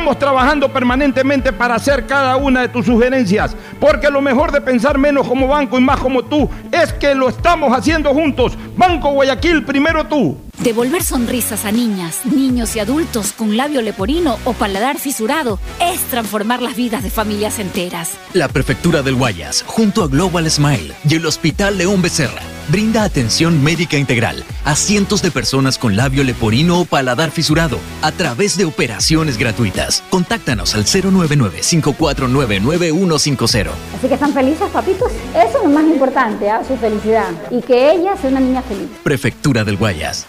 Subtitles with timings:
[0.00, 4.96] Estamos trabajando permanentemente para hacer cada una de tus sugerencias, porque lo mejor de pensar
[4.96, 8.56] menos como banco y más como tú es que lo estamos haciendo juntos.
[8.78, 10.38] Banco Guayaquil, primero tú.
[10.60, 16.62] Devolver sonrisas a niñas, niños y adultos con labio leporino o paladar fisurado es transformar
[16.62, 18.12] las vidas de familias enteras.
[18.32, 22.40] La Prefectura del Guayas, junto a Global Smile y el Hospital León Becerra,
[22.70, 28.12] brinda atención médica integral a cientos de personas con labio leporino o paladar fisurado a
[28.12, 30.02] través de operaciones gratuitas.
[30.10, 33.70] Contáctanos al 099-549-9150.
[33.96, 35.12] Así que están felices, papitos.
[35.34, 36.52] Eso es lo más importante, ¿eh?
[36.66, 37.28] su felicidad.
[37.50, 38.88] Y que ella sea una niña feliz.
[39.02, 40.26] Prefectura del Guayas.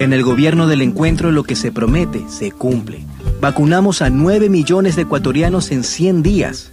[0.00, 3.04] En el gobierno del encuentro lo que se promete se cumple.
[3.40, 6.72] Vacunamos a 9 millones de ecuatorianos en 100 días.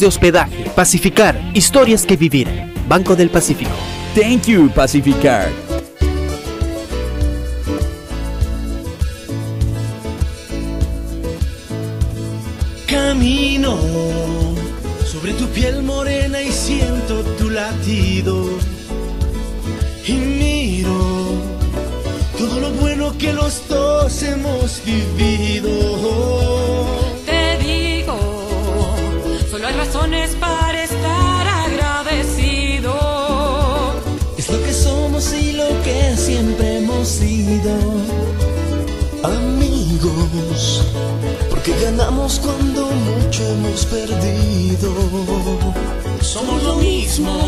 [0.00, 0.70] de hospedaje.
[0.74, 2.48] Pacificar, historias que vivir.
[2.88, 3.70] Banco del Pacífico.
[4.14, 5.48] Thank you, Pacificar.
[12.86, 13.78] Camino
[15.04, 18.46] sobre tu piel morena y siento tu latido.
[20.06, 20.98] Y miro
[22.36, 25.70] todo lo bueno que los dos hemos vivido.
[29.52, 32.94] Solo hay razones para estar agradecido.
[34.38, 37.76] Es lo que somos y lo que siempre hemos sido.
[39.22, 40.86] Amigos,
[41.50, 44.94] porque ganamos cuando mucho hemos perdido.
[46.22, 47.38] Somos lo mismo,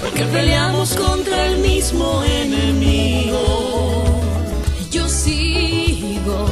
[0.00, 4.04] porque peleamos contra el mismo enemigo.
[4.92, 6.46] Yo sigo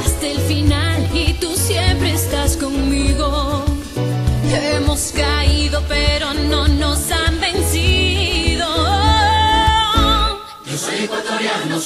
[0.00, 0.87] hasta el final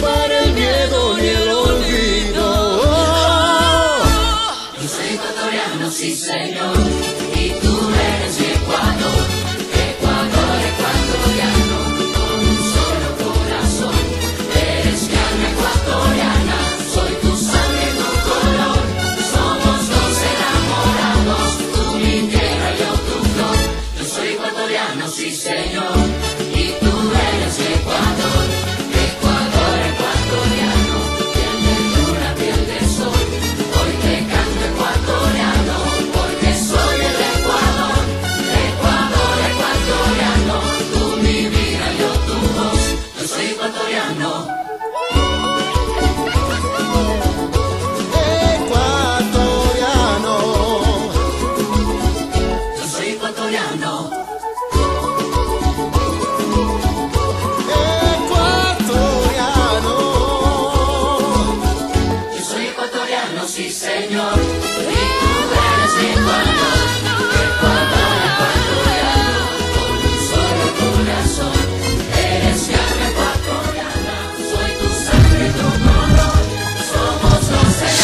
[0.00, 0.35] para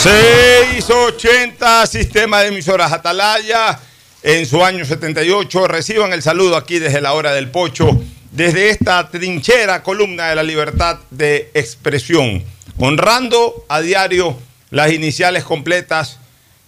[0.02, 3.78] 680 Sistema de Emisoras Atalaya.
[4.24, 8.02] En su año 78 reciban el saludo aquí desde la hora del pocho,
[8.32, 12.42] desde esta trinchera columna de la libertad de expresión,
[12.78, 14.36] honrando a diario
[14.70, 16.18] las iniciales completas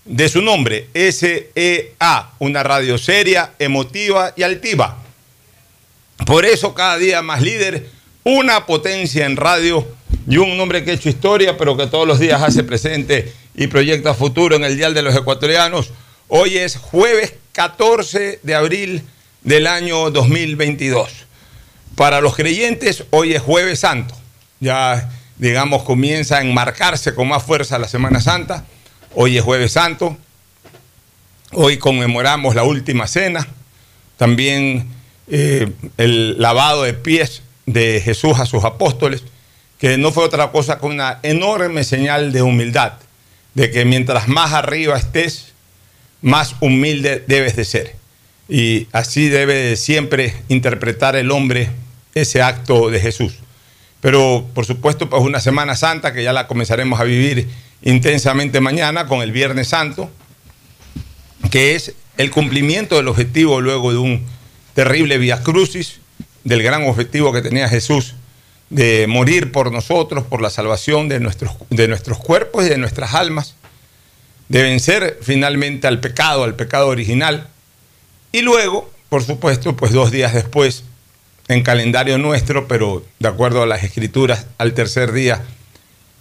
[0.05, 5.03] de su nombre, SEA, una radio seria, emotiva y altiva.
[6.25, 7.91] Por eso cada día más líder,
[8.23, 9.85] una potencia en radio
[10.27, 13.67] y un hombre que ha hecho historia, pero que todos los días hace presente y
[13.67, 15.91] proyecta futuro en el Dial de los Ecuatorianos.
[16.29, 19.03] Hoy es jueves 14 de abril
[19.43, 21.11] del año 2022.
[21.95, 24.15] Para los creyentes, hoy es jueves santo.
[24.61, 28.65] Ya, digamos, comienza a enmarcarse con más fuerza la Semana Santa.
[29.15, 30.17] Hoy es jueves santo.
[31.53, 33.47] Hoy conmemoramos la última cena.
[34.17, 34.89] También
[35.29, 39.23] eh, el lavado de pies de Jesús a sus apóstoles,
[39.79, 42.95] que no fue otra cosa que una enorme señal de humildad,
[43.55, 45.53] de que mientras más arriba estés,
[46.23, 47.97] más humilde debes de ser.
[48.49, 51.71] Y así debe siempre interpretar el hombre
[52.15, 53.35] ese acto de Jesús.
[54.01, 57.49] Pero por supuesto, pues una Semana Santa que ya la comenzaremos a vivir
[57.83, 60.11] intensamente mañana con el Viernes Santo,
[61.51, 64.25] que es el cumplimiento del objetivo luego de un
[64.75, 66.01] terrible via crucis,
[66.45, 68.15] del gran objetivo que tenía Jesús
[68.71, 73.15] de morir por nosotros, por la salvación de nuestros, de nuestros cuerpos y de nuestras
[73.15, 73.55] almas,
[74.49, 77.49] de vencer finalmente al pecado, al pecado original.
[78.33, 80.85] Y luego, por supuesto, pues dos días después,
[81.49, 85.43] en calendario nuestro, pero de acuerdo a las escrituras, al tercer día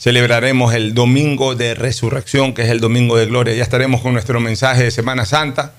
[0.03, 3.53] celebraremos el domingo de resurrección, que es el domingo de gloria.
[3.53, 5.75] Ya estaremos con nuestro mensaje de Semana Santa.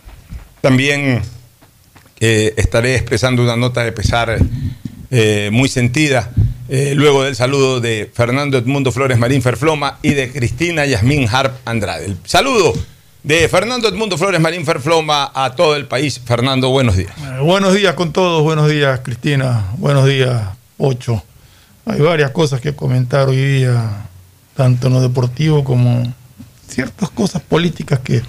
[0.62, 1.20] También
[2.20, 4.38] eh, estaré expresando una nota de pesar
[5.10, 6.30] eh, muy sentida,
[6.68, 11.54] eh, luego del saludo de Fernando Edmundo Flores Marín Ferfloma y de Cristina Yasmín Harp
[11.64, 12.06] Andrade.
[12.06, 12.72] El saludo
[13.22, 16.20] de Fernando Edmundo Flores Marín Ferfloma a todo el país.
[16.24, 17.12] Fernando, buenos días.
[17.18, 20.42] Eh, buenos días con todos, buenos días Cristina, buenos días
[20.78, 21.22] Ocho.
[21.86, 24.06] Hay varias cosas que comentar hoy día,
[24.56, 26.14] tanto en lo deportivo como
[26.66, 28.22] ciertas cosas políticas que,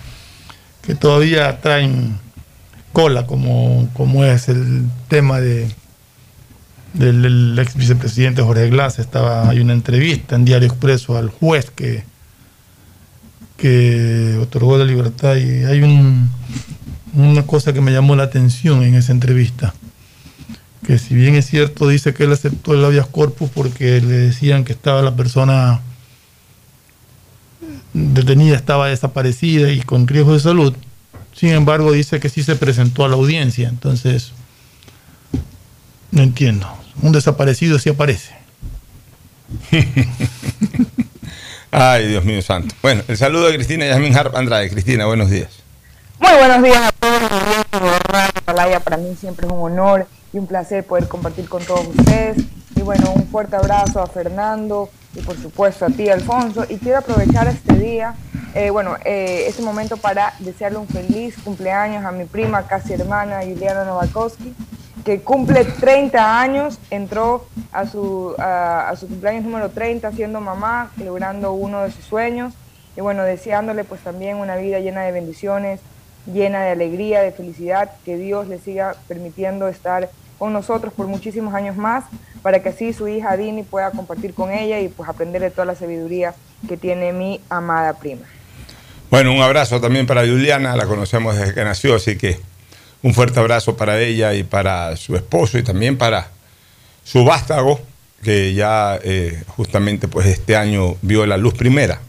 [0.81, 2.19] que todavía traen
[2.91, 5.69] cola, como, como es el tema de
[6.97, 8.99] del, del ex vicepresidente Jorge Glass.
[8.99, 12.03] Estaba, hay una entrevista en Diario Expreso al juez que,
[13.57, 16.29] que otorgó la libertad y hay un,
[17.13, 19.73] una cosa que me llamó la atención en esa entrevista.
[20.85, 24.63] Que si bien es cierto, dice que él aceptó el habeas corpus porque le decían
[24.63, 25.81] que estaba la persona
[27.93, 30.75] detenida, estaba desaparecida y con riesgo de salud.
[31.33, 33.67] Sin embargo, dice que sí se presentó a la audiencia.
[33.67, 34.31] Entonces,
[36.11, 36.84] no entiendo.
[37.01, 38.33] Un desaparecido sí aparece.
[41.71, 42.73] Ay, Dios mío santo.
[42.81, 44.69] Bueno, el saludo de Cristina Yasmin Harp Andrade.
[44.69, 45.49] Cristina, buenos días.
[46.19, 47.19] Muy buenos días a todos.
[48.83, 52.37] Para mí siempre es un honor y un placer poder compartir con todos ustedes.
[52.75, 56.65] Y bueno, un fuerte abrazo a Fernando y por supuesto a ti, Alfonso.
[56.69, 58.15] Y quiero aprovechar este día,
[58.53, 63.41] eh, bueno, eh, este momento para desearle un feliz cumpleaños a mi prima, casi hermana,
[63.41, 64.53] Juliana Novakovsky,
[65.05, 70.91] que cumple 30 años, entró a su, a, a su cumpleaños número 30 siendo mamá,
[70.97, 72.53] logrando uno de sus sueños.
[72.97, 75.79] Y bueno, deseándole pues también una vida llena de bendiciones,
[76.25, 80.09] llena de alegría, de felicidad, que Dios le siga permitiendo estar
[80.39, 82.05] con nosotros por muchísimos años más,
[82.41, 85.65] para que así su hija Dini pueda compartir con ella y pues aprender de toda
[85.65, 86.33] la sabiduría
[86.67, 88.23] que tiene mi amada prima.
[89.11, 92.39] Bueno, un abrazo también para Juliana, la conocemos desde que nació, así que
[93.05, 96.31] un fuerte abrazo para ella y para su esposo y también para
[97.03, 97.79] su vástago,
[98.23, 102.01] que ya eh, justamente pues este año vio la luz primera.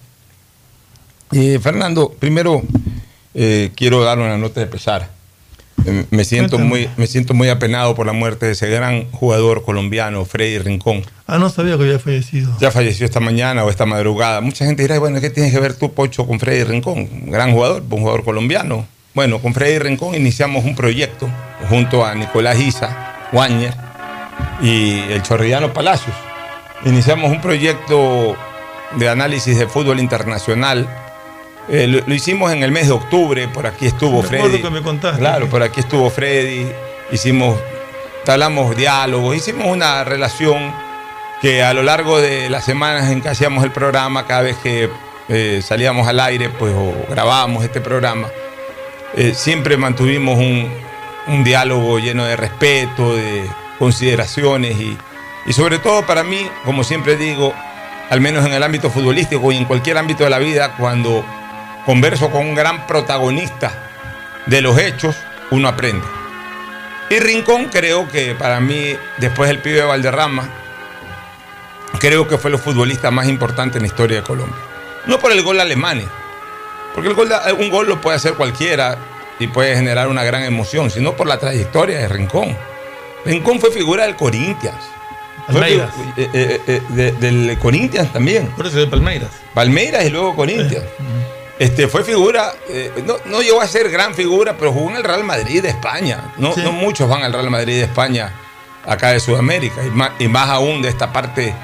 [1.60, 2.62] Fernando, primero
[3.34, 5.10] eh, quiero dar una nota de pesar.
[5.84, 9.66] Eh, Me siento, muy, me siento muy apenado por la muerte de ese gran jugador
[9.66, 11.04] colombiano, Freddy Rincón.
[11.26, 12.56] Ah, no sabía que había fallecido.
[12.58, 14.40] Ya falleció esta mañana o esta madrugada.
[14.40, 17.00] Mucha gente dirá, bueno, ¿qué tienes que ver tú, Pocho, con Freddy Rincón?
[17.00, 18.86] Un gran jugador, un jugador colombiano.
[19.16, 21.26] Bueno, con Freddy Rincón iniciamos un proyecto
[21.70, 23.74] junto a Nicolás Isa, Guáñez
[24.60, 26.14] y el Chorrillano Palacios.
[26.84, 28.36] Iniciamos un proyecto
[28.96, 30.86] de análisis de fútbol internacional.
[31.70, 34.62] Eh, lo, lo hicimos en el mes de octubre, por aquí estuvo Recuerdo Freddy.
[34.62, 35.18] que me contaste.
[35.18, 36.70] Claro, por aquí estuvo Freddy,
[37.10, 37.58] hicimos,
[38.26, 40.74] tablamos diálogos, hicimos una relación
[41.40, 44.90] que a lo largo de las semanas en que hacíamos el programa, cada vez que
[45.30, 48.28] eh, salíamos al aire, pues o grabábamos este programa,
[49.16, 54.96] eh, siempre mantuvimos un, diálogo lleno de respeto, de consideraciones y,
[55.46, 57.52] y sobre todo para mí, como siempre digo,
[58.10, 61.24] al menos en el ámbito futbolístico y en cualquier ámbito de la vida, cuando
[61.84, 63.90] converso con un gran protagonista
[64.46, 65.16] de los hechos,
[65.50, 66.06] uno aprende.
[67.08, 70.48] Y Rincón creo que para mí, después del pibe de Valderrama,
[71.98, 74.60] creo que fue el futbolista más importante en la historia de Colombia.
[75.06, 76.08] No por el gol a Alemania,
[76.96, 78.96] porque el gol de- un gol lo puede hacer cualquiera
[79.38, 82.56] y puede generar una gran emoción, sino por la trayectoria de Rincón.
[83.24, 84.82] Rincón fue figura del Corinthians.
[85.46, 85.90] Palmeiras.
[86.16, 88.48] eh, eh, eh, de- del Corinthians también.
[88.56, 89.30] Por eso de Palmeiras.
[89.54, 90.84] Palmeiras y luego Corinthians.
[91.58, 95.04] Este, fue figura, eh, no, no llegó a ser gran figura, pero jugó en el
[95.04, 96.32] Real Madrid de España.
[96.36, 96.62] No, Sí.
[96.64, 98.32] no muchos van al Real Madrid de España
[98.84, 101.54] acá de Sudamérica, y más, y más aún de esta parte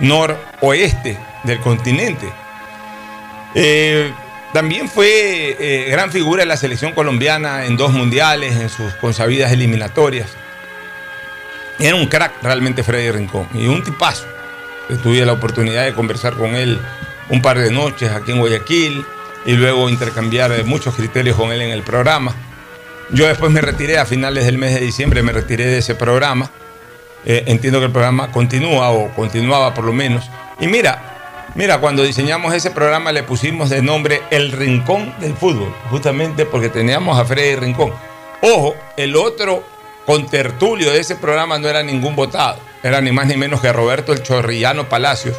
[0.00, 2.28] noroeste del continente.
[3.54, 4.12] Eh,
[4.52, 9.50] también fue eh, gran figura en la selección colombiana en dos mundiales, en sus consabidas
[9.50, 10.28] eliminatorias.
[11.78, 14.26] Era un crack realmente Freddy Rincón y un tipazo.
[15.02, 16.78] Tuve la oportunidad de conversar con él
[17.30, 19.04] un par de noches aquí en Guayaquil
[19.46, 22.34] y luego intercambiar eh, muchos criterios con él en el programa.
[23.10, 26.50] Yo después me retiré a finales del mes de diciembre, me retiré de ese programa.
[27.24, 30.30] Eh, entiendo que el programa continúa o continuaba por lo menos.
[30.60, 31.11] Y mira,
[31.54, 36.68] mira, cuando diseñamos ese programa le pusimos de nombre El Rincón del Fútbol, justamente porque
[36.68, 37.92] teníamos a Freddy Rincón.
[38.42, 39.62] Ojo, el otro
[40.06, 44.12] contertulio de ese programa no era ningún votado, era ni más ni menos que Roberto
[44.12, 45.36] el Chorrillano Palacios,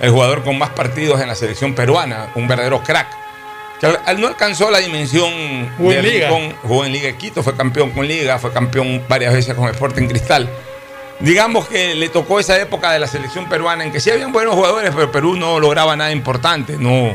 [0.00, 3.08] el jugador con más partidos en la selección peruana, un verdadero crack.
[3.80, 5.30] Que al- no alcanzó la dimensión
[5.76, 6.02] Jugó de.
[6.28, 9.68] Rincón, jugó en Liga de Quito, fue campeón con Liga, fue campeón varias veces con
[9.68, 10.48] Sporting Cristal.
[11.20, 14.54] Digamos que le tocó esa época de la selección peruana en que sí habían buenos
[14.54, 17.12] jugadores, pero Perú no lograba nada importante, no,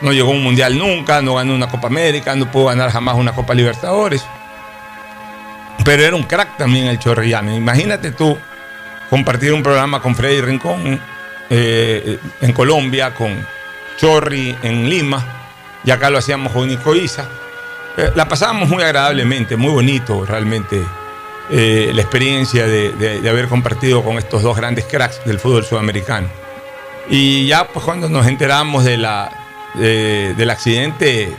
[0.00, 3.14] no llegó a un mundial nunca, no ganó una Copa América, no pudo ganar jamás
[3.14, 4.24] una Copa Libertadores.
[5.84, 7.54] Pero era un crack también el Chorrillano.
[7.54, 8.36] Imagínate tú
[9.08, 11.00] compartir un programa con Freddy Rincón
[11.48, 13.46] eh, en Colombia, con
[13.96, 15.24] Chorri en Lima,
[15.84, 17.28] y acá lo hacíamos con Nico Isa.
[17.96, 20.84] Eh, la pasábamos muy agradablemente, muy bonito realmente
[21.50, 26.28] eh, la experiencia de, haber compartido con estos dos grandes cracks del fútbol sudamericano.
[27.08, 29.30] Y ya pues cuando nos enteramos de la,
[29.74, 31.32] de- del accidente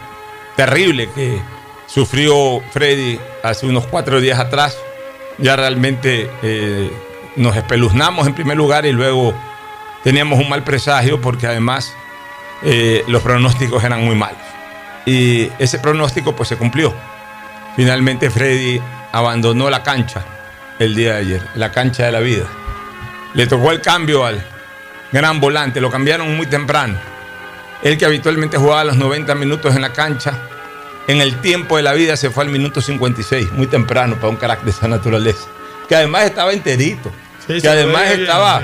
[0.55, 1.39] terrible que
[1.87, 4.77] sufrió Freddy hace unos cuatro días atrás,
[5.37, 6.91] ya realmente eh,
[7.35, 9.33] nos espeluznamos en primer lugar y luego
[10.03, 11.93] teníamos un mal presagio porque además
[12.63, 14.41] eh, los pronósticos eran muy malos.
[15.05, 16.93] Y ese pronóstico pues se cumplió.
[17.75, 18.81] Finalmente Freddy
[19.17, 20.23] abandonó la cancha
[20.79, 22.45] el día de ayer, la cancha de la vida.
[23.33, 24.43] Le tocó el cambio al
[25.11, 26.97] gran volante, lo cambiaron muy temprano.
[27.81, 30.37] Él que habitualmente jugaba los 90 minutos en la cancha,
[31.07, 34.35] en el tiempo de la vida se fue al minuto 56, muy temprano para un
[34.35, 35.47] crack de esa naturaleza.
[35.89, 37.11] Que además estaba enterito,
[37.47, 38.61] Sí, que además bien, estaba,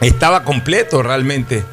[0.00, 1.64] estaba completo realmente.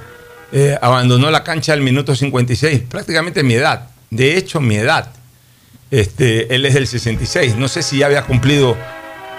[0.52, 3.88] Eh, abandonó la cancha al minuto 56, prácticamente mi edad.
[4.10, 5.15] De hecho, mi edad.
[5.92, 7.56] Este, él es del 66.
[7.56, 8.76] No sé si ya había cumplido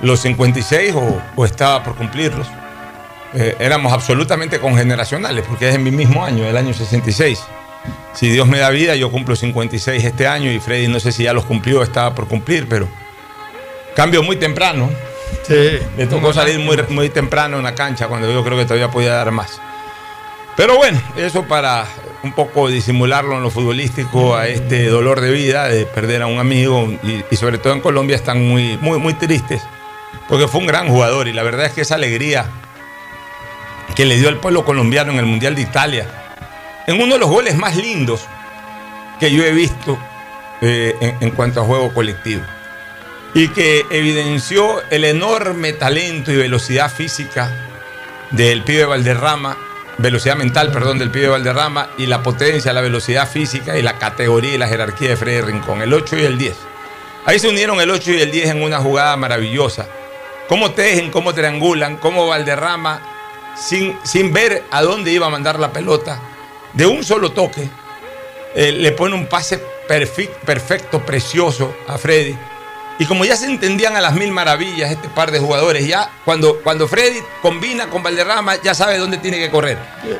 [0.00, 2.46] los 56 o, o estaba por cumplirlos.
[3.34, 7.42] Eh, éramos absolutamente congeneracionales, porque es en mi mismo año, el año 66.
[8.14, 11.24] Si Dios me da vida, yo cumplo 56 este año y Freddy no sé si
[11.24, 12.88] ya los cumplió o estaba por cumplir, pero
[13.94, 14.88] cambio muy temprano.
[15.46, 15.78] Sí.
[15.96, 19.12] Le tocó salir muy, muy temprano en la cancha cuando yo creo que todavía podía
[19.12, 19.60] dar más.
[20.56, 21.84] Pero bueno, eso para
[22.22, 26.38] un poco disimularlo en lo futbolístico a este dolor de vida de perder a un
[26.38, 29.62] amigo y, sobre todo en Colombia están muy, muy, muy tristes
[30.28, 32.46] porque fue un gran jugador y la verdad es que esa alegría
[33.94, 36.06] que le dio al pueblo colombiano en el Mundial de Italia,
[36.86, 38.26] en uno de los goles más lindos
[39.20, 39.98] que yo he visto
[40.60, 42.42] eh, en cuanto a juego colectivo
[43.36, 47.50] y que evidenció el enorme talento y velocidad física
[48.30, 49.58] del pibe Valderrama,
[49.98, 54.54] velocidad mental, perdón, del pibe Valderrama y la potencia, la velocidad física y la categoría
[54.54, 56.56] y la jerarquía de Freddy Rincón, el 8 y el 10.
[57.24, 59.86] Ahí se unieron el 8 y el 10 en una jugada maravillosa.
[60.48, 63.00] Cómo tejen, cómo triangulan, cómo Valderrama,
[63.56, 66.20] sin, sin ver a dónde iba a mandar la pelota,
[66.72, 67.68] de un solo toque,
[68.54, 72.36] eh, le pone un pase perfi- perfecto, precioso a Freddy.
[72.98, 76.60] Y como ya se entendían a las mil maravillas este par de jugadores, ya cuando,
[76.62, 79.76] cuando Freddy combina con Valderrama, ya sabe dónde tiene que correr.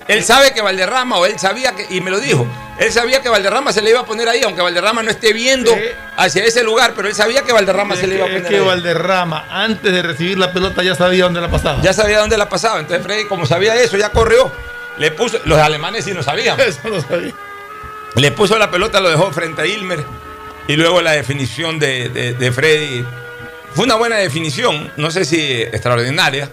[0.08, 2.46] Él sabe que Valderrama, o él sabía que, y me lo dijo,
[2.78, 5.74] él sabía que Valderrama se le iba a poner ahí, aunque Valderrama no esté viendo
[6.18, 8.56] hacia ese lugar, pero él sabía que Valderrama se le iba a Es poner que
[8.56, 8.66] ahí.
[8.66, 11.80] Valderrama, antes de recibir la pelota, ya sabía dónde la pasaba.
[11.80, 12.80] Ya sabía dónde la pasaba.
[12.80, 14.52] Entonces Freddy, como sabía eso, ya corrió.
[14.98, 16.58] Le puso, los alemanes sí lo sabían.
[16.66, 17.32] Eso lo sabía.
[18.14, 20.04] Le puso la pelota, lo dejó frente a Ilmer.
[20.68, 23.04] Y luego la definición de, de- de Freddy.
[23.74, 26.50] Fue una buena definición, no sé si extraordinaria.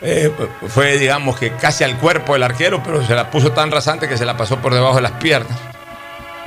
[0.00, 0.30] Eh,
[0.68, 4.16] fue, digamos, que casi al cuerpo del arquero, pero se la puso tan rasante que
[4.16, 5.58] se la pasó por debajo de las piernas.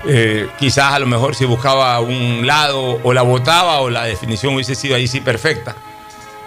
[0.08, 4.56] Eh, quizás a lo mejor si buscaba un lado o la botaba o la definición
[4.56, 5.76] hubiese sido ahí sí perfecta.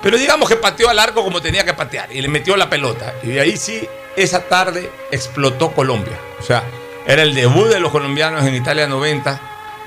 [0.02, 3.14] Pero digamos que pateó al arco como tenía que patear y le metió la pelota.
[3.22, 6.18] Y ahí sí, esa tarde explotó Colombia.
[6.40, 6.64] O sea,
[7.06, 9.40] era el debut de los colombianos en Italia 90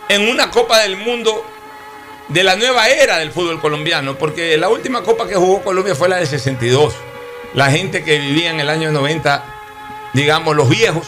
[0.09, 1.45] en una Copa del Mundo
[2.29, 6.09] de la nueva era del fútbol colombiano, porque la última Copa que jugó Colombia fue
[6.09, 6.93] la del 62.
[7.53, 9.43] La gente que vivía en el año 90,
[10.13, 11.07] digamos los viejos,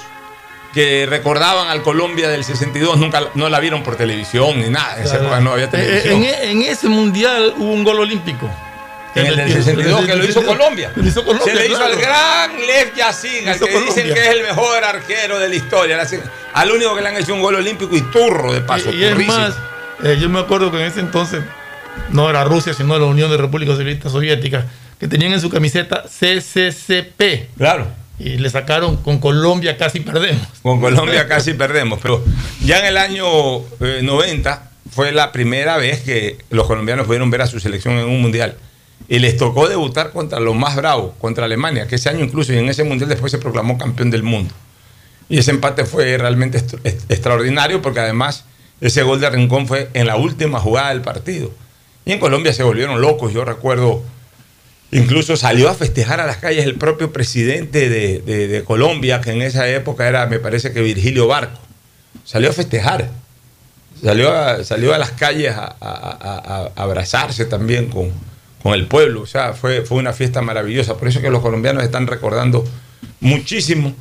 [0.73, 4.97] que recordaban al Colombia del 62, nunca no la vieron por televisión ni nada.
[4.97, 6.23] En esa época no había Eh, televisión.
[6.23, 8.49] En, en ese mundial hubo un gol olímpico.
[9.15, 10.91] En el del 62 que lo hizo Colombia.
[10.95, 11.93] Lo hizo Colombia, Se le hizo claro.
[11.93, 15.99] al gran Lev al Hizo que dicen que es el mejor arquero de la historia.
[16.53, 18.91] Al único que le han hecho un gol olímpico y turro de paso.
[18.91, 19.55] Y, y es más,
[20.03, 21.41] eh, yo me acuerdo que en ese entonces
[22.11, 24.65] no era Rusia, sino la Unión de Repúblicas Socialistas Soviéticas,
[24.99, 27.57] que tenían en su camiseta CCCP.
[27.57, 27.87] Claro.
[28.19, 30.45] Y le sacaron con Colombia casi perdemos.
[30.61, 32.23] Con Colombia casi perdemos, pero
[32.61, 33.25] ya en el año
[33.79, 38.05] eh, 90 fue la primera vez que los colombianos pudieron ver a su selección en
[38.05, 38.55] un mundial.
[39.11, 42.59] Y les tocó debutar contra los más bravos, contra Alemania, que ese año incluso y
[42.59, 44.53] en ese mundial después se proclamó campeón del mundo.
[45.27, 46.63] Y ese empate fue realmente
[47.09, 48.45] extraordinario porque además
[48.81, 51.51] ese gol de Rincón fue en la última jugada del partido.
[52.05, 53.33] Y en Colombia se volvieron locos.
[53.33, 54.03] Yo recuerdo,
[54.91, 59.41] incluso salió a festejar a las calles el propio presidente de, de- Colombia, que en
[59.41, 61.59] esa época era, me parece que Virgilio Barco.
[62.25, 63.09] Salió a festejar.
[64.03, 68.11] Salió a, salió a las calles a abrazarse también con,
[68.63, 69.21] con el pueblo.
[69.21, 70.97] O sea, fue, fue una fiesta maravillosa.
[70.97, 72.63] Por eso es que los colombianos están recordando
[73.19, 73.95] muchísimo.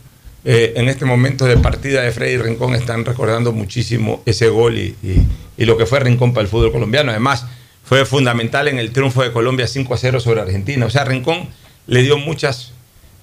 [0.45, 4.95] eh, en este momento de partida de Freddy Rincón están recordando muchísimo ese gol y,
[5.03, 7.11] y- lo que fue Rincón para el fútbol colombiano.
[7.11, 7.45] Además,
[7.85, 10.87] fue fundamental en el triunfo de Colombia 5 a 0 sobre Argentina.
[10.87, 11.49] O sea, Rincón
[11.89, 12.73] le dio muchas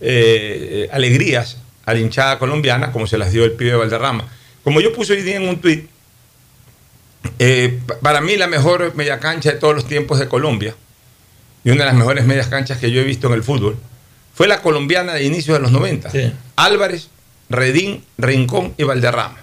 [0.01, 4.27] eh, alegrías a la hinchada colombiana, como se las dio el pibe de Valderrama.
[4.63, 5.87] Como yo puse hoy día en un tuit,
[7.39, 10.75] eh, pa- para mí la mejor media cancha de todos los tiempos de Colombia,
[11.65, 13.77] y una de las mejores medias canchas que yo he visto en el fútbol,
[14.33, 16.11] fue la colombiana de inicios de los 90.
[16.55, 17.09] Álvarez,
[17.49, 19.39] Redín, Rincón y Valderrama.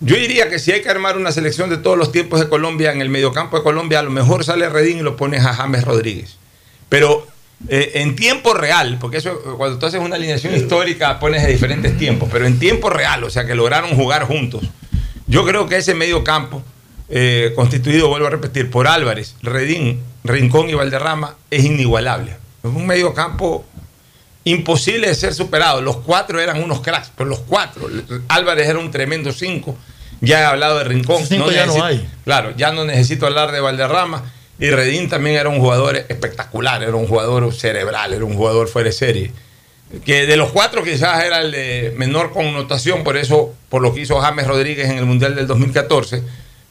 [0.00, 2.92] Yo diría que si hay que armar una selección de todos los tiempos de Colombia
[2.92, 5.84] en el mediocampo de Colombia, a lo mejor sale Redín y lo pones a James
[5.84, 6.36] Rodríguez.
[6.88, 7.26] Pero
[7.68, 11.96] eh, en tiempo real, porque eso cuando tú haces una alineación histórica pones de diferentes
[11.98, 14.62] tiempos, pero en tiempo real, o sea que lograron jugar juntos.
[15.26, 16.62] Yo creo que ese medio campo,
[17.08, 22.32] eh, constituido, vuelvo a repetir, por Álvarez, Redín, Rincón y Valderrama, es inigualable.
[22.62, 23.64] Es un medio campo
[24.44, 25.80] imposible de ser superado.
[25.80, 27.88] Los cuatro eran unos cracks, pero los cuatro.
[28.28, 29.76] Álvarez era un tremendo cinco.
[30.20, 31.24] Ya he hablado de Rincón.
[31.26, 32.08] Cinco ya no hay.
[32.24, 34.24] Claro, ya no necesito hablar de Valderrama.
[34.58, 38.88] Y Redín también era un jugador espectacular, era un jugador cerebral, era un jugador fuera
[38.88, 39.32] de serie.
[40.04, 44.00] Que de los cuatro quizás era el de menor connotación, por eso, por lo que
[44.00, 46.22] hizo James Rodríguez en el Mundial del 2014,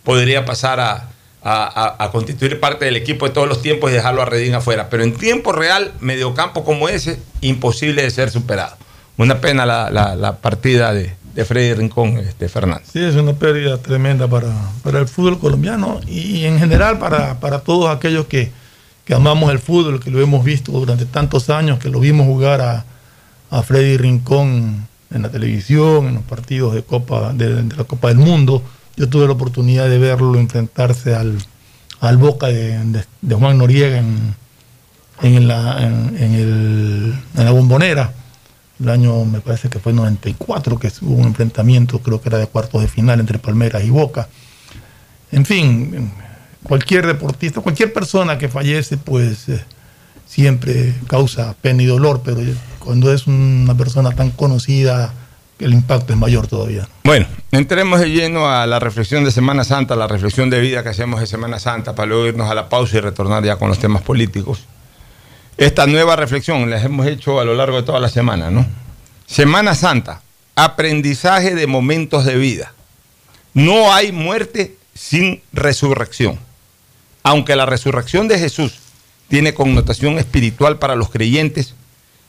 [0.05, 1.09] podría pasar a,
[1.43, 4.87] a- constituir parte del equipo de todos los tiempos y dejarlo a Redín afuera.
[4.89, 8.75] Pero en tiempo real, mediocampo como ese, imposible de ser superado.
[9.17, 12.87] Una pena la, la- la partida de, de Freddy Rincón, este, Fernández.
[12.93, 14.47] Sí, es una pérdida tremenda para,
[14.83, 18.51] para el fútbol colombiano y en general para, para todos aquellos que,
[19.05, 22.61] que amamos el fútbol, que lo hemos visto durante tantos años, que lo vimos jugar
[22.61, 22.85] a,
[23.51, 28.17] a Freddy Rincón en la televisión, en los partidos de, Copa, de la Copa del
[28.17, 28.63] Mundo.
[28.97, 31.37] Yo tuve la oportunidad de verlo enfrentarse al,
[31.99, 34.35] al Boca de, Juan Noriega en,
[35.21, 38.13] en la, en el- en la bombonera.
[38.79, 42.47] El año, me parece que fue 94, que hubo un enfrentamiento, creo que era de
[42.47, 44.27] cuartos de final entre Palmeras y Boca.
[45.31, 46.11] En fin,
[46.63, 49.63] cualquier deportista, cualquier persona que fallece, pues eh,
[50.25, 52.41] siempre causa pena y dolor, pero
[52.79, 55.13] cuando es una persona tan conocida,
[55.59, 56.87] el impacto es mayor todavía.
[57.03, 60.89] Bueno, entremos de lleno a la reflexión de Semana Santa, la reflexión de vida que
[60.89, 63.79] hacemos de Semana Santa, para luego irnos a la pausa y retornar ya con los
[63.79, 64.65] temas políticos.
[65.57, 68.65] Esta nueva reflexión la hemos hecho a lo largo de toda la semana, ¿no?
[69.25, 70.21] Semana Santa,
[70.55, 72.73] aprendizaje de momentos de vida.
[73.53, 76.37] No hay muerte sin resurrección.
[77.23, 78.79] Aunque la resurrección de Jesús
[79.29, 81.73] tiene connotación espiritual para los creyentes,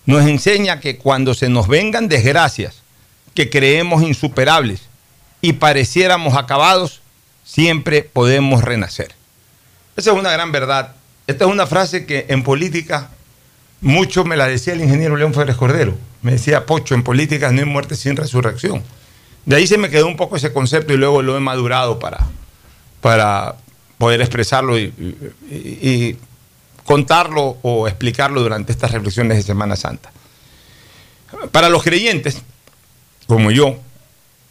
[0.07, 2.86] nos enseña que cuando se nos vengan desgracias
[3.37, 4.83] que creemos insuperables
[5.41, 7.01] y pareciéramos acabados,
[7.45, 9.15] siempre podemos renacer.
[9.97, 10.97] Esa es una gran verdad.
[11.29, 13.11] Esta es una frase que en política
[13.81, 15.95] mucho me la decía el ingeniero León Férez Cordero.
[16.23, 18.83] Me decía, Pocho, en política no hay muerte sin resurrección.
[19.45, 22.27] De ahí se me quedó un poco ese concepto y luego lo he madurado para,
[23.01, 23.55] para
[23.99, 24.93] poder expresarlo y,
[25.51, 26.19] y- y
[26.85, 30.11] contarlo o explicarlo durante estas reflexiones de Semana Santa.
[31.53, 32.43] Para los creyentes,
[33.27, 33.77] como yo,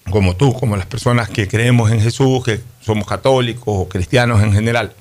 [0.10, 4.54] como tú, como las personas que creemos en Jesús, que somos católicos o cristianos en
[4.54, 4.94] general,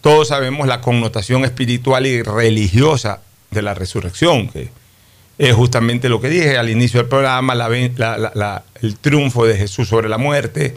[0.00, 4.68] todos sabemos la connotación espiritual y religiosa de la resurrección, que
[5.38, 10.08] es justamente lo que dije al inicio del programa, la el triunfo de Jesús sobre
[10.08, 10.76] la muerte.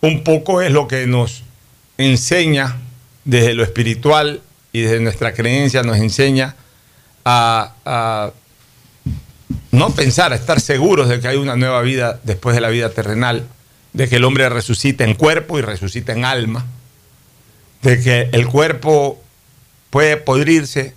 [0.00, 1.42] Un poco es lo que nos
[1.98, 2.76] enseña
[3.24, 4.40] desde lo espiritual
[4.72, 6.56] y desde nuestra creencia, nos enseña
[7.24, 8.32] a
[9.74, 12.90] no pensar, a estar seguros de que hay una nueva vida después de la vida
[12.90, 13.46] terrenal,
[13.92, 16.64] de que el hombre resucita en cuerpo y resucita en alma,
[17.82, 19.20] de que el cuerpo
[19.90, 20.94] puede podrirse,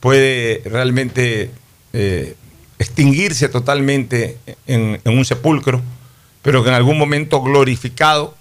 [0.00, 1.50] puede realmente
[1.92, 2.34] eh,
[2.78, 5.82] extinguirse totalmente en, un sepulcro,
[6.42, 8.36] pero que en algún momento glorificado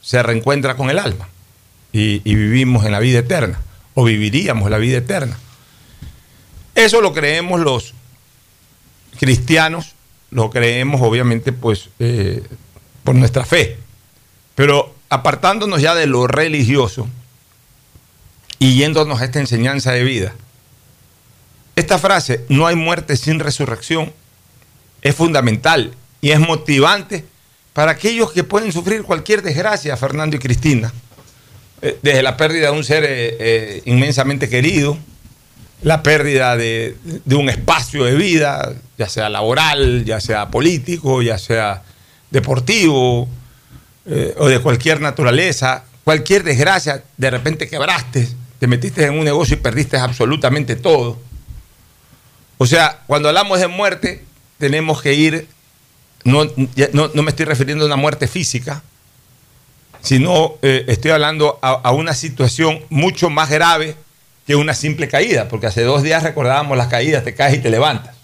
[0.00, 1.28] se reencuentra con el alma
[1.92, 3.60] y, y vivimos en la vida eterna,
[3.94, 5.38] o viviríamos la vida eterna.
[6.74, 7.94] Eso lo creemos los
[9.18, 9.94] cristianos,
[10.30, 12.42] lo creemos obviamente pues eh,
[13.04, 13.78] por nuestra fe,
[14.54, 17.08] pero apartándonos ya de lo religioso
[18.58, 20.34] y yéndonos a esta enseñanza de vida,
[21.76, 24.12] esta frase, no hay muerte sin resurrección,
[25.02, 27.24] es fundamental y es motivante
[27.72, 30.92] para aquellos que pueden sufrir cualquier desgracia, Fernando y Cristina,
[31.80, 34.98] eh, desde la pérdida de un ser eh, inmensamente querido,
[35.82, 41.38] la pérdida de, de un espacio de vida, ya sea laboral, ya sea político, ya
[41.38, 41.82] sea
[42.30, 43.28] deportivo
[44.06, 49.56] eh, o de cualquier naturaleza, cualquier desgracia, de repente quebraste, te metiste en un negocio
[49.56, 51.18] y perdiste absolutamente todo.
[52.58, 54.24] O sea, cuando hablamos de muerte,
[54.58, 55.48] tenemos que ir,
[56.22, 56.44] no,
[56.92, 58.84] no, no me estoy refiriendo a una muerte física,
[60.00, 63.96] sino eh, estoy hablando a una situación mucho más grave
[64.46, 67.70] que una simple caída, porque hace dos días recordábamos las caídas, te caes y te
[67.70, 68.16] levantas.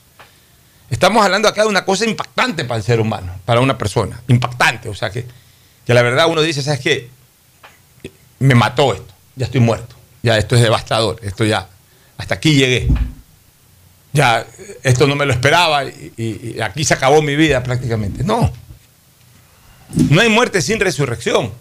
[0.90, 4.88] Estamos hablando acá de una cosa impactante para el ser humano, para una persona, impactante,
[4.88, 5.26] o sea que,
[5.86, 7.10] que la verdad uno dice, ¿sabes qué?
[8.38, 11.68] Me mató esto, ya estoy muerto, ya esto es devastador, esto ya,
[12.16, 12.88] hasta aquí llegué.
[14.12, 14.46] Ya,
[14.82, 18.24] esto no me lo esperaba y, aquí se acabó mi vida prácticamente.
[18.24, 18.50] No,
[20.10, 21.52] no hay muerte sin resurrección.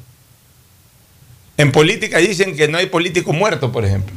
[1.58, 4.16] En política dicen que no hay político muerto, por ejemplo.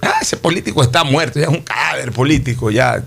[0.00, 3.04] Ah, ese político está muerto, ya es un cadáver político, ya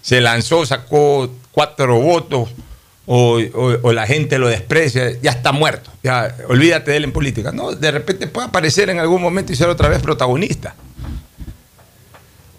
[0.00, 2.48] se lanzó, sacó cuatro votos
[3.10, 7.52] o, la gente lo desprecia, ya está muerto, ya olvídate de él en política.
[7.52, 10.74] No, de repente puede aparecer en algún momento y ser otra vez protagonista.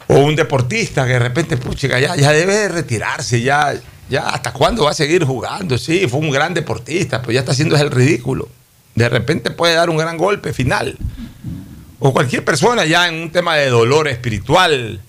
[0.08, 3.76] O un deportista que de repente, puchica, ya, ya debe de retirarse, ya,
[4.10, 5.78] ya hasta cuándo va a seguir jugando.
[5.78, 8.50] Sí, fue un gran deportista, pero ya está haciendo el ridículo.
[8.96, 10.98] De repente puede dar un gran golpe final.
[12.00, 15.02] O cualquier persona ya en un tema de dolor espiritual,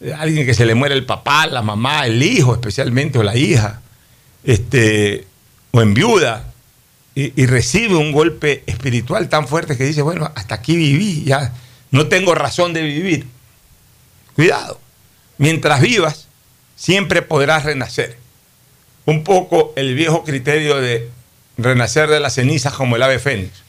[0.00, 3.36] eh, alguien que se le muere el papá, la mamá, el hijo especialmente, o la
[3.36, 3.80] hija,
[4.44, 5.26] este,
[5.70, 6.52] o en viuda,
[7.14, 11.52] y, y recibe un golpe espiritual tan fuerte que dice, bueno, hasta aquí viví, ya
[11.90, 13.26] no tengo razón de vivir.
[14.34, 14.80] Cuidado,
[15.38, 16.26] mientras vivas,
[16.76, 18.18] siempre podrás renacer.
[19.06, 21.08] Un poco el viejo criterio de
[21.56, 23.65] renacer de las cenizas como el ave fénix.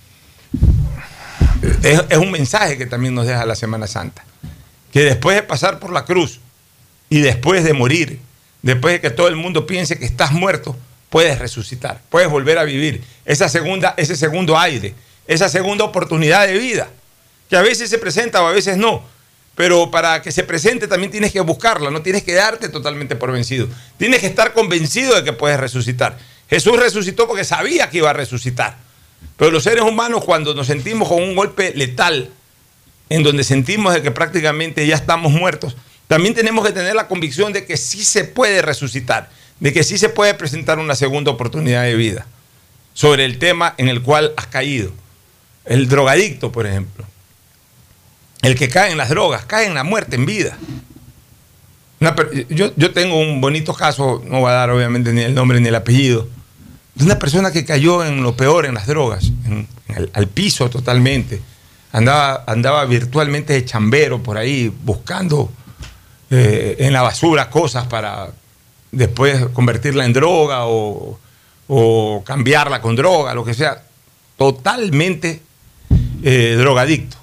[1.84, 4.24] Es, un mensaje que también nos deja la Semana Santa.
[4.92, 6.40] Que después de pasar por la cruz
[7.10, 8.20] y después de morir,
[8.62, 10.76] después de que todo el mundo piense que estás muerto,
[11.10, 13.04] puedes resucitar, puedes volver a vivir.
[13.26, 14.96] Esa segunda, ese segundo aire,
[15.28, 16.90] esa segunda oportunidad de vida
[17.50, 19.04] que a veces se presenta o a veces no.
[19.56, 23.32] Pero para que se presente también tienes que buscarla, no tienes que darte totalmente por
[23.32, 23.68] vencido.
[23.98, 26.18] Tienes que estar convencido de que puedes resucitar.
[26.50, 28.87] Jesús resucitó porque sabía que iba a resucitar.
[29.38, 32.30] Pero los seres humanos cuando nos sentimos con un golpe letal,
[33.10, 35.78] en donde sentimos de que prácticamente ya estamos muertos,
[36.08, 39.98] también tenemos que tener la convicción de que sí se puede resucitar, de que sí
[39.98, 42.26] se puede presentar una segunda oportunidad de vida
[42.94, 44.92] sobre el tema en el cual has caído.
[45.66, 47.06] El drogadicto, por ejemplo.
[48.42, 50.58] El que cae en las drogas, cae en la muerte en vida.
[52.50, 55.68] yo, yo tengo un bonito caso, no voy a dar obviamente ni el nombre ni
[55.68, 56.28] el apellido,
[56.98, 59.32] de una persona que cayó en lo peor en las drogas,
[60.14, 61.40] al piso totalmente.
[61.92, 65.52] Andaba, andaba virtualmente de chambero por ahí buscando
[66.32, 68.30] eh, en la basura cosas para
[68.92, 71.20] después convertirla en droga o,
[71.68, 73.84] o cambiarla con droga, lo que sea.
[74.36, 75.42] Totalmente
[76.24, 77.18] eh, drogadicto.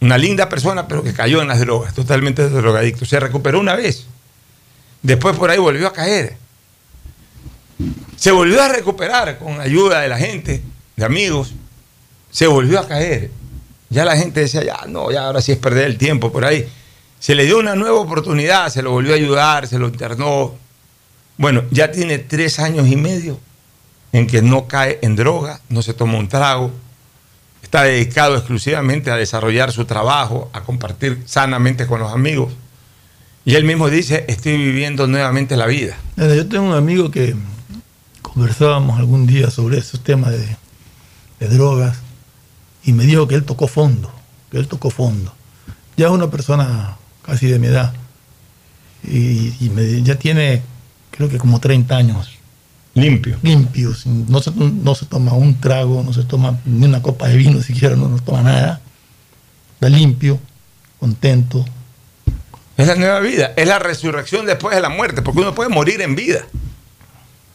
[0.00, 3.04] Una linda persona, pero que cayó en las drogas, totalmente drogadicto.
[3.04, 4.06] Se recuperó una vez.
[5.02, 6.39] Después por ahí volvió a caer.
[8.20, 10.62] Se volvió a recuperar con ayuda de la gente,
[10.94, 11.54] de amigos.
[12.30, 13.30] Se volvió a caer.
[13.88, 16.68] Ya la gente decía, ya no, ya ahora sí es perder el tiempo por ahí.
[17.18, 20.54] Se le dio una nueva oportunidad, se lo volvió a ayudar, se lo internó.
[21.38, 23.40] Bueno, ya tiene tres años y medio
[24.12, 26.70] en que no cae en droga, no se toma un trago,
[27.62, 32.52] está dedicado exclusivamente a desarrollar su trabajo, a compartir sanamente con los amigos.
[33.46, 35.96] Y él mismo dice, estoy viviendo nuevamente la vida.
[36.18, 37.34] Yo tengo un amigo que
[38.40, 40.56] conversábamos algún día sobre esos temas de,
[41.48, 41.98] drogas
[42.82, 44.10] y me dijo que él tocó fondo,
[44.50, 45.34] que él tocó fondo.
[45.98, 47.92] Ya es una persona casi de mi edad
[49.02, 49.52] y,
[50.02, 50.62] ya tiene
[51.10, 52.30] creo que como 30 años
[52.94, 53.38] Limpio.
[53.42, 53.94] Limpio.
[54.28, 57.62] No se, no se toma un trago, no se toma ni una copa de vino
[57.62, 58.80] siquiera, no, se toma nada.
[59.74, 60.40] Está limpio,
[60.98, 61.64] contento.
[62.78, 66.00] Es la nueva vida, es la resurrección después de la muerte, porque uno puede morir
[66.00, 66.46] en vida.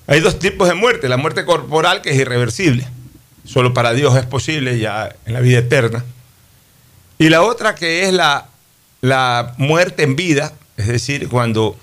[0.07, 2.87] Hay dos tipos de muerte, la muerte corporal que es irreversible,
[3.43, 6.03] solo para Dios es posible ya en la vida eterna.
[7.17, 8.47] Y la otra que es la,
[9.01, 11.77] la muerte en vida, es decir, cuando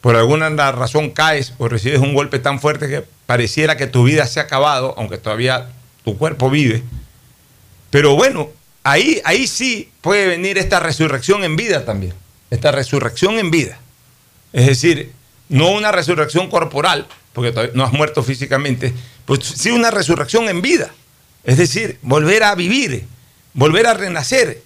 [0.00, 4.26] por alguna razón caes o recibes un golpe tan fuerte que pareciera que tu vida
[4.26, 5.68] se ha acabado, aunque todavía
[6.04, 6.82] tu cuerpo vive.
[7.88, 8.50] Pero bueno,
[8.82, 12.12] ahí, ahí sí puede venir esta resurrección en vida también,
[12.50, 13.78] esta resurrección en vida.
[14.52, 15.12] Es decir,
[15.48, 18.94] no una resurrección corporal, porque no has muerto físicamente,
[19.26, 20.90] pues sí una resurrección en vida.
[21.42, 23.06] Es decir, volver a vivir,
[23.52, 24.62] volver a renacer.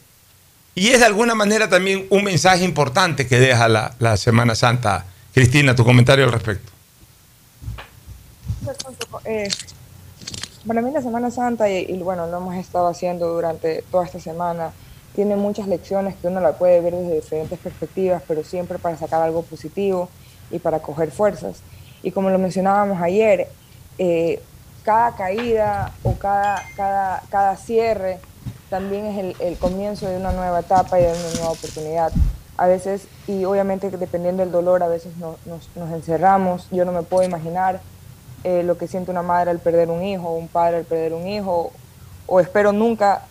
[0.76, 5.06] Y es de alguna manera también un mensaje importante que deja la, la Semana Santa
[5.34, 6.70] Cristina, tu comentario al respecto.
[9.24, 9.48] Eh,
[10.66, 14.72] para mí la Semana Santa, y, bueno, lo hemos estado haciendo durante toda esta semana,
[15.14, 19.22] tiene muchas lecciones que uno la puede ver desde diferentes perspectivas, pero siempre para sacar
[19.22, 20.08] algo positivo
[20.50, 21.58] y para coger fuerzas.
[22.02, 23.48] Y como lo mencionábamos ayer,
[23.98, 24.40] eh,
[24.84, 28.18] cada caída o cada, cada, cada cierre
[28.70, 32.12] también es el, el, comienzo de una nueva etapa y de una nueva oportunidad
[32.58, 36.68] a veces, y obviamente dependiendo del dolor, a veces nos, nos, encerramos.
[36.72, 37.80] Yo no me puedo imaginar
[38.42, 41.28] eh, lo que siente una madre al perder un hijo, un padre al perder un
[41.28, 41.70] hijo,
[42.26, 43.22] o espero nunca,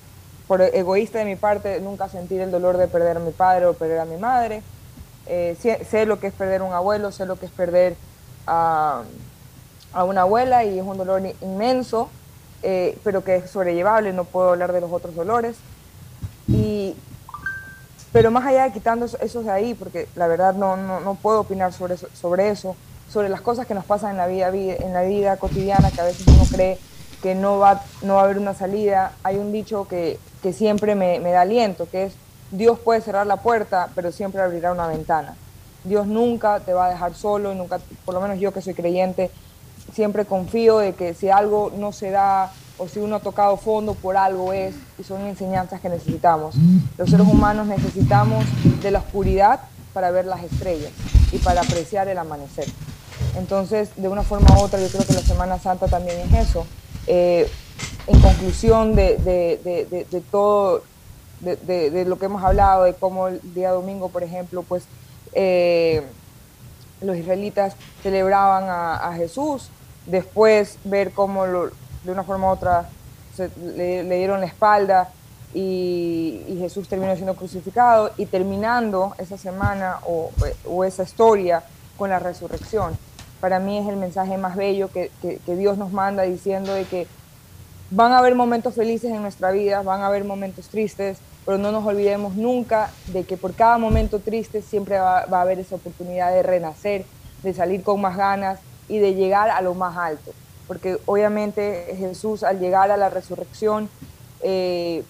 [0.47, 3.73] por egoísta de mi parte, nunca sentir el dolor de perder a mi padre o
[3.73, 4.63] perder a mi madre.
[5.25, 7.97] Eh, sé, lo que es perder un abuelo, sé lo que es perder
[8.48, 9.04] a,
[9.94, 12.10] a una abuela y es un dolor inmenso,
[12.64, 15.58] eh, pero que es sobrellevable, no puedo hablar de los otros dolores.
[16.48, 16.96] Y
[18.12, 21.74] pero más allá de quitando eso de ahí, porque la verdad no, no, puedo opinar
[21.74, 22.76] sobre eso, sobre eso,
[23.12, 26.06] sobre las cosas que nos pasan en la vida, en la vida cotidiana, que a
[26.06, 26.80] veces uno cree
[27.22, 30.96] que no va, no va a haber una salida, hay un dicho que, que siempre
[30.96, 32.14] me, me da aliento, que es,
[32.52, 35.36] Dios puede cerrar la puerta, pero siempre abrirá una ventana.
[35.88, 39.32] Dios nunca te va a dejar solo, nunca, por lo menos yo que soy creyente,
[39.93, 43.95] siempre confío de que si algo no se da o si uno ha tocado fondo
[43.95, 46.56] por algo es, y son enseñanzas que necesitamos.
[46.97, 48.45] Los seres humanos necesitamos
[48.84, 49.62] de la oscuridad
[49.93, 50.91] para ver las estrellas
[51.32, 52.67] y para apreciar el amanecer.
[53.36, 56.67] Entonces, de una forma u otra, yo creo que la Semana Santa también es eso.
[57.08, 57.50] Eh,
[58.06, 60.84] en conclusión de, de, todo,
[61.41, 64.84] de, lo que hemos hablado, de cómo el día domingo, por ejemplo, pues
[65.39, 66.02] eh,
[67.02, 69.69] los israelitas celebraban a, a Jesús,
[70.08, 72.89] después ver cómo de una forma u otra
[73.76, 75.10] le, dieron la espalda
[75.54, 80.32] y, Jesús terminó siendo crucificado y terminando esa semana o,
[80.84, 81.63] esa historia
[81.97, 82.97] con la resurrección.
[83.39, 85.12] Para mí es el mensaje más bello que,
[85.45, 87.08] Dios nos manda diciendo de que
[87.91, 91.72] van a haber momentos felices en nuestra vida, van a haber momentos tristes, pero no
[91.72, 96.34] nos olvidemos nunca de que por cada momento triste siempre va, a haber esa oportunidad
[96.34, 97.06] de renacer,
[97.42, 100.34] de salir con más ganas y de llegar a lo más alto.
[100.68, 103.90] Porque obviamente Jesús al llegar a la resurrección
[104.42, 105.06] eh,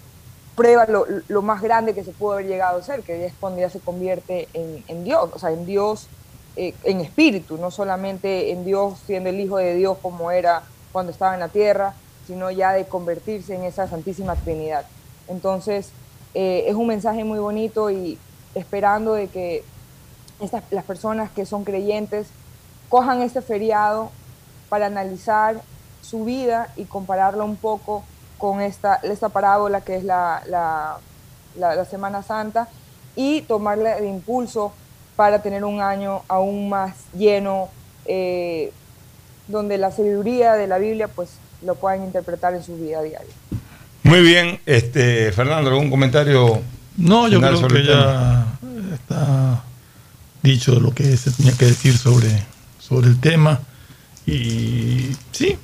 [0.56, 3.71] prueba lo, más grande que se pudo haber llegado a ser, que es cuando ya
[3.71, 6.08] se convierte en, en Dios, o sea, en Dios
[6.56, 11.12] eh, en espíritu, no solamente en Dios siendo el Hijo de Dios como era cuando
[11.12, 11.95] estaba en la tierra,
[12.28, 14.86] sino ya de convertirse en esa Santísima Trinidad.
[15.28, 15.91] Entonces,
[16.39, 18.19] eh, es un mensaje muy bonito y
[18.54, 19.63] esperando de que
[20.39, 22.28] estas, las personas que son creyentes
[22.89, 24.12] cojan este feriado
[24.69, 25.60] para analizar
[26.04, 28.04] su vida y compararla un poco
[28.38, 31.00] con esta, esta parábola que es la, la,
[31.56, 32.67] la, Semana Santa
[33.15, 34.73] y tomarle el impulso
[35.15, 37.69] para tener un año aún más lleno,
[38.06, 38.71] eh,
[39.47, 41.32] donde la sabiduría de la Biblia pues
[41.63, 43.34] lo puedan interpretar en su vida diaria.
[44.07, 46.61] Muy bien, este Fernando, ¿algún comentario?
[46.97, 48.45] No, yo creo sobre que ya
[48.93, 49.63] está
[50.41, 52.29] dicho lo que se tenía que decir sobre,
[52.79, 53.59] sobre el tema.
[54.25, 55.57] Y sí,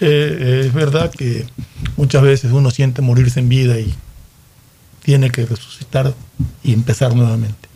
[0.00, 1.46] eh, es verdad que
[1.96, 3.94] muchas veces uno siente morirse en vida y
[5.04, 6.12] tiene que resucitar
[6.62, 7.68] y empezar nuevamente.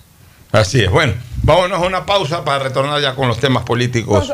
[0.52, 0.90] Así es.
[0.90, 4.26] Bueno, vámonos a una pausa para retornar ya con los temas políticos.
[4.26, 4.32] Sí,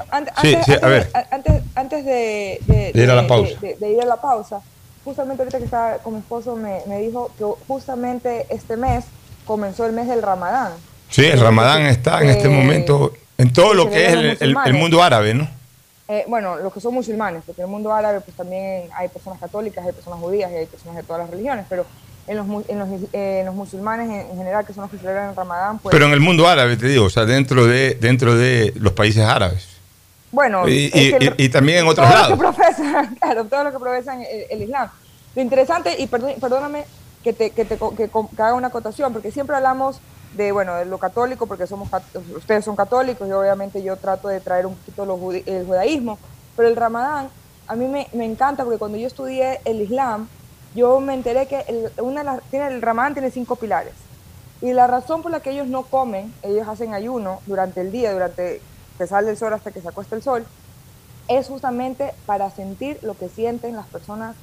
[0.54, 1.10] antes, sí, a ver.
[1.30, 3.60] antes, antes de, de- De ir a la de- pausa.
[3.60, 4.60] de- de ir a la pausa,
[5.04, 9.04] justamente ahorita que estaba con mi esposo me, me dijo que justamente este mes
[9.44, 10.72] comenzó el mes del Ramadán.
[11.10, 15.02] Sí, el Ramadán está en este Eh, momento en todo lo que es el, mundo
[15.02, 15.48] árabe, ¿no?
[16.08, 19.40] Eh, bueno, los que son musulmanes, porque en el mundo árabe pues también hay personas
[19.40, 21.86] católicas, hay personas judías y hay personas de todas las religiones, pero
[22.26, 24.98] en los, en los, eh, en los musulmanes en, en general, que son los que
[24.98, 25.92] celebran el Ramadán, pues...
[25.92, 29.24] Pero en el mundo árabe, te digo, o sea, dentro de, dentro de los países
[29.24, 29.71] árabes.
[30.32, 32.30] Bueno, Y, es y- que el- y- y también en otros todo lados.
[32.30, 34.90] Lo que profesan, claro, todo lo que profesan el, el Islam.
[35.34, 36.84] Lo interesante, y perdón- perdóname
[37.22, 40.00] que, te, que, te, que, que haga una acotación, porque siempre hablamos
[40.34, 41.88] de, bueno, de lo católico, porque somos
[42.34, 46.18] ustedes son católicos y obviamente yo trato de traer un poquito lo el judaísmo,
[46.56, 47.28] pero el ramadán
[47.68, 50.28] a mí me, me encanta porque cuando yo estudié el Islam,
[50.74, 53.92] yo me enteré que el, una de las- tiene, el ramadán tiene cinco pilares.
[54.62, 58.12] Y la razón por la que ellos no comen, ellos hacen ayuno durante el día,
[58.12, 58.60] durante
[59.02, 60.44] que sale el sol hasta que se acuesta el sol,
[61.26, 64.36] es justamente para sentir lo que sienten las personas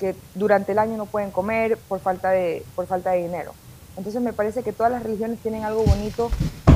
[0.00, 3.52] que durante el año no pueden comer por falta de, por falta de dinero.
[3.98, 6.30] Entonces me parece que todas las religiones tienen algo bonito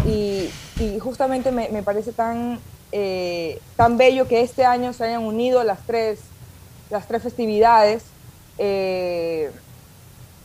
[0.04, 2.58] y, y justamente me, me parece tan,
[2.92, 6.20] eh, tan bello que este año se hayan unido las tres,
[6.90, 8.04] las tres festividades,
[8.58, 9.50] eh,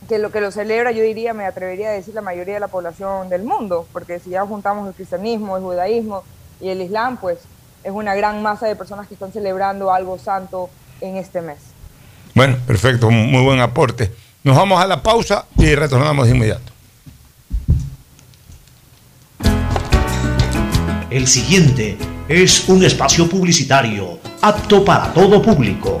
[0.08, 2.68] que lo que lo celebra, yo diría, me atrevería a decir la mayoría de la
[2.68, 6.22] población del mundo, porque si ya juntamos el cristianismo, el judaísmo
[6.60, 7.38] y el islam, pues
[7.84, 11.58] es una gran masa de personas que están celebrando algo santo en este mes.
[12.34, 14.12] Bueno, perfecto, muy buen aporte.
[14.42, 16.72] Nos vamos a la pausa y retornamos de inmediato.
[21.10, 21.96] El siguiente
[22.28, 26.00] es un espacio publicitario apto para todo público.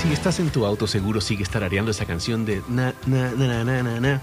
[0.00, 3.82] Si estás en tu auto, seguro sigues tarareando esa canción de na, na, na, na,
[3.82, 4.22] na, na,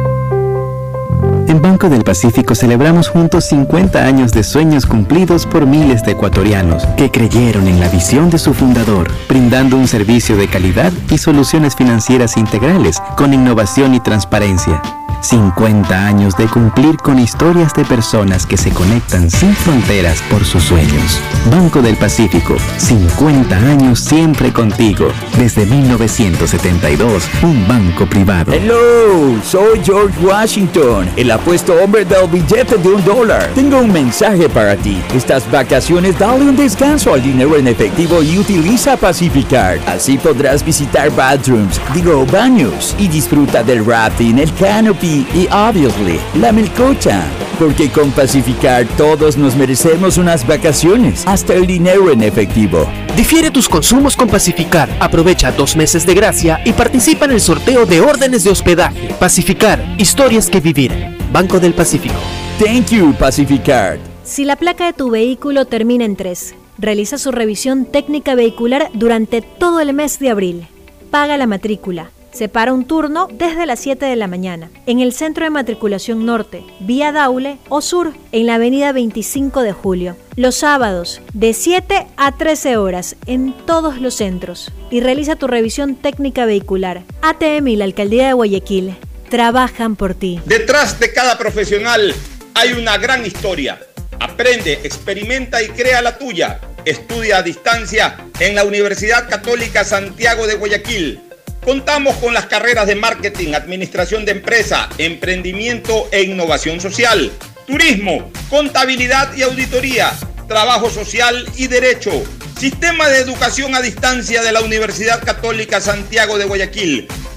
[1.51, 6.85] En Banco del Pacífico celebramos juntos 50 años de sueños cumplidos por miles de ecuatorianos
[6.95, 11.75] que creyeron en la visión de su fundador, brindando un servicio de calidad y soluciones
[11.75, 14.81] financieras integrales con innovación y transparencia.
[15.21, 20.63] 50 años de cumplir con historias de personas que se conectan sin fronteras por sus
[20.63, 21.19] sueños.
[21.51, 25.09] Banco del Pacífico, 50 años siempre contigo.
[25.37, 28.51] Desde 1972, un banco privado.
[28.51, 33.51] Hello, soy George Washington, el apuesto hombre del billete de un dólar.
[33.53, 35.01] Tengo un mensaje para ti.
[35.13, 39.79] Estas vacaciones dale un descanso al dinero en efectivo y utiliza Pacificard.
[39.87, 46.51] Así podrás visitar bathrooms, digo baños, y disfruta del rafting, el canopy y obviously la
[46.51, 47.23] melcocha.
[47.59, 52.87] Porque con Pacificar todos nos merecemos unas vacaciones, hasta el dinero en efectivo.
[53.15, 54.89] Difiere tus consumos con Pacificar.
[54.99, 59.13] Aprovecha dos meses de gracia y participa en el sorteo de órdenes de hospedaje.
[59.19, 60.91] Pacificar, historias que vivir.
[61.31, 62.15] Banco del Pacífico.
[62.57, 63.99] Thank you, Pacificar.
[64.23, 69.41] Si la placa de tu vehículo termina en 3, realiza su revisión técnica vehicular durante
[69.41, 70.67] todo el mes de abril.
[71.11, 72.09] Paga la matrícula.
[72.33, 76.63] Separa un turno desde las 7 de la mañana en el Centro de Matriculación Norte,
[76.79, 80.15] vía Daule o Sur, en la avenida 25 de Julio.
[80.37, 84.71] Los sábados, de 7 a 13 horas, en todos los centros.
[84.89, 87.03] Y realiza tu revisión técnica vehicular.
[87.21, 88.95] ATM y la Alcaldía de Guayaquil
[89.29, 90.39] trabajan por ti.
[90.45, 92.15] Detrás de cada profesional
[92.53, 93.79] hay una gran historia.
[94.19, 96.61] Aprende, experimenta y crea la tuya.
[96.85, 101.30] Estudia a distancia en la Universidad Católica Santiago de Guayaquil.
[101.63, 107.31] Contamos con las carreras de marketing, administración de empresa, emprendimiento e innovación social,
[107.67, 110.11] turismo, contabilidad y auditoría,
[110.47, 112.11] trabajo social y derecho.
[112.57, 117.07] Sistema de educación a distancia de la Universidad Católica Santiago de Guayaquil,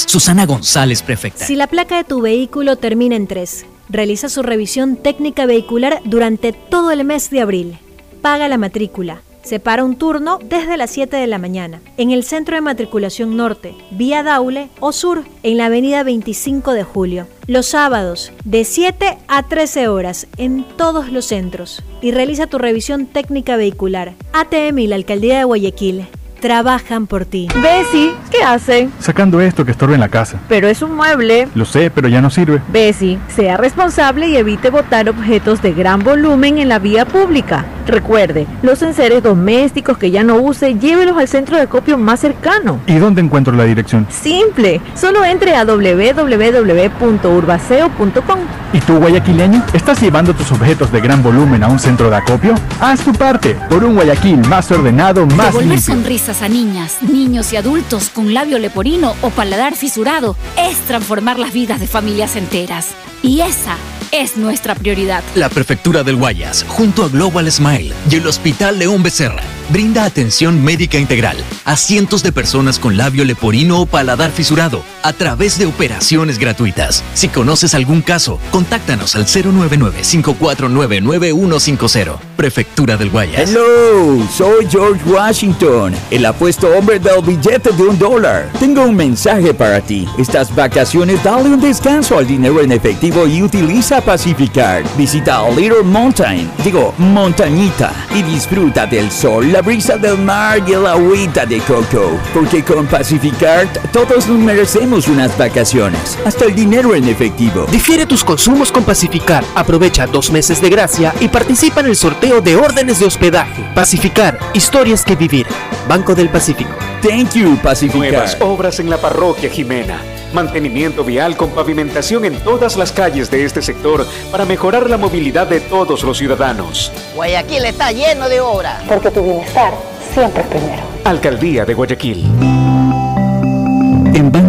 [0.00, 1.44] Susana González, prefecta.
[1.44, 6.52] Si la placa de tu vehículo termina en 3, realiza su revisión técnica vehicular durante
[6.52, 7.78] todo el mes de abril.
[8.20, 9.22] Paga la matrícula.
[9.42, 13.76] Separa un turno desde las 7 de la mañana en el Centro de Matriculación Norte,
[13.92, 17.28] vía Daule o Sur, en la avenida 25 de Julio.
[17.46, 21.84] Los sábados, de 7 a 13 horas, en todos los centros.
[22.02, 24.14] Y realiza tu revisión técnica vehicular.
[24.32, 26.06] ATM y la Alcaldía de Guayaquil
[26.36, 27.48] trabajan por ti.
[27.60, 28.92] Bessie, ¿qué hacen?
[29.00, 30.38] Sacando esto que estorba en la casa.
[30.48, 31.48] Pero es un mueble.
[31.54, 32.60] Lo sé, pero ya no sirve.
[32.68, 37.64] Bessie, sea responsable y evite botar objetos de gran volumen en la vía pública.
[37.86, 42.80] Recuerde, los enseres domésticos que ya no use, llévelos al centro de acopio más cercano.
[42.86, 44.06] ¿Y dónde encuentro la dirección?
[44.10, 48.38] Simple, solo entre a www.urbaceo.com.
[48.72, 49.64] ¿Y tú, guayaquileño?
[49.72, 52.54] ¿Estás llevando tus objetos de gran volumen a un centro de acopio?
[52.80, 55.94] Haz tu parte por un Guayaquil más ordenado, más Devolver limpio.
[55.94, 61.52] sonrisas a niñas, niños y adultos con labio leporino o paladar fisurado es transformar las
[61.52, 62.88] vidas de familias enteras.
[63.22, 63.76] Y esa
[64.12, 65.22] es nuestra prioridad.
[65.34, 70.62] La Prefectura del Guayas, junto a Global Smile y el Hospital León Becerra, brinda atención
[70.62, 75.66] médica integral a cientos de personas con labio leporino o paladar fisurado a través de
[75.66, 77.02] operaciones gratuitas.
[77.14, 82.18] Si conoces algún caso, contáctanos al 099-549-9150.
[82.36, 83.50] Prefectura del Guayas.
[83.50, 88.50] Hello, soy George Washington, el apuesto hombre del billete de un dólar.
[88.58, 90.06] Tengo un mensaje para ti.
[90.18, 94.84] Estas vacaciones dale un descanso al dinero en efectivo y utiliza Pacificard.
[94.96, 100.86] Visita Little Mountain, digo, montañita, y disfruta del sol, la brisa del mar y el
[100.86, 102.18] agüita de coco.
[102.32, 107.66] Porque con Pacificard todos nos merecemos unas vacaciones, hasta el dinero en efectivo.
[107.70, 109.44] Difiere tus consumos con Pacificar.
[109.54, 113.64] Aprovecha dos meses de gracia y participa en el sorteo de órdenes de hospedaje.
[113.74, 115.46] Pacificar, historias que vivir.
[115.88, 116.70] Banco del Pacífico.
[117.02, 118.12] Thank you, Pacificar.
[118.12, 120.15] Nuevas obras en la parroquia Jimena.
[120.36, 125.46] Mantenimiento vial con pavimentación en todas las calles de este sector para mejorar la movilidad
[125.46, 126.92] de todos los ciudadanos.
[127.14, 128.82] Guayaquil está lleno de obras.
[128.86, 129.72] Porque tu bienestar
[130.12, 130.82] siempre es primero.
[131.04, 132.75] Alcaldía de Guayaquil.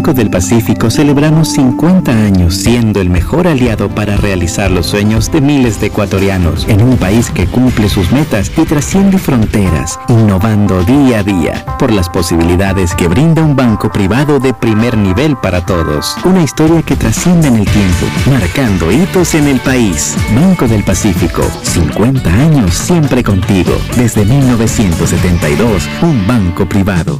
[0.08, 5.41] Banco del Pacífico celebramos 50 años siendo el mejor aliado para realizar los sueños de
[5.41, 11.20] miles de ecuatorianos en un país que cumple sus metas y trasciende fronteras, innovando día
[11.20, 16.16] a día por las posibilidades que brinda un banco privado de primer nivel para todos.
[16.24, 20.16] Una historia que trasciende en el tiempo, marcando hitos en el país.
[20.34, 23.74] Banco del Pacífico, 50 años siempre contigo.
[23.97, 27.20] Desde 1972, un banco privado.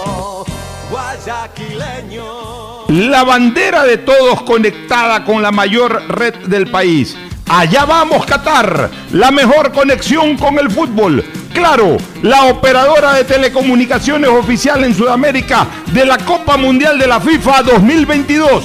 [0.91, 2.23] guayaquileño.
[2.89, 7.17] La bandera de todos conectada con la mayor red del país.
[7.47, 8.91] Allá vamos, Qatar.
[9.11, 11.23] La mejor conexión con el fútbol.
[11.53, 17.63] Claro, la operadora de telecomunicaciones oficial en Sudamérica de la Copa Mundial de la FIFA
[17.63, 18.63] 2022.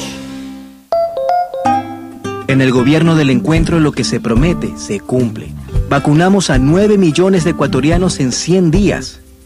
[2.48, 5.52] En el gobierno del encuentro lo que se promete se cumple.
[5.88, 9.20] Vacunamos a 9 millones de ecuatorianos en 100 días.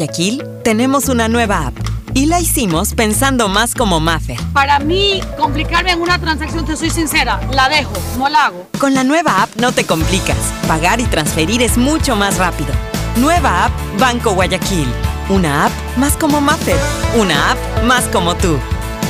[0.00, 1.74] Guayaquil tenemos una nueva app
[2.14, 4.38] y la hicimos pensando más como Maffer.
[4.54, 8.66] Para mí, complicarme en una transacción, te soy sincera, la dejo, no la hago.
[8.78, 10.38] Con la nueva app no te complicas.
[10.66, 12.70] Pagar y transferir es mucho más rápido.
[13.16, 14.88] Nueva app Banco Guayaquil.
[15.28, 16.78] Una app más como Maffer.
[17.18, 18.58] Una app más como tú.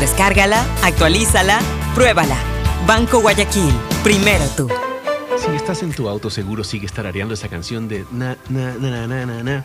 [0.01, 1.61] Descárgala, actualízala,
[1.95, 2.37] pruébala.
[2.89, 3.73] Banco Guayaquil.
[4.03, 4.69] Primero tú.
[5.39, 9.07] Si estás en tu auto, seguro sigues tarareando esa canción de na, na, na, na,
[9.07, 9.65] na, na, na,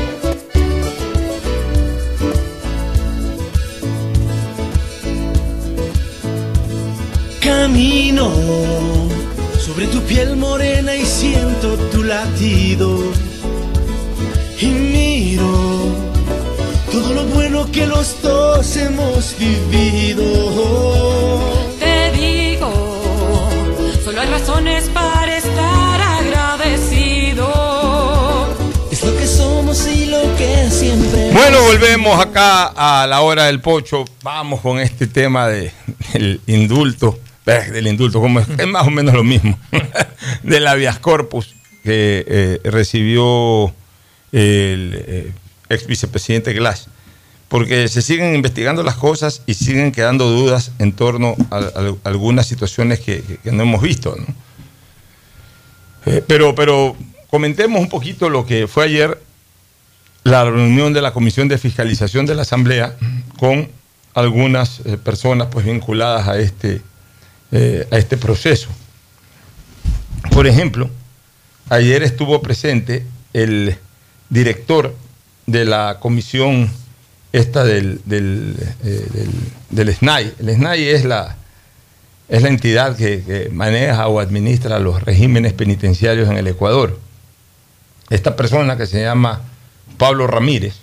[7.61, 8.31] Camino
[9.59, 12.97] sobre tu piel morena y siento tu latido.
[14.59, 15.95] Y miro
[16.91, 20.23] todo lo bueno que los dos hemos vivido.
[21.79, 22.71] Te digo,
[24.03, 27.47] solo hay razones para estar agradecido.
[28.91, 31.29] Es lo que somos y lo que siempre.
[31.31, 34.03] Bueno, volvemos acá a la hora del pocho.
[34.23, 35.71] Vamos con este tema de,
[36.11, 37.19] del indulto.
[37.45, 39.57] Del indulto, como es, más o menos lo mismo.
[40.43, 43.73] del habeas corpus que eh, recibió
[44.31, 45.31] el eh,
[45.69, 46.87] ex vicepresidente Glass.
[47.47, 51.69] Porque se siguen investigando las cosas y siguen quedando dudas en torno a,
[52.03, 54.15] algunas situaciones que, no hemos visto.
[54.15, 54.25] ¿no?
[56.05, 56.95] Eh, pero, pero
[57.29, 59.21] comentemos un poquito lo que fue ayer
[60.23, 62.95] la reunión de la Comisión de Fiscalización de la Asamblea
[63.39, 63.69] con
[64.13, 66.81] algunas personas pues, vinculadas a este,
[67.51, 68.69] eh, a este proceso.
[70.31, 70.89] Por ejemplo,
[71.69, 73.75] ayer estuvo presente el
[74.29, 74.95] director
[75.47, 76.71] de la comisión
[77.33, 79.27] esta del, del, eh,
[79.69, 80.33] del- SNAI.
[80.39, 81.35] El SNAI es la,
[82.29, 86.99] es la entidad que, que maneja o administra los regímenes penitenciarios en el Ecuador.
[88.09, 89.41] Esta persona que se llama
[89.97, 90.75] Pablo Ramírez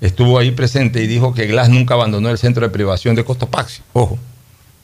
[0.00, 3.82] estuvo ahí presente y dijo que Glass nunca abandonó el centro de privación de Cotopaxi.
[3.92, 4.18] Ojo,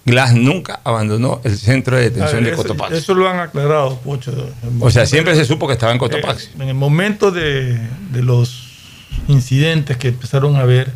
[0.07, 2.97] Glass nunca abandonó el centro de detención ver, de eso, Cotopaxi.
[2.97, 4.33] eso lo han aclarado, Pocho.
[4.81, 6.47] O sea, siempre se supo que estaba en Cotopaxi.
[6.47, 7.75] Eh, en el momento de,
[8.13, 8.63] de los
[9.29, 10.93] incidentes que empezaron a ver,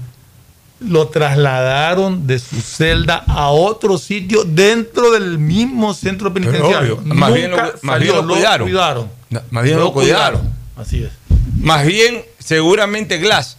[0.81, 6.99] lo trasladaron de su celda a otro sitio dentro del mismo centro penitenciario.
[6.99, 8.67] obvio, más bien lo- más salió, bien lo cuidaron.
[8.69, 9.09] cuidaron.
[9.29, 10.41] No, más bien lo cuidaron.
[10.77, 11.11] Así es.
[11.59, 13.59] Más bien, seguramente Glass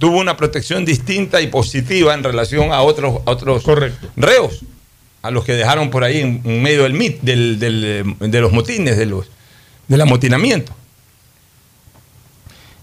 [0.00, 3.62] tuvo una protección distinta y positiva en relación a otros, a otros
[4.16, 4.64] reos,
[5.20, 8.96] a los que dejaron por ahí en, medio del mit, del, del, de los motines,
[8.96, 9.26] de los,
[9.88, 10.72] del amotinamiento.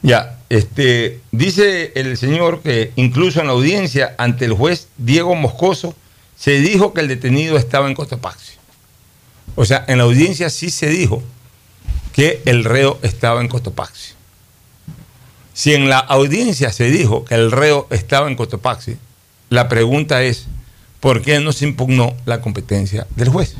[0.03, 5.95] Ya, este, dice el señor que incluso en la audiencia ante el juez Diego Moscoso
[6.38, 8.53] se dijo que el detenido estaba en Cotopaxi.
[9.55, 11.24] O sea, en la audiencia sí se dijo
[12.13, 14.16] que el reo estaba en Cotopaxi.
[15.58, 18.97] Si en la audiencia se dijo que el reo estaba en Cotopaxi,
[19.49, 20.45] la pregunta es,
[20.99, 23.55] ¿por qué no se impugnó la competencia del juez?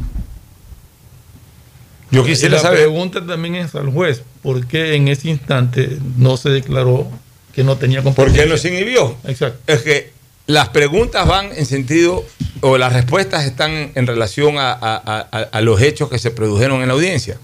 [2.12, 2.82] Yo quisiera la saber...
[2.82, 7.08] pregunta también es al juez, ¿por qué en ese instante no se declaró
[7.52, 8.44] que no tenía ¿Por competencia?
[8.44, 9.18] qué no se inhibió?
[9.26, 9.60] Exacto.
[9.66, 10.12] Es que
[10.46, 12.24] las preguntas van en sentido,
[12.62, 16.84] o las respuestas están en relación a, a- a- a los hechos que se produjeron
[16.84, 17.40] en la audiencia.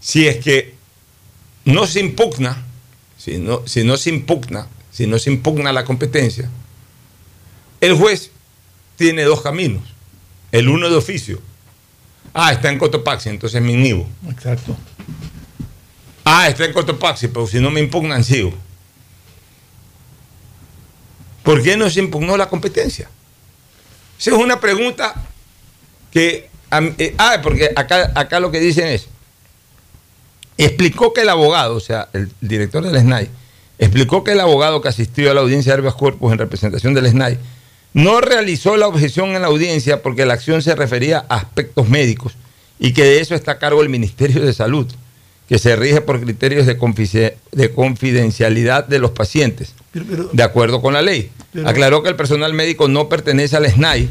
[0.00, 0.74] Si es que
[1.64, 2.66] no se impugna,
[3.22, 6.50] si no, si no se impugna, si no se impugna la competencia,
[7.80, 8.32] el juez
[8.96, 9.82] tiene dos caminos.
[10.50, 11.40] El uno de oficio.
[12.34, 14.08] Ah, está en Cotopaxi, entonces me inhibo.
[14.28, 14.76] Exacto.
[16.24, 18.52] Ah, está en Cotopaxi, pero si no me impugnan, sigo.
[21.44, 23.08] ¿Por qué no se impugnó la competencia?
[24.18, 25.14] Esa es una pregunta
[26.10, 26.50] que...
[26.98, 29.06] eh, ah, porque acá, acá lo que dicen es,
[30.58, 33.28] explicó que el abogado, o sea, el director del SNAI,
[33.78, 37.08] explicó que el abogado que asistió a la audiencia de Herbias Corpus en representación del
[37.08, 37.38] SNAI
[37.94, 42.34] no realizó la objeción en la audiencia porque la acción se refería a aspectos médicos
[42.78, 44.86] y que de eso está a cargo el Ministerio de Salud,
[45.48, 46.78] que se rige por criterios de,
[47.74, 51.30] confidencialidad de los pacientes, Pero- pero- de acuerdo con la ley.
[51.52, 54.08] Pero- Aclaró que el personal médico no pertenece al SNAI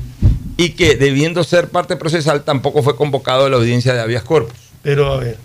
[0.57, 4.53] y que, debiendo ser parte procesal, tampoco fue convocado a la audiencia de habeas corpus.
[4.83, 5.37] Pero a ver,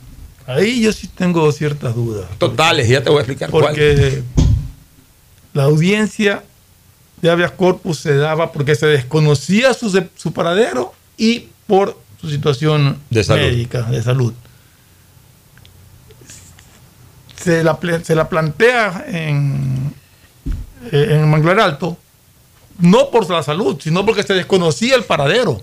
[0.46, 2.26] ahí yo sí tengo ciertas dudas.
[2.38, 3.66] Totales, ya te voy a explicar cuál.
[3.66, 4.22] Porque
[5.52, 6.42] la audiencia
[7.20, 12.98] de habeas corpus se daba porque se desconocía su, su paradero y por su situación
[13.10, 14.32] De médica, de salud.
[17.42, 19.94] Se la, se la plantea en,
[20.90, 21.96] en Manglar Alto,
[22.78, 25.62] no por la salud, sino porque se desconocía el paradero.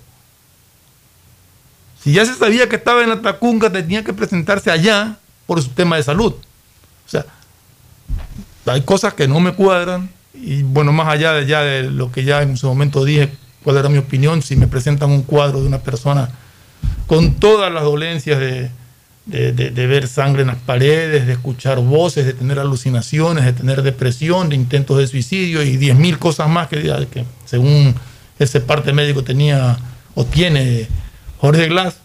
[2.03, 5.69] Si ya se sabía que estaba en la Tacunga, tenía que presentarse allá por su
[5.69, 6.33] tema de salud.
[6.33, 7.25] O sea,
[8.65, 12.23] hay cosas que no me cuadran y bueno, más allá de, ya de lo que
[12.23, 13.31] ya en su momento dije,
[13.63, 16.29] cuál era mi opinión, si me presentan un cuadro de una persona
[17.07, 18.69] con todas las dolencias de-
[19.25, 24.49] de ver sangre en las paredes, de escuchar voces, de tener alucinaciones, de tener depresión,
[24.49, 27.95] de intentos de suicidio y 10.000 cosas más que, que según
[28.37, 29.77] ese parte médico tenía
[30.15, 30.89] o tiene
[31.43, 31.95] Jorge Glass,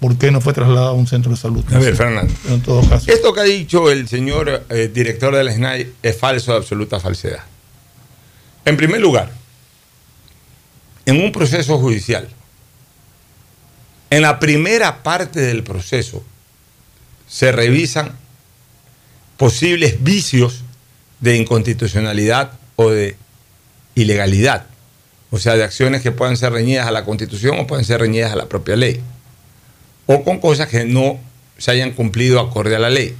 [0.00, 1.62] por qué no fue trasladado a un centro de salud.
[1.70, 2.32] A ver, Fernando.
[2.48, 3.12] En todo caso.
[3.12, 7.44] Esto que ha dicho el señor eh, director del SNAI es falso de absoluta falsedad.
[8.64, 9.30] En primer lugar,
[11.04, 12.26] en un proceso judicial,
[14.08, 16.24] en la primera parte del proceso
[17.28, 18.16] se revisan
[19.36, 20.62] posibles vicios
[21.20, 23.18] de inconstitucionalidad o de
[23.94, 24.68] ilegalidad,
[25.34, 28.32] o sea, de acciones que puedan ser reñidas a la Constitución o pueden ser reñidas
[28.32, 29.00] a la propia ley,
[30.06, 31.18] o con cosas que no
[31.58, 33.16] se hayan cumplido acorde a la ley.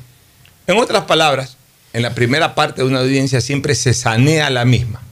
[0.68, 1.56] En otras palabras,
[1.92, 5.02] en la primera parte de una audiencia siempre se sanea la misma.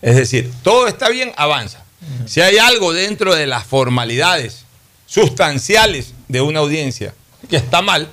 [0.00, 1.82] Es decir, todo está bien, avanza.
[2.24, 4.64] Si hay algo dentro de las formalidades
[5.06, 7.14] sustanciales de una audiencia
[7.50, 8.08] que está mal,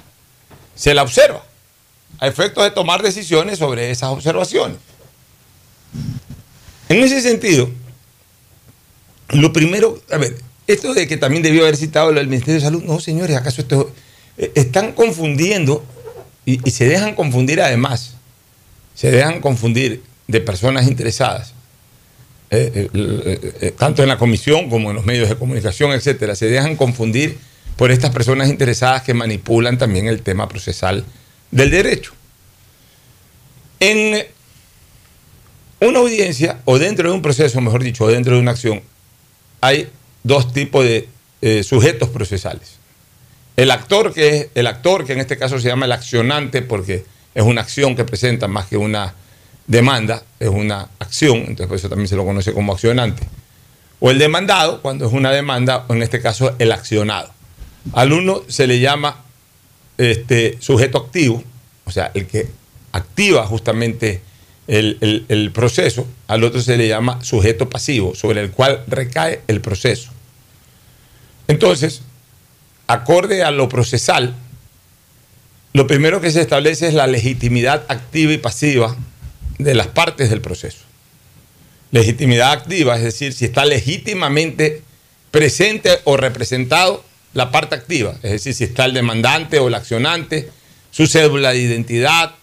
[0.74, 1.44] se la observa
[2.18, 4.78] a efectos de tomar decisiones sobre esas observaciones.
[6.90, 7.70] En ese sentido,
[9.34, 10.36] lo primero, a ver,
[10.68, 13.92] esto de que también debió haber citado el Ministerio de Salud, no, señores, ¿acaso esto
[14.38, 15.84] eh, están confundiendo
[16.46, 18.16] y, se dejan confundir además,
[18.96, 21.54] se dejan confundir de personas interesadas,
[22.50, 26.76] eh, eh, tanto en la comisión como en los medios de comunicación, etcétera, se dejan
[26.76, 27.38] confundir
[27.78, 31.06] por estas personas interesadas que manipulan también el tema procesal
[31.52, 32.14] del derecho.
[33.80, 34.26] En
[35.80, 38.82] una audiencia, o dentro de un proceso, mejor dicho, o dentro de una acción,
[39.62, 39.90] hay
[40.24, 41.08] dos tipos de
[41.42, 42.78] eh, sujetos procesales.
[43.56, 47.06] El actor, que es el actor, que en este caso se llama el accionante, porque
[47.34, 49.14] es una acción que presenta más que una
[49.68, 53.24] demanda, es una acción, entonces por eso también se lo conoce como accionante.
[54.00, 57.32] O el demandado, cuando es una demanda, o en este caso el accionado.
[57.94, 59.24] Al uno se le llama
[59.98, 61.44] este, sujeto activo,
[61.86, 62.48] o sea, el que
[62.92, 64.22] activa justamente
[64.68, 69.60] el, el- proceso, al otro se le llama sujeto pasivo, sobre el cual recae el
[69.62, 70.12] proceso.
[71.48, 72.02] Entonces,
[72.88, 74.34] acorde a lo procesal,
[75.74, 78.96] lo primero que se establece es la legitimidad activa y pasiva
[79.58, 80.80] de las partes del proceso.
[81.92, 84.82] Legitimidad activa, es decir, si está legítimamente
[85.32, 87.04] presente o representado
[87.34, 90.50] la parte activa, es decir, si está el demandante o el accionante,
[90.92, 92.36] su cédula de identidad,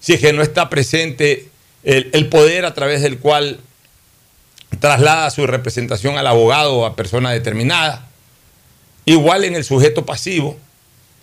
[0.00, 1.48] si es que no está presente
[1.82, 3.60] el, poder a través del cual
[4.80, 8.08] traslada su representación al abogado o a persona determinada.
[9.04, 10.58] Igual en el sujeto pasivo,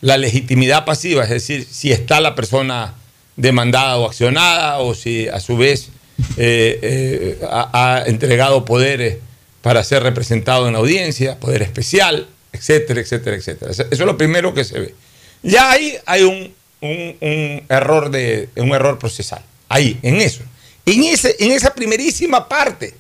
[0.02, 2.96] la legitimidad pasiva, es decir, si está la persona
[3.36, 5.90] demandada o accionada o si a su vez
[6.38, 9.18] eh, eh, ha, ha entregado poderes
[9.62, 13.72] para ser representado en la audiencia, poder especial, etcétera, etcétera, etcétera.
[13.72, 14.96] Eso es lo primero que se ve.
[15.44, 16.54] Ya ahí hay un,
[16.86, 19.44] un- error de un error procesal.
[19.70, 20.44] Ahí, en eso.
[20.86, 22.94] En, en esa primerísima parte,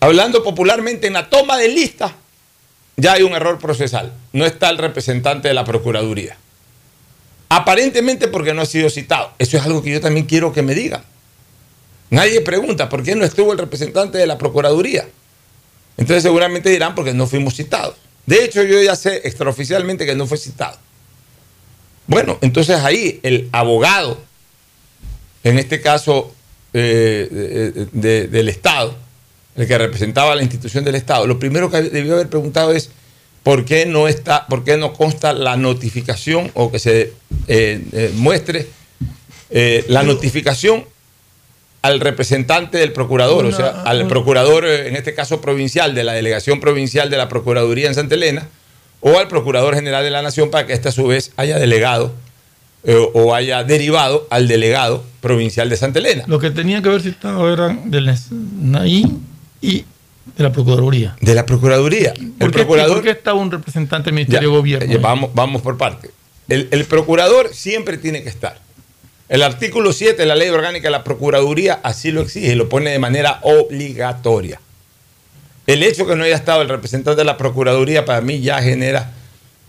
[0.00, 2.14] hablando popularmente en la toma de lista,
[2.96, 4.12] ya hay un error procesal.
[4.32, 6.36] No está el representante de la Procuraduría.
[7.48, 9.32] Aparentemente porque no ha sido citado.
[9.38, 11.02] Eso es algo que yo también quiero que me digan.
[12.10, 15.08] Nadie pregunta por qué no estuvo el representante de la Procuraduría.
[15.96, 17.94] Entonces seguramente dirán porque no fuimos citados.
[18.26, 20.76] De hecho, yo ya sé extraoficialmente que no fue citado.
[22.08, 24.18] Bueno, entonces ahí el abogado,
[25.44, 26.34] en este caso
[26.74, 28.94] eh, de- de- del Estado,
[29.56, 32.90] el que representaba a la institución del Estado, lo primero que debió haber preguntado es
[33.42, 37.12] por qué no está, por qué no consta la notificación o que se
[37.46, 38.66] eh, eh, muestre
[39.50, 40.84] eh, la notificación
[41.80, 46.60] al representante del procurador, o sea, al procurador, en este caso provincial, de la delegación
[46.60, 48.48] provincial de la Procuraduría en Santa Elena,
[49.00, 52.12] o al procurador general de la Nación para que éste a su vez haya delegado
[52.84, 56.24] eh, o haya derivado al delegado provincial de Santa Elena.
[56.26, 59.04] Lo que tenía que haber citado eran del SNAI
[59.60, 59.84] y
[60.36, 61.16] de la Procuraduría.
[61.20, 62.12] De la Procuraduría.
[62.14, 62.96] ¿Por El qué, procurador.
[62.98, 64.92] ¿Por qué estaba un representante del Ya, Ministerio de Gobierno?
[64.94, 66.10] eh, vamos, vamos por parte.
[66.48, 68.58] El, el procurador siempre tiene que estar.
[69.28, 72.68] El artículo 7 de la ley orgánica de la Procuraduría así lo exige y lo
[72.68, 74.60] pone de manera obligatoria.
[75.68, 79.12] El hecho que no haya estado el representante de la Procuraduría para mí ya genera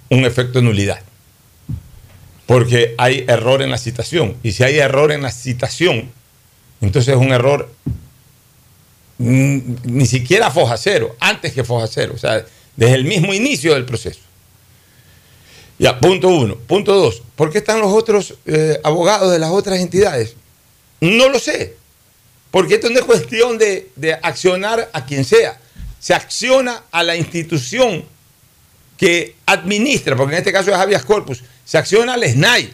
[0.09, 1.01] un efecto de nulidad.
[2.45, 4.37] Porque hay error en la citación.
[4.41, 6.09] Y si hay error en la citación,
[6.79, 7.69] entonces es un error
[9.17, 12.45] mm, ni siquiera foja cero, antes que foja cero, o sea,
[12.77, 14.21] desde el mismo inicio del proceso.
[15.77, 16.55] Ya, punto uno.
[16.55, 20.35] Punto dos, ¿por qué están los otros eh, abogados de las otras entidades?
[21.01, 21.75] No lo sé.
[22.51, 25.59] Porque esto no es cuestión de, de accionar a quien sea.
[25.99, 28.05] Se acciona a la institución
[28.97, 32.73] que administra, porque en este caso es habeas corpus, se acciona al SNAI,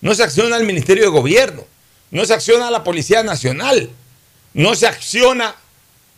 [0.00, 1.66] no se acciona al Ministerio de Gobierno,
[2.10, 3.90] no se acciona a la Policía Nacional,
[4.54, 5.54] no se acciona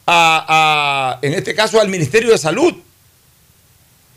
[0.06, 2.74] a, en este caso al Ministerio de Salud.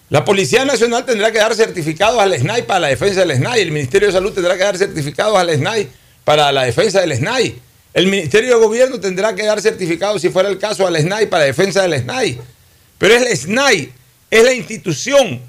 [0.10, 3.62] La Policía Nacional tendrá que dar certificados al SNAI para la defensa del SNAI.
[3.62, 5.90] El Ministerio de Salud tendrá que dar certificados al SNAI
[6.24, 7.60] para la defensa del SNAI.
[7.96, 11.46] El Ministerio de Gobierno tendrá que dar certificados, si fuera el caso, al SNAI para
[11.46, 12.42] defensa del SNAI.
[12.98, 13.94] Pero es el SNAI,
[14.30, 15.42] es la institución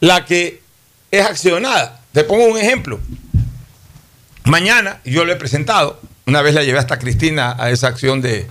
[0.00, 0.62] la que
[1.10, 2.00] es accionada.
[2.12, 3.00] Te pongo un ejemplo.
[4.44, 8.46] Mañana, yo lo he presentado, una vez la llevé hasta Cristina a esa acción de,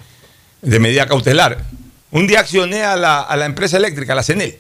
[0.61, 1.63] de medida cautelar.
[2.11, 4.59] Un día accioné a la, a la empresa eléctrica, a la CENEL.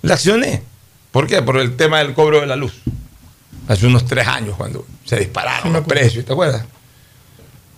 [0.00, 0.62] La accioné.
[1.10, 1.42] ¿Por qué?
[1.42, 2.72] Por el tema del cobro de la luz.
[3.68, 6.64] Hace unos tres años, cuando se dispararon los precios, ¿te acuerdas?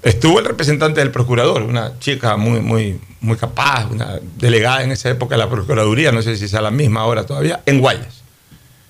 [0.03, 5.11] Estuvo el representante del procurador, una chica muy, muy, muy capaz, una delegada en esa
[5.11, 8.22] época de la Procuraduría, no sé si sea la misma ahora todavía, en Guayas.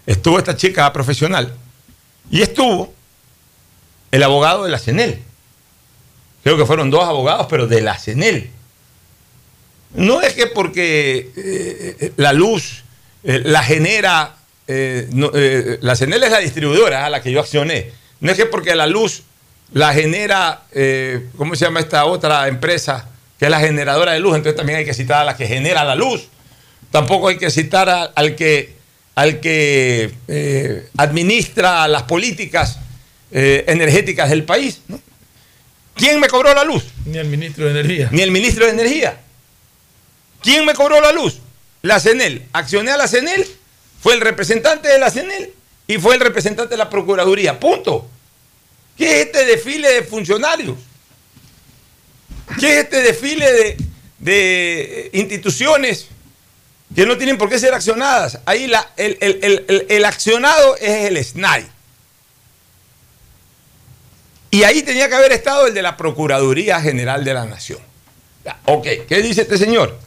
[0.06, 1.54] Estuvo esta chica profesional
[2.30, 2.92] y estuvo
[4.10, 5.22] el abogado de la CENEL.
[6.42, 8.50] Creo que fueron dos abogados, pero de la CENEL.
[9.94, 12.84] No es que porque eh, eh, la luz
[13.24, 14.36] eh, la genera,
[14.68, 17.90] eh, no, eh, la CENEL es la distribuidora a la que yo accioné.
[18.20, 19.22] No es que porque la luz
[19.72, 23.08] la genera, eh, ¿cómo se llama esta otra empresa?
[23.38, 25.84] Que es la generadora de luz, entonces también hay que citar a la que genera
[25.84, 26.28] la luz.
[26.90, 28.74] Tampoco hay que citar a- al que,
[29.14, 32.78] al que eh, administra las políticas
[33.30, 34.80] eh, energéticas del país.
[34.88, 35.00] ¿no?
[35.94, 36.84] ¿Quién me cobró la luz?
[37.04, 38.08] Ni el ministro de Energía.
[38.10, 39.20] Ni el ministro de Energía.
[40.42, 41.38] ¿Quién me cobró la luz?
[41.82, 42.46] La CENEL.
[42.52, 43.46] Accioné a la CENEL,
[44.00, 45.52] fue el representante de la CENEL
[45.86, 47.58] y fue el representante de la Procuraduría.
[47.58, 48.08] Punto.
[48.96, 50.76] ¿Qué es este desfile de funcionarios?
[52.58, 53.76] ¿Qué es este desfile de,
[54.18, 56.08] de instituciones
[56.94, 58.38] que no tienen por qué ser accionadas?
[58.46, 61.66] Ahí el, el- el- el- accionado es el SNAI.
[64.50, 67.80] Y ahí tenía que haber estado el de la Procuraduría General de la Nación.
[68.64, 69.98] Ok, ¿qué dice este señor?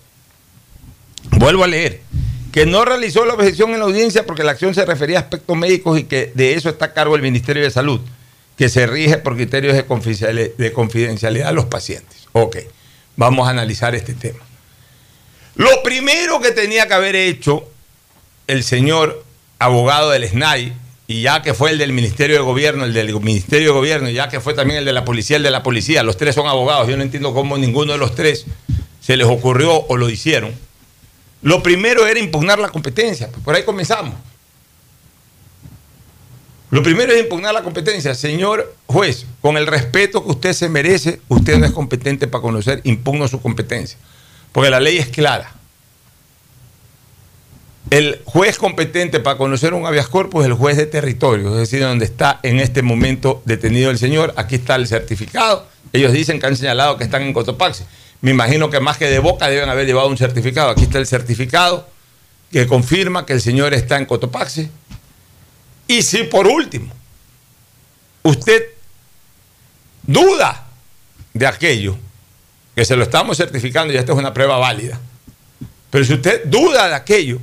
[1.38, 2.02] Vuelvo a leer.
[2.52, 5.56] Que no realizó la objeción en la audiencia porque la acción se refería a aspectos
[5.56, 8.02] médicos y que de eso está a cargo el Ministerio de Salud,
[8.58, 12.28] que se rige por criterios de confidenciali- de confidencialidad de los pacientes.
[12.34, 12.58] Ok,
[13.16, 14.40] vamos a analizar este tema.
[15.56, 17.64] Lo primero que tenía que haber hecho
[18.48, 19.24] el señor
[19.60, 20.74] abogado del SNAI,
[21.08, 24.14] y ya que fue el del Ministerio de Gobierno, el del Ministerio de Gobierno, y
[24.14, 26.48] ya que fue también el de la policía, el de la policía, los tres son
[26.48, 28.46] abogados, yo no entiendo cómo ninguno de los tres
[29.02, 30.54] se les ocurrió o lo hicieron.
[31.42, 34.14] Lo primero era impugnar la competencia, pues por ahí comenzamos.
[36.72, 38.16] Lo primero es impugnar la competencia.
[38.16, 42.80] Señor juez, con el respeto que usted se merece, usted no es competente para conocer,
[42.86, 43.98] impugno su competencia.
[44.54, 45.54] Porque la ley es clara.
[47.90, 51.82] El juez competente para conocer un habeas corpus es el juez de territorio, es decir,
[51.82, 54.34] donde está en este momento detenido el señor.
[54.38, 55.68] Aquí está el certificado.
[55.92, 57.84] Ellos dicen que han señalado que están en Cotopaxi.
[58.22, 60.70] Me imagino que más que de boca deben haber llevado un certificado.
[60.70, 61.90] Aquí está el certificado
[62.52, 64.70] que confirma que el señor está en Cotopaxi.
[65.88, 66.94] Y si por último
[68.24, 68.64] usted
[70.04, 70.68] duda
[71.34, 71.98] de aquello,
[72.76, 75.00] que se lo estamos certificando y esta es una prueba válida,
[75.90, 77.40] pero si usted duda de aquello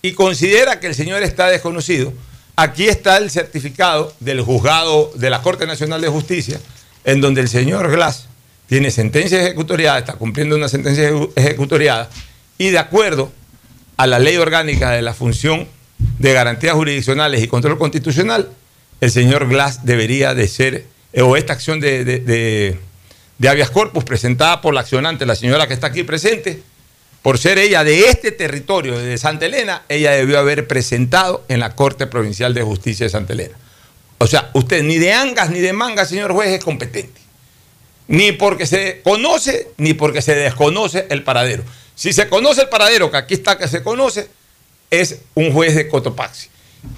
[0.00, 2.12] y considera que el señor está desconocido,
[2.56, 6.58] aquí está el certificado del juzgado de la Corte Nacional de Justicia,
[7.04, 8.29] en donde el señor Glass
[8.70, 12.08] tiene sentencia ejecutoriada, está cumpliendo una sentencia ejecu- ejecutoriada,
[12.56, 13.30] y de acuerdo
[13.98, 15.66] a la ley orgánica de la función
[16.18, 18.48] de garantías jurisdiccionales y control constitucional,
[19.00, 22.78] el señor Glass debería de ser, eh, o esta acción de, de, de-
[23.38, 26.62] de habeas corpus presentada por la accionante, la señora que está aquí presente,
[27.22, 31.74] por ser ella de este territorio, de Santa Elena, ella debió haber presentado en la
[31.74, 33.56] Corte Provincial de Justicia de Santa Elena.
[34.18, 37.19] O sea, usted ni de angas ni de mangas, señor juez, es competente.
[38.10, 41.62] Ni porque se conoce, ni porque se desconoce el paradero.
[41.94, 44.26] Si se conoce el paradero, que aquí está que se conoce,
[44.90, 46.48] es un juez de Cotopaxi.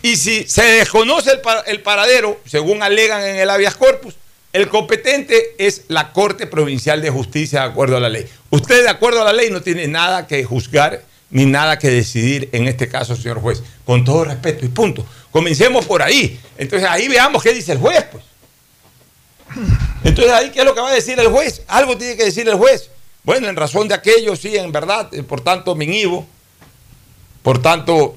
[0.03, 4.15] Y si se desconoce el, pa- el paradero, según alegan en el habeas corpus,
[4.55, 8.27] el competente es la Corte Provincial de Justicia de acuerdo a la ley.
[8.51, 12.49] Usted de acuerdo a la ley no tiene nada que juzgar ni nada que decidir
[12.53, 13.63] en este caso, señor juez.
[13.85, 15.05] Con todo respeto y punto.
[15.31, 16.41] Comencemos por ahí.
[16.59, 18.25] Entonces ahí veamos qué dice el juez, pues.
[20.05, 21.63] Entonces ahí qué es lo que va a decir el juez.
[21.69, 22.91] Algo tiene que decir el juez.
[23.25, 26.27] Bueno, en razón de aquello, sí, en verdad, eh, por tanto, me inhibo.
[27.43, 28.17] Por tanto,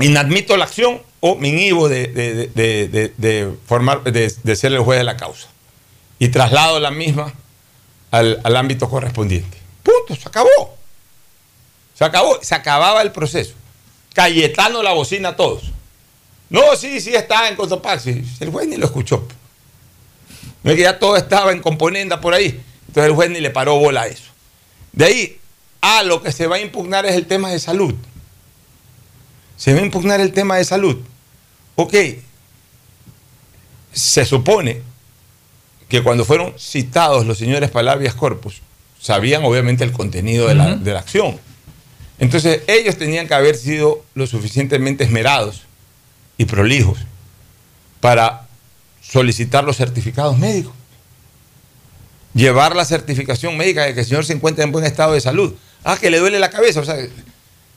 [0.00, 2.46] inadmito la acción o me inhibo de, de-
[2.88, 5.48] de- de- formar, de ser el juez de la causa.
[6.18, 7.32] Y traslado la misma
[8.10, 9.58] al, al ámbito correspondiente.
[9.82, 10.76] Punto, se acabó.
[11.94, 13.54] Se acabó, se acababa el proceso.
[14.14, 15.64] Cayetano la bocina a todos.
[16.48, 18.22] No, sí, sí está en Cotopaxi.
[18.40, 19.26] El juez ni lo escuchó.
[20.66, 22.60] No es que ya todo estaba en componenda por ahí.
[22.88, 24.24] Entonces el juez ni le paró bola a eso.
[24.92, 25.38] De ahí
[25.80, 27.94] ah, lo que se va a impugnar es el tema de salud.
[29.56, 30.96] Se va a impugnar el tema de salud.
[31.76, 31.94] Ok,
[33.92, 34.82] se supone
[35.88, 38.60] que cuando fueron citados los señores Palavias Corpus,
[39.00, 41.38] sabían obviamente el contenido de la, de la acción.
[42.18, 45.62] Entonces ellos tenían que haber sido lo suficientemente esmerados
[46.38, 46.98] y prolijos
[48.00, 48.45] para
[49.10, 50.72] solicitar los certificados médicos.
[52.34, 55.54] Llevar la certificación médica de que el señor se encuentra en buen estado de salud.
[55.84, 56.96] Ah, que le duele la cabeza, o sea,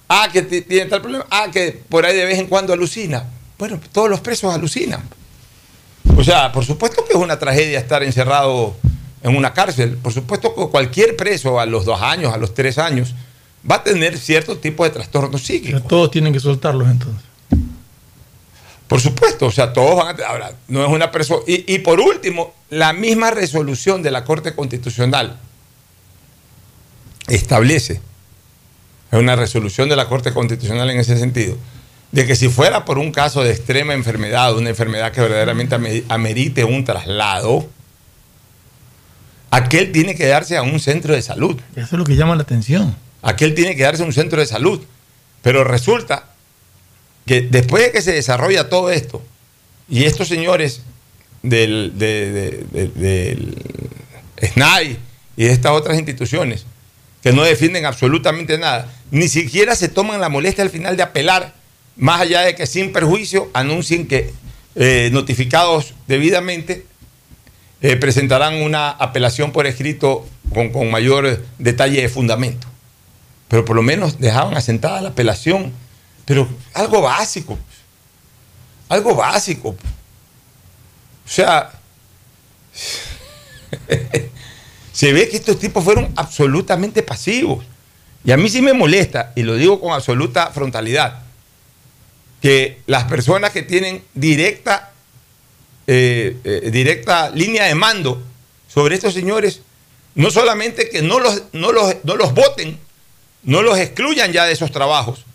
[0.08, 3.26] ah, que tiene tal problema, ah, que por ahí de vez en cuando alucina.
[3.58, 5.02] Bueno, todos los presos alucinan.
[6.18, 8.76] O sea, por supuesto que es una tragedia estar encerrado
[9.22, 9.98] en una cárcel.
[9.98, 13.14] Por supuesto que cualquier preso a los dos años, a los tres años,
[13.70, 15.82] va a tener cierto tipo de trastorno psíquico.
[15.82, 17.29] Todos tienen que soltarlos entonces.
[18.90, 20.26] Por supuesto, o sea, todos van a...
[20.28, 21.42] Ahora, no es una persona...
[21.48, 25.40] Y, y por último, la misma resolución de la Corte Constitucional
[27.28, 28.02] establece,
[29.12, 31.56] es una resolución de la Corte Constitucional en ese sentido,
[32.12, 36.04] de que si fuera por un caso de extrema enfermedad, una enfermedad que verdaderamente ame-
[36.10, 37.70] amerite un traslado,
[39.52, 41.62] aquel tiene que darse a un centro de salud.
[41.76, 42.96] Eso es lo que llama la atención.
[43.22, 44.82] Aquel tiene que darse a un centro de salud.
[45.44, 46.30] Pero resulta
[47.30, 49.22] que después de que se desarrolla todo esto,
[49.88, 50.82] y estos señores
[51.44, 53.56] del, de- de- de- del
[54.42, 54.98] SNAI
[55.38, 56.66] y estas otras instituciones
[57.22, 61.54] que no defienden absolutamente nada, ni siquiera se toman la molestia al final de apelar,
[61.98, 64.34] más allá de que sin perjuicio anuncien que
[64.76, 66.86] eh, notificados debidamente
[67.82, 72.68] eh, presentarán una apelación por escrito con, con mayor detalle de fundamento.
[73.50, 75.74] Pero por lo menos dejaban asentada la apelación.
[76.30, 77.58] Pero algo básico.
[78.88, 79.70] Algo básico.
[79.70, 79.78] O
[81.26, 81.72] sea,
[84.94, 87.66] se ve que estos tipos fueron absolutamente pasivos.
[88.24, 91.24] Y a mí sí me molesta, y lo digo con absoluta frontalidad,
[92.44, 94.92] que las personas que tienen directa,
[95.88, 98.22] eh, eh, directa línea de mando
[98.68, 99.62] sobre estos señores,
[100.14, 102.78] no solamente que no los, no los, no los voten,
[103.42, 105.26] no los excluyan ya de esos trabajos,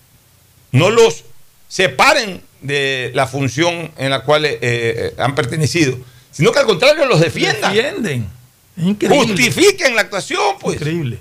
[0.75, 1.25] no los
[1.69, 5.97] separen de la función en la cual eh, eh, han pertenecido,
[6.33, 7.73] sino que al contrario los defiendan.
[7.73, 8.29] Defienden.
[8.77, 9.19] Increíble.
[9.19, 10.77] Justifiquen la actuación, pues.
[10.77, 11.19] Increíble.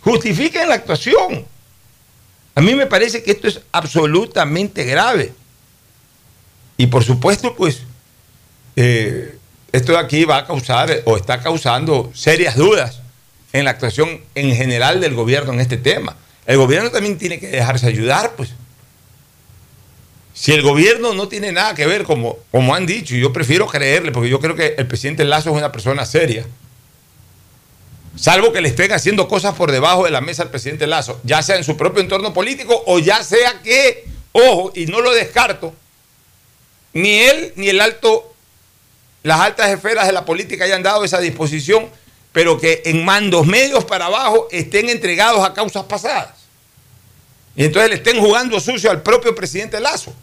[0.00, 1.44] Justifiquen la actuación.
[2.54, 5.32] A mí me parece que esto es absolutamente grave.
[6.76, 7.82] Y por supuesto, pues,
[8.76, 9.36] eh,
[9.72, 13.00] esto de aquí va a causar o está causando serias dudas
[13.52, 16.16] en la actuación en general del gobierno en este tema.
[16.46, 18.50] El gobierno también tiene que dejarse ayudar, pues.
[20.38, 23.66] Si el gobierno no tiene nada que ver, como, como han dicho, y yo prefiero
[23.66, 26.46] creerle, porque yo creo que el presidente Lazo es una persona seria,
[28.14, 31.42] salvo que le estén haciendo cosas por debajo de la mesa al presidente Lazo, ya
[31.42, 35.74] sea en su propio entorno político o ya sea que, ojo, y no lo descarto,
[36.92, 38.32] ni él ni el alto,
[39.24, 41.88] las altas esferas de la política hayan dado esa disposición,
[42.30, 46.28] pero que en mandos medios para abajo estén entregados a causas pasadas.
[47.56, 50.14] Y entonces le estén jugando sucio al propio presidente Lazo.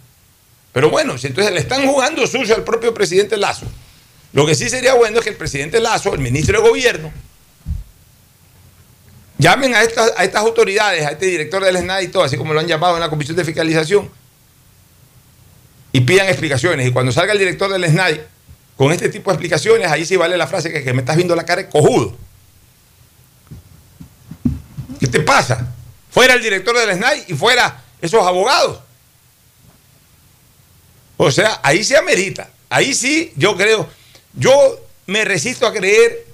[0.76, 3.66] Pero bueno, si entonces le están jugando sucio al propio presidente Lazo,
[4.34, 7.14] lo que sí sería bueno es que el presidente Lazo, el ministro de Gobierno,
[9.38, 12.68] llamen a estas, autoridades, a este director del SNAI y todo, así como lo han
[12.68, 14.12] llamado en la Comisión de Fiscalización,
[15.94, 16.86] y pidan explicaciones.
[16.86, 18.22] Y cuando salga el director del SNAI
[18.76, 21.38] con este tipo de explicaciones, ahí sí vale la frase que, que me estás viendo
[21.38, 22.18] la cara cojudo.
[25.00, 25.74] ¿Qué te pasa?
[26.10, 28.80] Fuera el director del SNAI y fuera esos abogados.
[31.18, 32.50] O sea, ahí se amerita.
[32.70, 33.88] Ahí sí, yo creo.
[34.34, 36.26] Yo me resisto a creer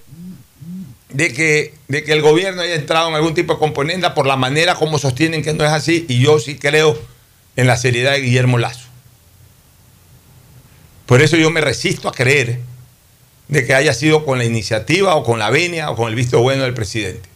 [1.09, 4.38] de que, de que el gobierno haya entrado en algún tipo de componenda por la
[4.38, 6.05] manera como sostienen que no es así.
[6.07, 6.99] Y yo sí creo
[7.55, 8.88] en la seriedad de Guillermo Lazo.
[11.05, 12.59] Por eso yo me resisto a creer
[13.49, 16.41] de que haya sido con la iniciativa o con la venia o con el visto
[16.41, 17.27] bueno del presidente.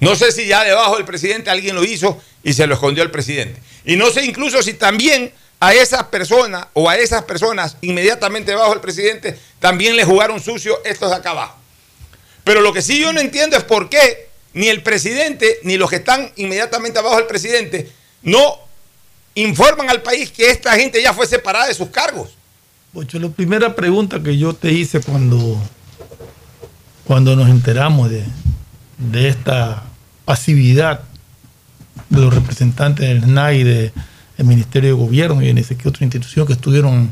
[0.00, 3.10] No sé si ya debajo del presidente alguien lo hizo y se lo escondió al
[3.10, 3.60] presidente.
[3.84, 5.32] Y no sé incluso si también
[5.62, 10.76] a esas personas o a esas personas inmediatamente debajo del presidente también le jugaron sucio
[10.84, 11.56] estos de acá abajo.
[12.42, 15.88] Pero lo que sí yo no entiendo es por qué ni el presidente ni los
[15.88, 17.92] que están inmediatamente abajo del presidente
[18.22, 18.58] no
[19.36, 22.30] informan al país que esta gente ya fue separada de sus cargos.
[22.92, 25.62] Pocho, la primera pregunta que yo te hice cuando,
[27.04, 28.24] cuando nos enteramos de,
[28.98, 29.84] de esta
[30.24, 31.02] pasividad
[32.10, 33.92] de los representantes del SNAI y
[34.44, 37.10] Ministerio de Gobierno y en ese que otra institución que estuvieron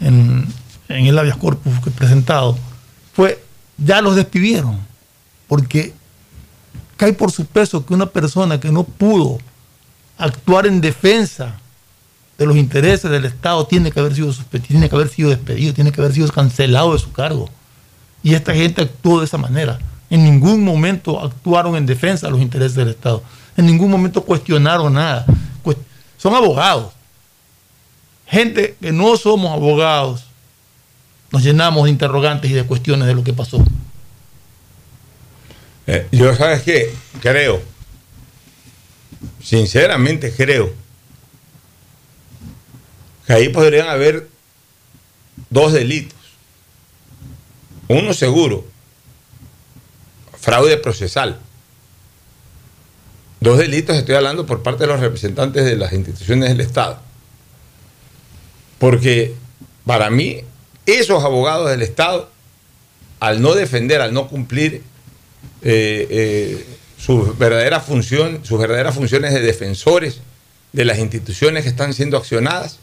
[0.00, 0.46] en,
[0.88, 2.58] el habeas corpus que presentado,
[3.14, 3.42] fue,
[3.78, 4.78] ya los despidieron,
[5.48, 5.94] porque
[6.96, 9.38] cae por su peso que una persona que no pudo
[10.18, 11.58] actuar en defensa
[12.38, 14.32] de los intereses del Estado tiene que haber sido
[14.66, 17.48] tiene que haber sido despedido, tiene que haber sido cancelado de su cargo.
[18.22, 19.78] Y esta gente actuó de esa manera.
[20.10, 23.22] En ningún momento actuaron en defensa de los intereses del Estado.
[23.56, 25.26] En ningún momento cuestionaron nada.
[26.22, 26.92] Son abogados.
[28.28, 30.24] Gente que no somos abogados,
[31.32, 33.62] nos llenamos de interrogantes y de cuestiones de lo que pasó.
[35.88, 36.94] Eh, yo, ¿sabes qué?
[37.20, 37.60] Creo,
[39.42, 40.72] sinceramente creo,
[43.26, 44.28] que ahí podrían haber
[45.50, 46.16] dos delitos.
[47.88, 48.64] Uno seguro,
[50.38, 51.40] fraude procesal.
[53.42, 57.00] Dos delitos estoy hablando por parte de los representantes de las instituciones del Estado.
[58.78, 59.34] Porque
[59.84, 60.42] para mí,
[60.86, 62.30] esos abogados del Estado,
[63.18, 64.84] al no defender, al no cumplir
[65.62, 66.66] eh, eh,
[66.96, 67.30] sus,
[67.84, 70.20] función, sus verdaderas funciones de defensores
[70.72, 72.78] de las instituciones que están siendo accionadas,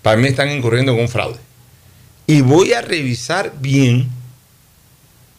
[0.00, 1.38] para mí están incurriendo en un fraude.
[2.26, 4.08] Y voy a revisar bien,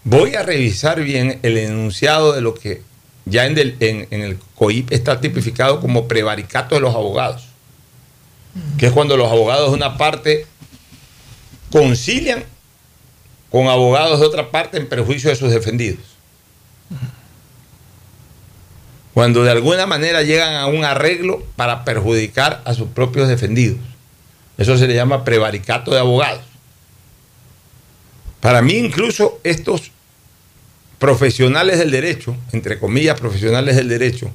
[0.04, 2.91] voy a revisar bien el enunciado de lo que
[3.32, 7.46] ya en, del- en- en el COIP está tipificado como prevaricato de los abogados,
[8.78, 10.46] que es cuando los abogados de una parte
[11.72, 12.44] concilian
[13.50, 16.00] con abogados de otra parte en perjuicio de sus defendidos.
[19.14, 23.78] Cuando de alguna manera llegan a un arreglo para perjudicar a sus propios defendidos.
[24.58, 26.42] Eso se le llama prevaricato de abogados.
[28.40, 29.92] Para mí incluso estos
[31.02, 34.30] profesionales del derecho, entre comillas profesionales del derecho,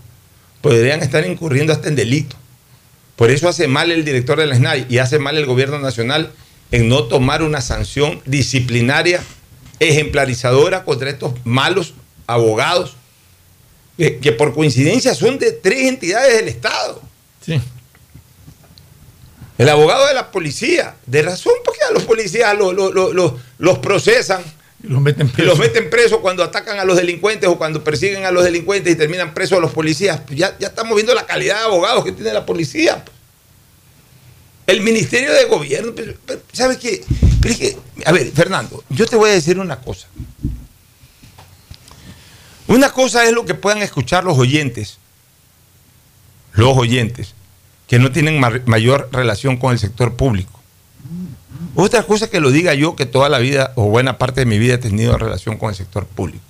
[0.62, 2.34] podrían estar incurriendo hasta en delito.
[3.14, 6.32] Por eso hace mal el director de la SNAI y hace mal el gobierno nacional
[6.72, 9.22] en no tomar una sanción disciplinaria
[9.78, 11.94] ejemplarizadora contra estos malos
[12.26, 12.96] abogados
[13.96, 17.00] que, que por coincidencia son de tres entidades del Estado.
[17.46, 17.60] Sí.
[19.56, 23.38] El abogado de la policía, de razón porque a los policías lo- lo- lo- lo-
[23.58, 24.42] los procesan
[24.86, 25.46] Y los meten y presos.
[25.50, 28.96] los meten presos cuando atacan a los delincuentes o cuando persiguen a los delincuentes y
[28.96, 30.20] terminan presos a los policías.
[30.26, 33.04] Pues Ya, ya estamos viendo la calidad de abogados que tiene la policía.
[33.04, 33.16] pues.
[34.68, 37.04] El Ministerio de Gobierno, pero- pero, ¿sabes qué?
[37.40, 40.08] Pero es que, a ver, Fernando, yo te voy a decir una cosa.
[42.68, 44.98] Una cosa es lo que puedan escuchar los oyentes,
[46.54, 47.34] los oyentes,
[47.86, 50.60] que no tienen ma- mayor relación con el sector público.
[51.78, 54.58] Otra cosa que lo diga yo, que toda la vida o buena parte de mi
[54.58, 56.42] vida he tenido relación con el sector público.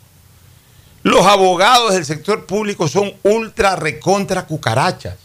[1.02, 5.16] Los abogados del sector público son ultra recontra cucarachas.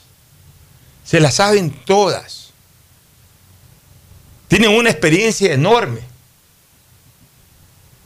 [1.04, 2.50] Se las saben todas.
[4.48, 6.02] Tienen una experiencia enorme.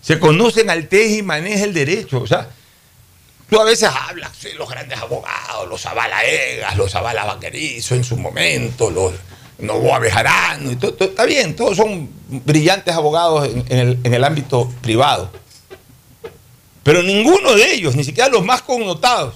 [0.01, 2.21] Se conocen al teje y maneja el derecho.
[2.21, 2.49] O sea,
[3.49, 8.03] tú a veces hablas, sí, los grandes abogados, los Zavala Egas, los Zavala Vaquerizo en
[8.03, 9.13] su momento, los
[9.57, 14.23] Novoa Bejarano, y todo, está bien, todos son brillantes abogados en, en el, en el
[14.23, 15.29] ámbito privado.
[16.83, 19.35] Pero ninguno de ellos, ni siquiera los más connotados,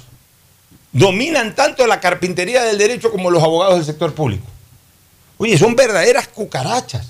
[0.91, 4.45] dominan tanto la carpintería del derecho como los abogados del sector público.
[5.37, 7.07] Oye, son verdaderas cucarachas.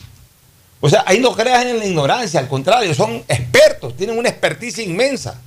[0.80, 4.84] O sea, ahí no creas en la ignorancia, al contrario, son expertos, tienen una experticia
[4.84, 5.42] inmensa.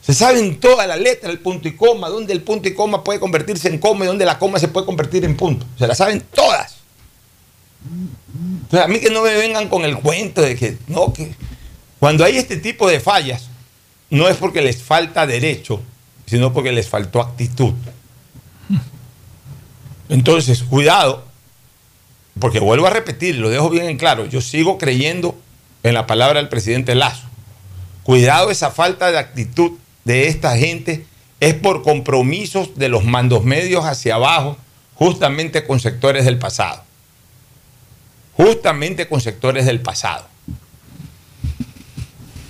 [0.00, 3.20] Se saben toda la letra, el punto y coma, dónde el punto y coma puede
[3.20, 5.66] convertirse en coma y dónde la coma se puede convertir en punto.
[5.78, 6.76] Se la saben todas.
[8.62, 11.34] Entonces, a mí que no me vengan con el cuento de que, no, que
[11.98, 13.48] cuando hay este tipo de fallas,
[14.08, 15.80] no es porque les falta derecho,
[16.26, 17.74] sino porque les faltó actitud.
[20.08, 21.24] Entonces, cuidado,
[22.40, 25.38] porque vuelvo a repetir, lo dejo bien en claro, yo sigo creyendo
[25.82, 27.26] en la palabra del presidente Lazo.
[28.02, 29.72] Cuidado esa falta de actitud
[30.04, 31.06] de esta gente
[31.40, 34.56] es por compromisos de los mandos medios hacia abajo,
[34.94, 36.82] justamente con sectores del pasado.
[38.34, 40.26] Justamente con sectores del pasado.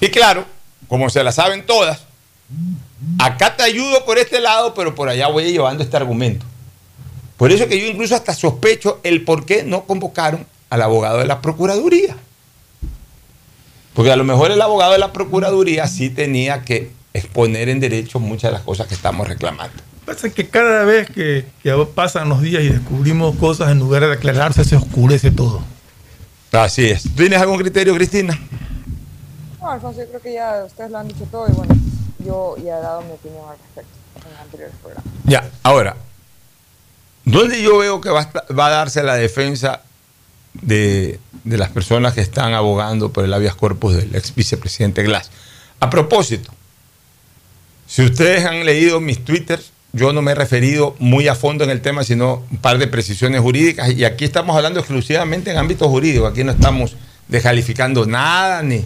[0.01, 0.47] Y claro,
[0.89, 2.01] como se la saben todas,
[3.19, 6.47] acá te ayudo por este lado, pero por allá voy llevando este argumento.
[7.37, 11.27] Por eso que yo incluso hasta sospecho el por qué no convocaron al abogado de
[11.27, 12.17] la Procuraduría.
[13.95, 18.20] Porque a lo mejor el abogado de la Procuraduría sí tenía que exponer en derecho
[18.20, 19.82] muchas de las cosas que estamos reclamando.
[20.05, 24.12] Pasa que cada vez que, que pasan los días y descubrimos cosas, en lugar de
[24.12, 25.62] aclararse, se oscurece todo.
[26.53, 27.05] Así es.
[27.15, 28.39] ¿Tienes algún criterio, Cristina?
[29.61, 31.74] No, Alfonso, yo creo que ya ustedes lo han dicho todo y bueno,
[32.24, 35.12] yo ya he dado mi opinión al respecto en anteriores programas.
[35.24, 35.97] Ya, ahora,
[37.24, 39.82] ¿dónde yo veo que va a, va a darse la defensa
[40.55, 45.31] de, de las personas que están abogando por el habeas corpus del ex vicepresidente Glass?
[45.78, 46.53] A propósito,
[47.91, 51.71] Si ustedes han leído mis twitters, yo no me he referido muy a fondo en
[51.71, 53.91] el tema, sino un par de precisiones jurídicas.
[53.91, 56.27] Y aquí estamos hablando exclusivamente en ámbito jurídico.
[56.29, 56.95] Aquí no estamos
[57.27, 58.85] descalificando nada, ni.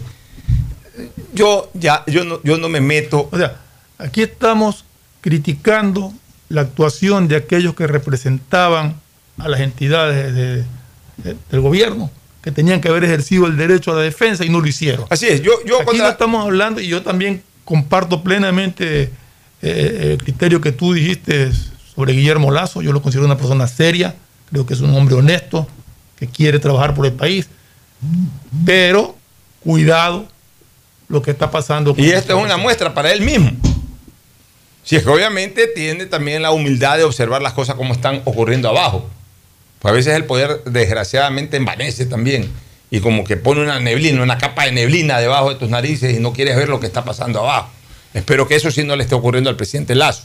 [1.33, 3.29] Yo ya, yo no, yo no me meto.
[3.31, 3.57] O sea,
[3.99, 4.85] aquí estamos
[5.21, 6.11] criticando
[6.49, 8.99] la actuación de aquellos que representaban
[9.37, 10.63] a las entidades de-
[11.17, 12.09] de- del gobierno,
[12.41, 15.05] que tenían que haber ejercido el derecho a la defensa y no lo hicieron.
[15.11, 19.11] Así es, yo, yo Aquí no estamos hablando, y yo también comparto plenamente
[19.61, 21.51] eh, el criterio que tú dijiste
[21.93, 22.81] sobre Guillermo Lazo.
[22.81, 24.15] Yo lo considero una persona seria,
[24.49, 25.67] creo que es un hombre honesto,
[26.17, 27.49] que quiere trabajar por el país.
[28.65, 29.17] Pero
[29.61, 30.27] cuidado
[31.07, 31.95] lo que está pasando.
[31.95, 33.51] con Y esta es una muestra para él mismo.
[34.83, 38.69] Si es que obviamente tiene también la humildad de observar las cosas como están ocurriendo
[38.69, 39.09] abajo.
[39.79, 42.51] Pues a veces el poder desgraciadamente envanece también
[42.91, 46.19] y como que pone una neblina, una capa de neblina debajo de tus narices y
[46.19, 47.69] no quieres ver lo que está pasando abajo.
[48.13, 50.23] Espero que eso sí no le esté ocurriendo al presidente Lazo.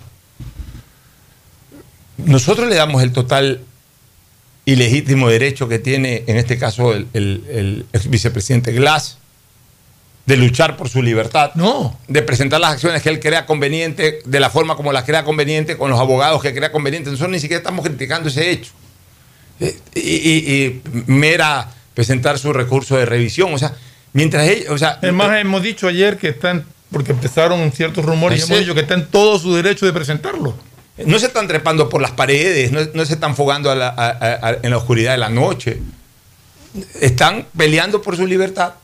[2.19, 3.61] Nosotros le damos el total
[4.66, 9.16] y legítimo derecho que tiene, en este caso, el, el- el ex vicepresidente Glass,
[10.27, 11.53] de luchar por su libertad.
[11.55, 11.99] No.
[12.07, 15.77] De presentar las acciones que él crea conveniente, de la forma como las crea conveniente,
[15.77, 17.11] con los abogados que crea conveniente.
[17.11, 18.70] Nosotros ni siquiera estamos criticando ese hecho.
[19.59, 23.53] Eh, Y, y- y mera presentar su recurso de revisión.
[23.55, 23.75] O sea,
[24.12, 24.71] mientras ellos.
[24.71, 28.53] O sea, Es más, hemos dicho ayer que están, porque empezaron ciertos rumores, y Ese-
[28.53, 30.55] hemos dicho que está en todo su derecho de presentarlo.
[31.07, 34.09] No se están trepando por las paredes, no, no se están fogando a la- a-
[34.11, 35.79] a- a- en la oscuridad de la noche.
[37.01, 38.75] Están peleando por su libertad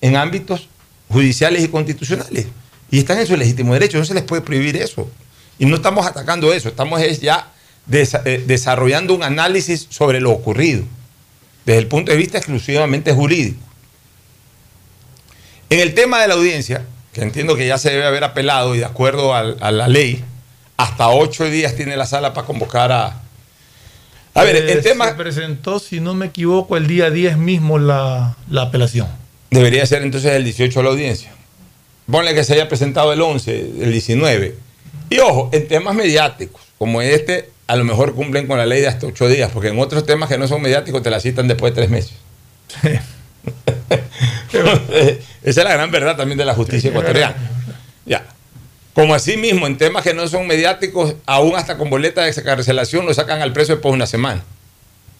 [0.00, 0.68] en ámbitos
[1.08, 2.46] judiciales y constitucionales.
[2.90, 5.10] Y están en su legítimo derecho, no se les puede prohibir eso.
[5.58, 7.48] Y no estamos atacando eso, estamos es ya
[7.90, 10.84] desa- eh, desarrollando un análisis sobre lo ocurrido,
[11.66, 13.60] desde el punto de vista exclusivamente jurídico.
[15.70, 18.78] En el tema de la audiencia, que entiendo que ya se debe haber apelado y
[18.78, 20.22] de acuerdo al- a la ley,
[20.76, 23.18] hasta ocho días tiene la sala para convocar a...
[24.34, 27.78] A ver, Eh, el tema Se presentó, si no me equivoco, el día 10 mismo
[27.78, 29.06] la, la apelación.
[29.50, 31.30] debería ser entonces el 18 la audiencia.
[32.10, 34.56] Ponle que se haya presentado el 11, el 19.
[35.10, 38.88] Y ojo, en temas mediáticos, como este, a lo mejor cumplen con la ley de
[38.88, 41.72] hasta ocho días, porque en otros temas que no son mediáticos te la citan después
[41.72, 42.12] de tres meses.
[44.52, 47.34] Esa es la gran verdad también de la justicia ecuatoriana.
[48.04, 48.26] Ya.
[48.92, 53.06] Como así mismo, en temas que no son mediáticos, aún hasta con boleta de excarcelación
[53.06, 54.42] lo sacan al preso después de una semana.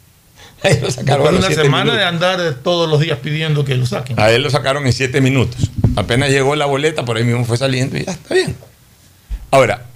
[0.63, 1.99] Ahí lo sacaron a Después de los una semana minutos.
[2.01, 4.21] de andar todos los días pidiendo que lo saquen.
[4.21, 5.71] A él lo sacaron en siete minutos.
[5.97, 8.55] Apenas llegó la boleta, por ahí mismo fue saliendo y ya está bien.
[9.51, 9.87] Ahora,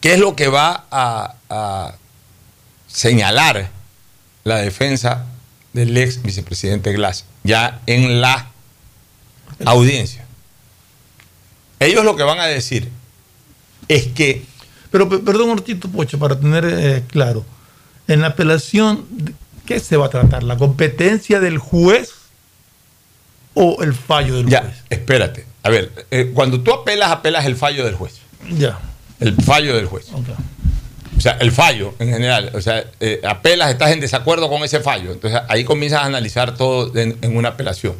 [0.00, 1.94] ¿qué es lo que va a, a
[2.86, 3.70] señalar
[4.44, 5.26] la defensa
[5.72, 8.48] del ex vicepresidente Glass ya en la
[9.64, 10.24] audiencia?
[11.80, 12.88] Ellos lo que van a decir
[13.88, 14.44] es que
[14.90, 17.44] Pero pe- perdón, Hortito Pocho, para tener eh, claro,
[18.08, 19.06] en la apelación,
[19.66, 20.42] ¿qué se va a tratar?
[20.42, 22.10] ¿La competencia del juez
[23.54, 24.74] o el fallo del ya, juez?
[24.90, 25.46] espérate.
[25.62, 28.14] A ver, eh, cuando tú apelas, apelas el fallo del juez.
[28.50, 28.78] Ya.
[29.20, 30.06] El fallo del juez.
[31.16, 32.52] O sea, el fallo en general.
[32.54, 35.12] O sea, eh, apelas, estás en desacuerdo con ese fallo.
[35.12, 37.94] Entonces ahí comienzas a analizar todo en, en una apelación.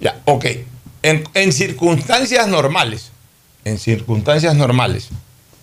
[0.00, 0.44] Ya, ok.
[1.02, 3.10] En, en circunstancias normales,
[3.64, 5.08] en circunstancias normales,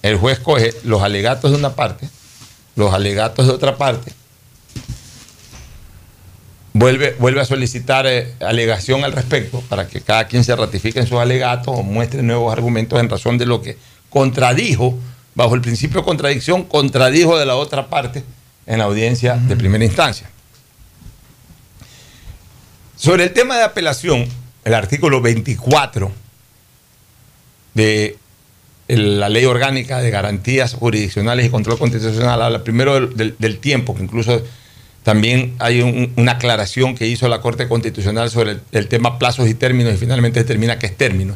[0.02, 2.08] el juez coge los alegatos de una parte,
[2.76, 4.12] los alegatos de otra parte,
[6.74, 11.08] vuelve, vuelve a solicitar eh, alegación al respecto para que cada quien se ratifique en
[11.08, 13.78] sus alegatos o muestre nuevos argumentos en razón de lo que
[14.26, 14.98] contradijo,
[15.34, 18.24] bajo el principio de contradicción, contradijo de la otra parte
[18.66, 20.30] en la audiencia de primera instancia.
[22.96, 24.26] Sobre el tema de apelación,
[24.64, 26.14] el artículo 24
[27.74, 28.18] de
[28.88, 33.96] la ley orgánica de garantías jurisdiccionales y control constitucional habla primero del, del- del tiempo,
[33.98, 34.42] que incluso
[35.04, 39.50] también hay un- una aclaración que hizo la Corte Constitucional sobre el, el tema plazos
[39.50, 41.36] y términos y finalmente determina que es término.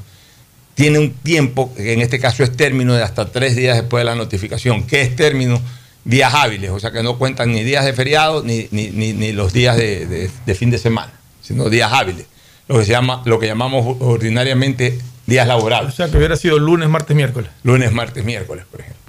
[0.79, 4.05] Tiene un tiempo, que en este caso es término de hasta tres días después de
[4.05, 4.83] la notificación.
[4.87, 5.61] ¿Qué es término?
[6.05, 9.33] Días hábiles, o sea que no cuentan ni días de feriado ni, ni- ni- ni
[9.33, 11.11] los días de, de- de fin de semana,
[11.41, 12.27] sino días hábiles.
[12.69, 14.97] Lo que, se llama, lo que llamamos ordinariamente
[15.27, 15.91] días laborables.
[15.93, 17.49] O sea, que hubiera sido lunes, martes, miércoles.
[17.63, 19.01] Lunes, martes, miércoles, por ejemplo.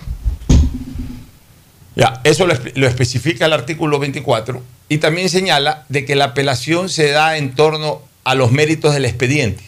[1.94, 6.88] Ya, eso lo, lo especifica el artículo 24 y también señala de que la apelación
[6.88, 9.62] se da en torno a los méritos del expediente.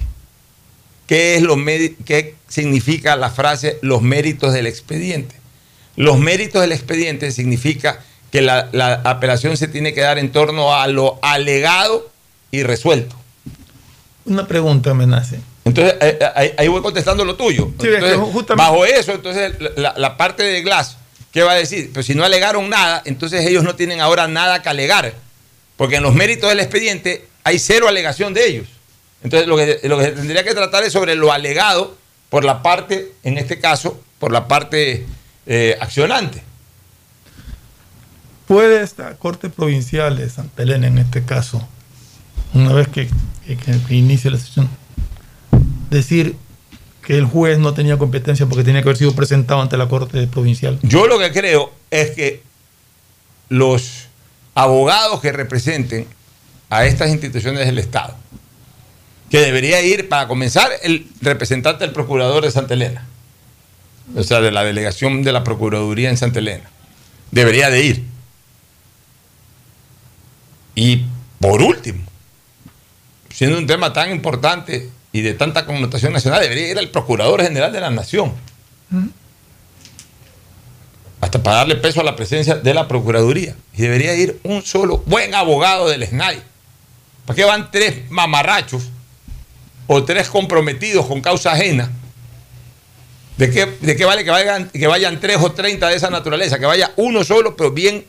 [1.13, 5.35] ¿Qué, es lo medi- ¿Qué significa la frase los méritos del expediente?
[5.95, 10.75] Los méritos del expediente significa que la, la apelación se tiene que dar en torno
[10.75, 12.11] a lo alegado
[12.51, 13.15] y resuelto.
[14.25, 15.39] Una pregunta me nace.
[15.67, 17.71] Entonces, eh, eh, ahí, ahí voy contestando lo tuyo.
[17.79, 20.97] Sí, es que Entonces, justamente- bajo eso, entonces, la, la parte de Glass,
[21.31, 21.91] ¿qué va a decir?
[21.93, 25.13] Pues si no alegaron nada, entonces ellos no tienen ahora nada que alegar.
[25.77, 28.67] Porque en los méritos del expediente hay cero alegación de ellos.
[29.25, 31.97] Entonces, lo que, lo que se tendría que tratar es sobre lo alegado
[32.29, 35.07] por la parte, en este caso, por la parte
[35.47, 36.43] eh, accionante.
[38.47, 41.67] ¿Puede esta Corte Provincial de Santa Elena, en este caso,
[42.55, 43.09] una vez que,
[43.47, 44.69] que- que inicie la sesión,
[45.91, 46.37] decir
[47.07, 50.27] que el juez no tenía competencia porque tenía que haber sido presentado ante la Corte
[50.27, 50.79] Provincial?
[50.83, 52.43] Yo lo que creo es que
[53.49, 54.07] los
[54.55, 56.07] abogados que representen
[56.69, 58.15] a estas instituciones del Estado,
[59.33, 63.07] que debería ir, para comenzar, el representante del procurador de Santa Elena,
[64.15, 66.69] o sea, de la delegación de la Procuraduría en Santa Elena,
[67.31, 68.05] debería de ir.
[70.75, 71.07] Y
[71.41, 72.05] por último,
[73.31, 77.73] siendo un tema tan importante y de tanta connotación nacional, debería ir el Procurador General
[77.73, 78.35] de la Nación
[81.23, 83.57] hasta para darle peso a la presencia de la Procuraduría.
[83.73, 86.43] Y debería ir un solo buen abogado del SNAI.
[87.25, 88.91] ¿Para qué van tres mamarrachos
[89.93, 91.91] o tres comprometidos con causa ajena?
[93.37, 96.59] ¿De qué, de qué vale que vayan, que vayan tres o treinta de esa naturaleza?
[96.59, 98.05] Que vaya uno solo, pero bien,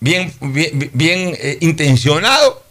[0.00, 2.62] bien, bien, bien, eh, intencionado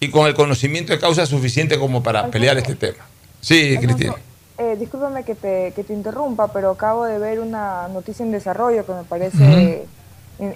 [0.00, 3.06] y con el conocimiento de causa suficiente como para pelear este tema.
[3.40, 4.14] Sí, Cristina.
[4.58, 8.84] Eh, discúlpame que te, que te interrumpa, pero acabo de ver una noticia en desarrollo
[8.84, 9.84] que me parece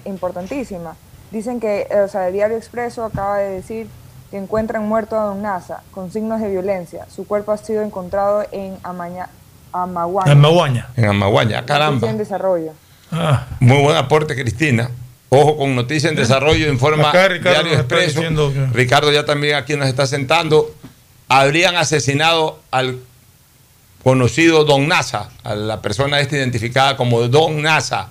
[0.05, 0.95] importantísima.
[1.31, 3.87] Dicen que, eh, o sea, el Diario Expreso acaba de decir
[4.35, 7.07] que encuentran muerto a Don Nasa con signos de violencia.
[7.13, 9.29] Su cuerpo ha sido encontrado en Amaña,
[9.71, 10.29] Amaguaña.
[10.33, 10.87] En Maguaña.
[10.97, 12.09] En Amaguaña, Noticia caramba.
[12.09, 12.73] en desarrollo.
[13.13, 14.89] Ah, Muy buen aporte, Cristina.
[15.29, 18.19] Ojo con Noticias en Desarrollo en forma Acá Ricardo Diario Expreso.
[18.19, 20.69] que- Ricardo ya también aquí nos está sentando.
[21.29, 22.99] Habrían asesinado al
[24.03, 28.09] conocido Don Nasa, a la persona esta identificada como Don Nasa.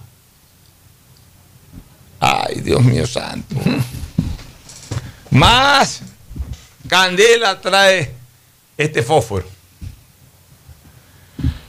[2.19, 3.57] Ay, Dios mío santo.
[5.31, 6.01] Más
[6.95, 8.13] candela trae
[8.79, 9.45] este fósforo.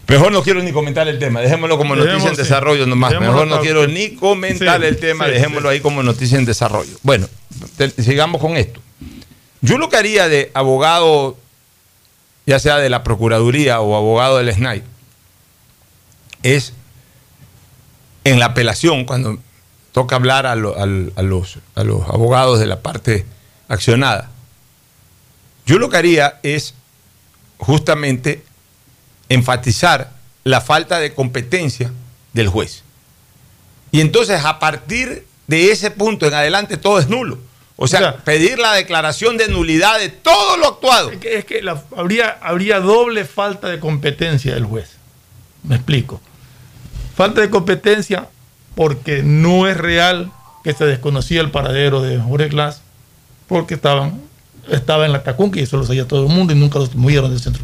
[0.07, 2.41] Mejor no quiero ni comentar el tema, dejémoslo como noticia en sí.
[2.43, 3.09] desarrollo nomás.
[3.11, 6.45] Dejémoslo Mejor no quiero ni comentar Sí, el tema, sí, dejémoslo ahí como noticia en
[6.45, 6.95] desarrollo.
[7.01, 7.27] Bueno,
[7.75, 8.79] te- sigamos con esto.
[9.61, 11.37] Yo lo que haría de abogado,
[12.45, 14.83] ya sea de la Procuraduría o abogado del SNAI,
[16.43, 16.73] es
[18.25, 19.39] en la apelación, cuando
[19.91, 23.25] toca hablar a, lo- al- a los, a los abogados de la parte
[23.69, 24.29] accionada,
[25.65, 26.73] yo lo que haría es
[27.57, 28.43] justamente
[29.29, 30.11] enfatizar
[30.43, 31.91] la falta de competencia
[32.33, 32.83] del juez.
[33.91, 37.39] Y entonces a partir de ese punto en adelante todo es nulo.
[37.77, 41.11] O sea, pedir la declaración de nulidad de todo lo actuado.
[41.11, 44.91] Es que, es que la- habría, habría doble falta de competencia del juez.
[45.63, 46.21] Me explico.
[47.15, 48.29] Falta de competencia
[48.75, 50.31] porque no es real
[50.63, 52.81] que se desconocía el paradero de Jorge Glass
[53.47, 54.21] porque estaban,
[54.69, 57.29] estaba en la Tacunca y eso lo sabía todo el mundo y nunca los movieron
[57.29, 57.63] del centro.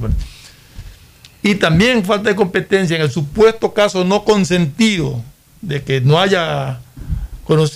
[1.44, 5.22] Y también falta de competencia en el supuesto caso no consentido
[5.62, 6.80] de que no haya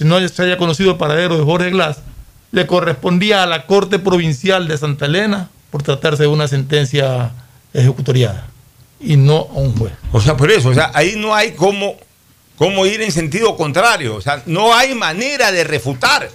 [0.02, 1.98] no haya conocido el paradero de Jorge Glass,
[2.52, 7.32] le correspondía a la Corte Provincial de Santa Elena por tratarse de una sentencia
[7.74, 8.48] ejecutoriada
[9.00, 9.94] y no a un juez.
[10.14, 11.96] O sea, por eso, o sea, ahí no hay cómo,
[12.58, 14.16] cómo ir en sentido contrario.
[14.16, 16.30] O sea, no hay manera de refutar.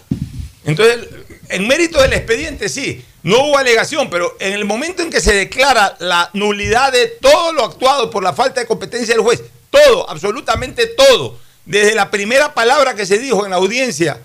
[0.65, 1.09] Entonces,
[1.51, 5.35] en mérito del expediente, sí, no hubo alegación, pero en el momento en que se
[5.35, 10.09] declara la nulidad de todo lo actuado por la falta de competencia del juez, todo,
[10.09, 14.21] absolutamente todo, desde la primera palabra que se dijo en la audiencia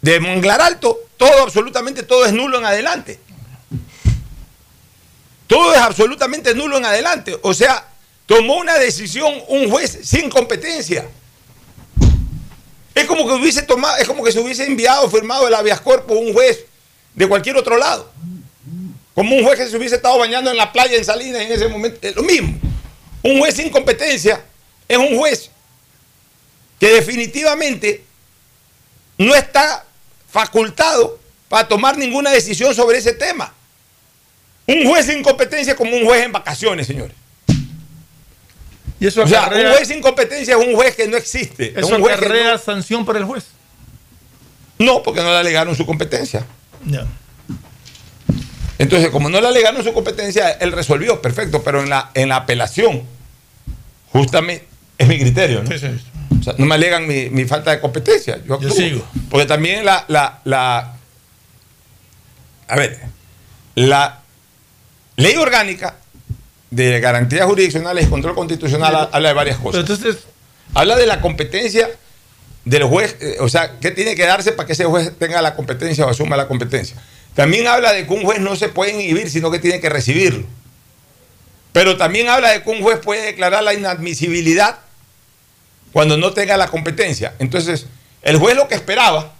[0.00, 3.20] de Manglar Alto, todo, absolutamente todo es nulo en adelante.
[5.46, 7.38] Todo es absolutamente nulo en adelante.
[7.42, 7.88] O sea,
[8.24, 11.08] tomó una decisión un juez sin competencia.
[12.94, 16.16] Es como que hubiese tomado, es como que se hubiese enviado, firmado el habeas corpus
[16.16, 16.64] un juez
[17.14, 18.10] de cualquier otro lado.
[19.14, 21.68] Como un juez que se hubiese estado bañando en la playa en Salinas en ese
[21.68, 21.98] momento.
[22.06, 22.58] Es lo mismo.
[23.22, 24.42] Un juez sin competencia
[24.88, 25.50] es un juez
[26.78, 28.04] que definitivamente
[29.18, 29.84] no está
[30.30, 31.18] facultado
[31.48, 33.52] para tomar ninguna decisión sobre ese tema.
[34.66, 37.14] Un juez sin competencia es como un juez en vacaciones, señores.
[39.00, 41.70] Y eso o sea, acarrea- un juez sin competencia es un juez que no existe.
[41.70, 43.46] Es ¿Eso un juez acarrea no- sanción para el juez?
[44.78, 46.44] no, porque no le alegaron su competencia.
[46.86, 47.06] Ya.
[48.78, 52.36] Entonces, como no le alegaron su competencia, él resolvió, perfecto, pero en la, en la
[52.36, 53.02] apelación,
[54.12, 54.66] justamente,
[54.96, 55.70] es mi criterio, ¿no?
[56.40, 58.40] O sea, no me alegan mi, mi falta de competencia.
[58.46, 58.70] Yo, actúo.
[58.70, 59.06] sigo.
[59.28, 60.94] Porque también la, la, la.
[62.68, 63.00] A ver,
[63.74, 64.20] la
[65.16, 65.96] ley orgánica
[66.70, 69.80] de garantías jurisdiccionales y control constitucional habla de varias cosas.
[69.80, 70.18] entonces,
[70.74, 71.90] habla de la competencia
[72.64, 75.54] del juez, eh, o sea, qué tiene que darse para que ese juez tenga la
[75.56, 76.96] competencia o asuma la competencia.
[77.34, 80.44] También habla de que un juez no se puede inhibir, sino que tiene que recibirlo.
[81.72, 84.78] Pero también habla de que un juez puede declarar la inadmisibilidad
[85.92, 87.34] cuando no tenga la competencia.
[87.38, 87.86] Entonces,
[88.22, 89.32] el juez lo que esperaba,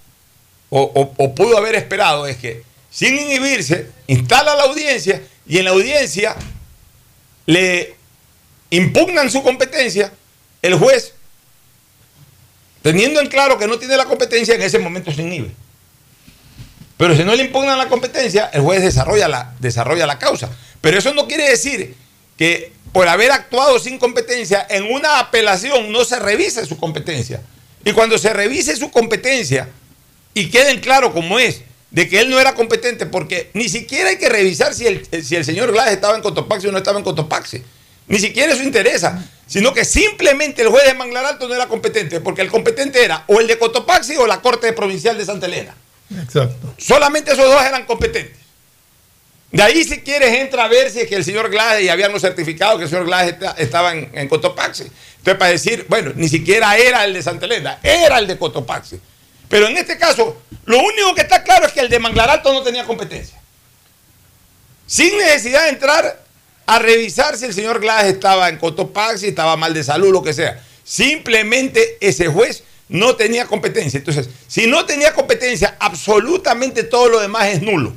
[0.70, 5.64] o, o- o pudo haber esperado, es que sin inhibirse, instala la audiencia y en
[5.64, 6.34] la audiencia
[7.46, 7.94] le
[8.70, 10.12] impugnan su competencia,
[10.62, 11.14] el juez,
[12.82, 15.50] teniendo en claro que no tiene la competencia, en ese momento se inhibe.
[16.96, 20.50] Pero si no le impugnan la competencia, el juez desarrolla la, desarrolla la causa.
[20.80, 21.96] Pero eso no quiere decir
[22.36, 27.40] que por haber actuado sin competencia en una apelación no se revise su competencia.
[27.84, 29.68] Y cuando se revise su competencia
[30.34, 34.16] y queden claro como es, de que él no era competente, porque ni siquiera hay
[34.18, 37.04] que revisar si el, si el señor Glass estaba en Cotopaxi o no estaba en
[37.04, 37.62] Cotopaxi.
[38.06, 42.20] Ni siquiera eso interesa, sino que simplemente el juez de Manglar Alto no era competente,
[42.20, 45.74] porque el competente era o el de Cotopaxi o la Corte Provincial de Santa Elena.
[46.22, 46.74] exacto.
[46.78, 48.38] Solamente esos dos eran competentes.
[49.52, 52.20] De ahí, si quieres, entra a ver si es que el señor Glass, y habíamos
[52.22, 54.84] certificado que el señor Glass esta- estaba en, en Cotopaxi.
[54.84, 59.00] Entonces, para decir, bueno, ni siquiera era el de Santa Elena, era el de Cotopaxi.
[59.50, 62.52] Pero en este caso, lo único que está claro es que el de Manglar Alto
[62.54, 63.38] no tenía competencia.
[64.86, 66.24] Sin necesidad de entrar
[66.66, 70.32] a revisar si el señor Glass estaba en Cotopaxi, estaba mal de salud, lo que
[70.32, 70.62] sea.
[70.84, 73.98] Simplemente ese juez no tenía competencia.
[73.98, 77.92] Entonces, si no tenía competencia, absolutamente todo lo demás es nulo.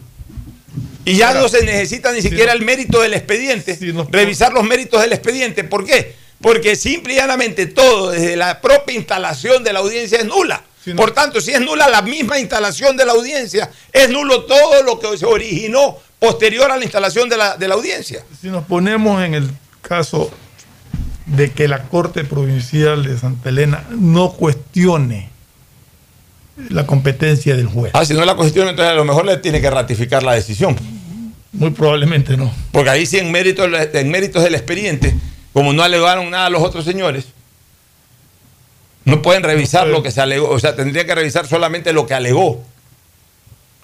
[1.05, 3.77] Y ya no se necesita ni siquiera el mérito del expediente,
[4.09, 5.63] revisar los méritos del expediente.
[5.63, 6.15] ¿Por qué?
[6.41, 10.63] Porque simple y llanamente todo, desde la propia instalación de la audiencia, es nula.
[10.95, 14.99] Por tanto, si es nula la misma instalación de la audiencia, es nulo todo lo
[14.99, 18.23] que se originó posterior a la instalación de la, de la audiencia.
[18.41, 19.49] Si nos ponemos en el
[19.81, 20.31] caso
[21.25, 25.29] de que la Corte Provincial de Santa Elena no cuestione
[26.69, 27.91] la competencia del juez.
[27.95, 30.75] Ah, si no la cuestión, entonces a lo mejor le tiene que ratificar la decisión.
[31.51, 32.51] Muy probablemente no.
[32.71, 35.15] Porque ahí sí en méritos, en méritos del expediente,
[35.51, 37.25] como no alegaron nada a los otros señores,
[39.05, 42.13] no pueden revisar lo que se alegó, o sea, tendría que revisar solamente lo que
[42.13, 42.63] alegó.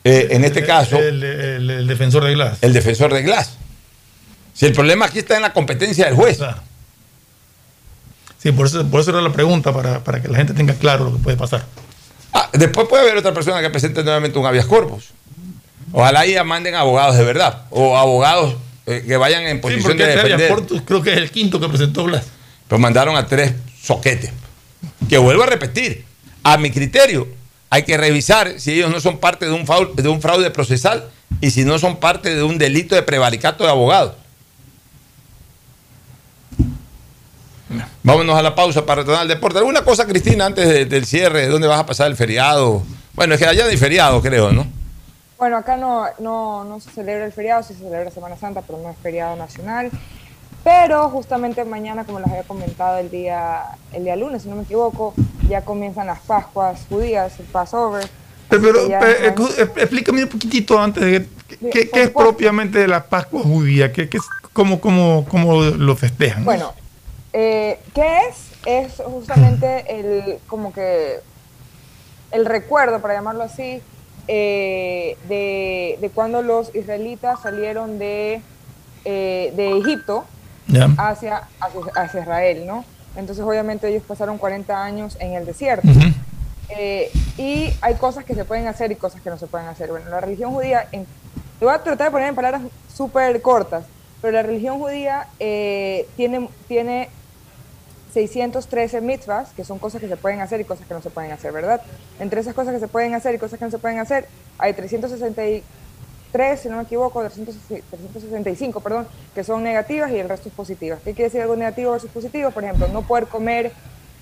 [0.03, 2.57] Eh, en este caso, El, el- el defensor de Glass.
[2.61, 3.57] el defensor de Glass.
[4.53, 6.39] Si el problema aquí está en la competencia del juez.
[8.41, 11.05] Sí, por eso, por eso era la pregunta, para, para que la gente tenga claro
[11.05, 11.65] lo que puede pasar.
[12.31, 15.09] Ah, después puede haber otra persona que presente nuevamente un habeas corpus.
[15.91, 18.55] Ojalá ya manden abogados de verdad, o abogados
[18.85, 20.47] eh, que vayan en Sí, posición porque de defender.
[20.49, 22.23] corpus creo que es el quinto que presentó Glass.
[22.67, 24.31] Pero mandaron a tres soquetes.
[25.09, 26.05] Que vuelvo a repetir,
[26.43, 27.27] a mi criterio,
[27.69, 31.09] hay que revisar si ellos no son parte de un fraude, de un fraude procesal
[31.41, 34.13] y si no son parte de un delito de prevaricato de abogados.
[38.01, 39.59] Vámonos a la pausa para retornar al deporte.
[39.59, 41.47] ¿Alguna cosa, Cristina, antes de- del cierre?
[41.47, 42.81] ¿Dónde vas a pasar el feriado?
[43.13, 44.65] Bueno, es que allá hay feriado, creo, ¿no?
[45.37, 48.89] Bueno, acá no, no, no se celebra el feriado, se celebra Semana Santa, pero no
[48.89, 49.91] es feriado nacional.
[50.63, 53.63] Pero justamente mañana, como les había comentado el día,
[53.93, 55.13] el día lunes, si no me equivoco,
[55.47, 58.07] ya comienzan las Pascuas judías, el Passover.
[58.49, 61.27] Pero, pero, explícame un poquitito antes de
[61.71, 63.93] ¿qué, qué es propiamente la Pascua judía?
[63.93, 64.23] ¿Qué, qué es,
[64.53, 66.43] cómo, cómo, ¿Cómo lo festejan?
[66.43, 66.73] Bueno,
[67.31, 68.49] eh, ¿qué es?
[68.65, 71.19] Es justamente el, como que,
[72.31, 73.81] el recuerdo, para llamarlo así,
[74.27, 78.41] eh, de, de cuando los israelitas salieron de,
[79.05, 80.25] eh, de Egipto
[80.69, 80.85] Ya.
[80.97, 82.85] hacia, hacia, hacia Israel, ¿no?
[83.15, 85.87] Entonces, obviamente, ellos pasaron 40 años en el desierto.
[86.69, 89.89] Eh, y hay cosas que se pueden hacer y cosas que no se pueden hacer.
[89.89, 91.05] Bueno, la religión judía, en,
[91.59, 92.61] lo voy a tratar de poner en palabras
[92.93, 93.85] súper cortas,
[94.21, 97.09] pero la religión judía eh, tiene, tiene
[98.13, 101.31] 613 mitzvahs, que son cosas que se pueden hacer y cosas que no se pueden
[101.31, 101.81] hacer, ¿verdad?
[102.19, 104.27] Entre esas cosas que se pueden hacer y cosas que no se pueden hacer,
[104.57, 104.73] hay
[106.31, 110.55] 363, si no me equivoco, 360 365, perdón, que son negativas y el resto es
[110.55, 110.99] positivas.
[111.03, 112.51] ¿Qué quiere decir algo negativo versus positivo?
[112.51, 113.71] Por ejemplo, no poder comer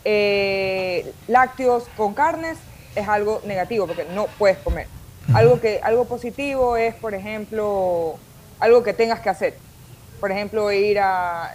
[0.06, 2.58] eh, lácteos con carnes
[2.96, 4.88] es algo negativo porque no puedes comer.
[5.34, 8.16] Algo, que, algo positivo es, por ejemplo,
[8.60, 9.58] algo que tengas que hacer.
[10.22, 11.54] Por ejemplo, ir a...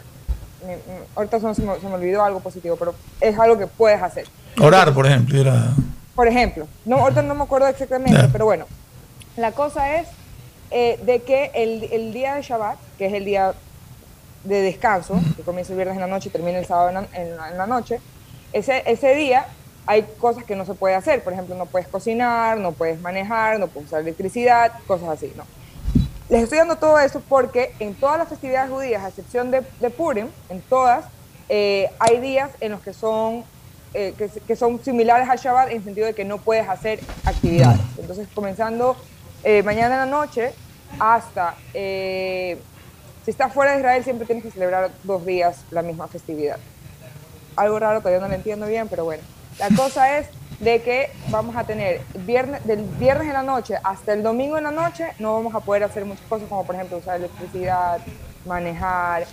[1.17, 4.27] ahorita se me, se me olvidó algo positivo, pero es algo que puedes hacer.
[4.61, 5.41] Orar, por ejemplo.
[5.41, 5.73] Era,
[6.15, 8.67] Por ejemplo, no, ahorita no me acuerdo exactamente, pero bueno,
[9.37, 10.09] la cosa es
[10.73, 13.55] eh, de que el, el día de Shabbat, que es el día
[14.45, 17.09] de descanso, que comienza el viernes en la noche y termina el sábado en la,
[17.15, 18.01] en la- en la noche,
[18.53, 19.47] ese, ese día
[19.87, 21.23] hay cosas que no se puede hacer.
[21.25, 25.45] Por ejemplo, no puedes cocinar, no puedes manejar, no puedes usar electricidad, cosas así, ¿no?
[26.29, 29.91] Les estoy dando todo eso porque en todas las festividades judías, a excepción de, de
[29.91, 31.05] Purim, en todas,
[31.49, 33.45] eh, hay días en los que son,
[33.93, 37.01] eh, que, que son similares al Shabbat en el sentido de que no puedes hacer
[37.25, 37.81] actividades.
[37.99, 38.97] Entonces, comenzando
[39.45, 40.53] eh, mañana en la noche
[40.99, 42.59] hasta, eh,
[43.25, 46.59] si estás fuera de Israel, siempre tienes que celebrar dos días la misma festividad.
[47.57, 49.23] Algo raro, todavía no lo entiendo bien, pero bueno.
[49.59, 50.27] La cosa es
[50.61, 54.65] de que vamos a tener viernes, del viernes en la noche hasta el domingo en
[54.65, 58.01] la noche, no vamos a poder hacer muchas cosas, como por ejemplo usar electricidad,
[58.47, 59.25] manejar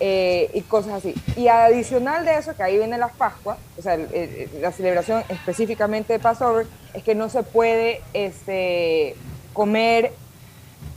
[0.00, 1.14] eh, y cosas así.
[1.36, 5.22] Y adicional de eso, que ahí viene las Pascuas, o sea, el- el- la celebración
[5.28, 9.16] específicamente de Passover, es que no se puede este,
[9.54, 10.12] comer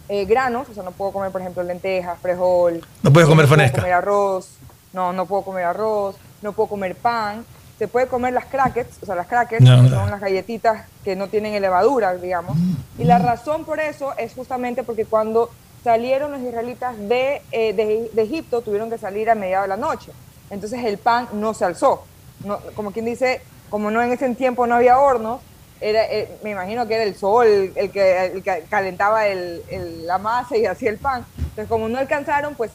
[0.09, 2.85] eh, granos, o sea, no puedo comer, por ejemplo, lentejas, frijol.
[3.03, 3.77] No puedes comer no puedo fanesca.
[3.81, 4.49] comer arroz,
[4.91, 7.45] no, no puedo comer arroz, no puedo comer pan.
[7.77, 9.89] Se puede comer las crackers, o sea, las crackers No, no.
[9.89, 12.57] son las galletitas que no tienen levadura, digamos.
[12.97, 15.51] Y la razón por eso es justamente porque cuando
[15.83, 19.77] salieron los israelitas de, eh, de, de Egipto, tuvieron que salir a mediados de la
[19.77, 20.11] noche.
[20.49, 22.03] Entonces el pan no se alzó.
[22.43, 25.41] No, como quien dice, como no en ese tiempo no había hornos,
[25.81, 29.61] era, eh, me imagino que era el sol el que, el que calentaba el-
[30.05, 31.25] la masa y hacía el pan.
[31.37, 32.71] Entonces, como no alcanzaron, pues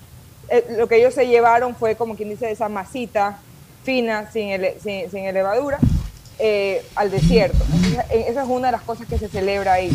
[0.49, 3.39] eh, lo que ellos se llevaron fue, como quien dice, esa masita
[3.85, 5.79] fina, sin, ele- sin, sin levadura,
[6.39, 7.59] eh, al desierto.
[7.73, 9.91] Entonces, eh, esa es una de las cosas que se celebra ahí.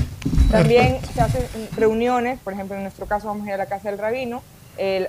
[0.52, 1.44] También se hacen
[1.76, 4.42] reuniones, por ejemplo, en nuestro caso vamos a ir a la casa del rabino,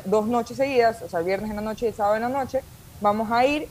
[0.06, 2.28] dos noches seguidas, o sea, el viernes en la noche y el sábado en la
[2.30, 2.60] noche,
[3.00, 3.68] vamos a ir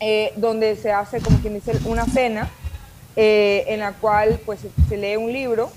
[0.00, 2.48] eh, donde se hace, como quien dice, una cena
[3.16, 5.70] eh, en la cual pues se, lee un libro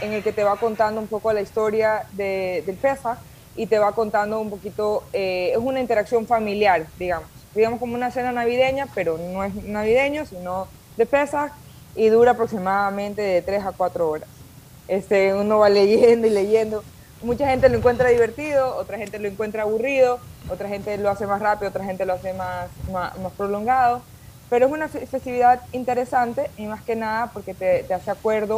[0.00, 3.18] en el que te va contando un poco la historia de, del Pesach
[3.56, 8.10] y te va contando un poquito, eh, es una interacción familiar, digamos, digamos como una
[8.10, 11.52] cena navideña, pero no es navideño, sino de Pesach
[11.96, 14.28] y dura aproximadamente de 3 a 4 horas.
[14.88, 16.82] Este, uno va leyendo y leyendo.
[17.22, 20.18] Mucha gente lo encuentra divertido, otra gente lo encuentra aburrido,
[20.50, 24.02] otra gente lo hace más rápido, otra gente lo hace más, más, más prolongado.
[24.54, 28.54] Pero es una fe- festividad interesante y más que nada porque te, te hace acuerdo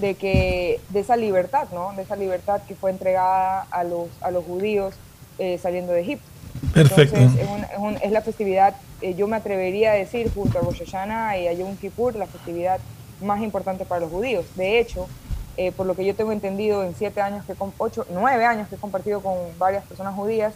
[0.00, 1.92] de, que, de esa libertad, ¿no?
[1.96, 4.94] De esa libertad que fue entregada a los, a los judíos
[5.40, 6.24] eh, saliendo de Egipto.
[6.72, 7.16] Perfecto.
[7.16, 10.60] Entonces, es, un- es un- es la festividad, eh, yo me atrevería a decir, junto
[10.60, 12.78] a Rosh Hashanah y a Yom Kippur, la festividad
[13.20, 14.44] más importante para los judíos.
[14.54, 15.08] De hecho,
[15.56, 18.68] eh, por lo que yo tengo entendido en siete años, que con ocho, nueve años
[18.68, 20.54] que he compartido con varias personas judías,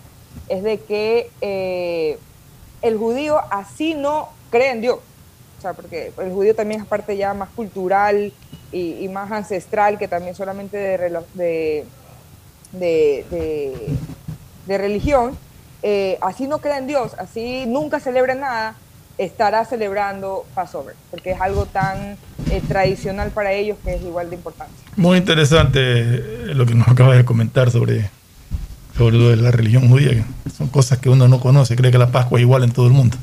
[0.49, 2.21] es de que eh,
[2.83, 4.99] el judío así no cree en Dios.
[5.59, 8.33] O sea, porque el judío también es parte ya más cultural
[8.73, 10.99] y, y más ancestral que también solamente de,
[11.35, 11.85] de,
[12.73, 13.97] de, de-
[14.67, 15.37] de religión.
[15.83, 18.75] Eh, así no cree en Dios, así nunca celebra nada,
[19.19, 22.17] estará celebrando Passover, porque es algo tan
[22.51, 24.73] eh, tradicional para ellos que es igual de importante.
[24.97, 26.21] Muy interesante eh,
[26.55, 28.11] lo que nos acaba de comentar sobre,
[28.97, 30.25] sobre lo de la religión judía.
[30.45, 32.87] que son cosas que uno no conoce, cree que la Pascua es igual en todo
[32.89, 33.17] el mundo.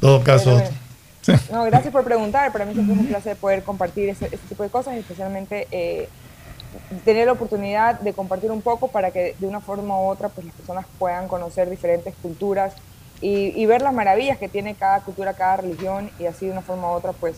[0.00, 0.60] Todo caso,
[1.24, 2.52] Pero, No, gracias por preguntar.
[2.52, 6.08] Para mí siempre es un placer poder compartir ese, ese tipo de cosas, especialmente eh,
[7.04, 10.46] tener la oportunidad de compartir un poco para que de una forma u otra pues
[10.46, 12.74] las personas puedan conocer diferentes culturas
[13.20, 16.62] y, y ver las maravillas que tiene cada cultura, cada religión y así de una
[16.62, 17.36] forma u otra pues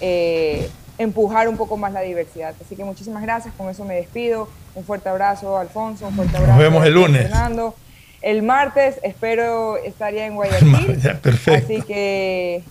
[0.00, 2.54] eh, empujar un poco más la diversidad.
[2.64, 4.48] Así que muchísimas gracias, con eso me despido.
[4.74, 6.58] Un fuerte abrazo, Alfonso, un fuerte abrazo.
[6.58, 7.22] vemos el lunes.
[7.22, 7.74] Fernando.
[8.22, 11.00] El martes espero estar ya en Guayaquil.
[11.02, 11.64] ya, perfecto.
[11.74, 12.62] Así que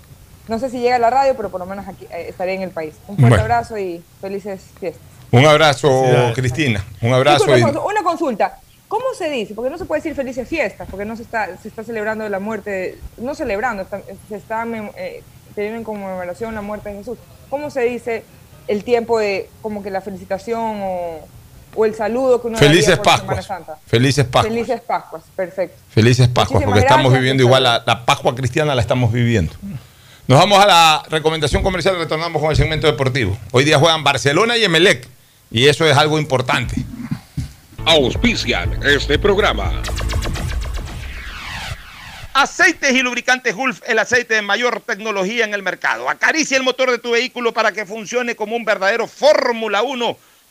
[0.47, 2.61] no sé si llega a la radio, pero por lo menos aquí eh, estaré en
[2.61, 2.95] el país.
[3.07, 3.41] Un fuerte Bueno.
[3.43, 5.01] abrazo y felices fiestas.
[5.31, 6.83] Un abrazo, Cristina.
[7.01, 7.45] Un abrazo.
[7.85, 8.59] Una consulta.
[8.87, 9.55] ¿Cómo se dice?
[9.55, 12.39] Porque no se puede decir felices fiestas, porque no se está, se está celebrando la
[12.39, 14.63] muerte, no celebrando, está- se está
[14.95, 15.23] eh,
[15.55, 17.17] teniendo en conmemoración la muerte de Jesús.
[17.49, 18.23] ¿Cómo se dice
[18.67, 21.19] el tiempo de como que la felicitación o,
[21.75, 23.45] o el saludo que uno Felices daría por Semana Pascuas.
[23.45, 23.77] Santa?
[23.85, 24.53] Felices Pascuas.
[24.53, 25.77] Felices Pascuas, perfecto.
[25.89, 29.53] Felices Pascuas, Muchísimas porque estamos viviendo igual la, la Pascua cristiana, la estamos viviendo.
[30.27, 33.37] Nos vamos a la recomendación comercial, retornamos con el segmento deportivo.
[33.51, 35.07] Hoy día juegan Barcelona y Emelec,
[35.51, 36.75] y eso es algo importante.
[37.85, 39.83] Auspician este programa.
[42.33, 46.09] Aceites y lubricantes Gulf, el aceite de mayor tecnología en el mercado.
[46.09, 50.17] Acaricia el motor de tu vehículo para que funcione como un verdadero Fórmula 1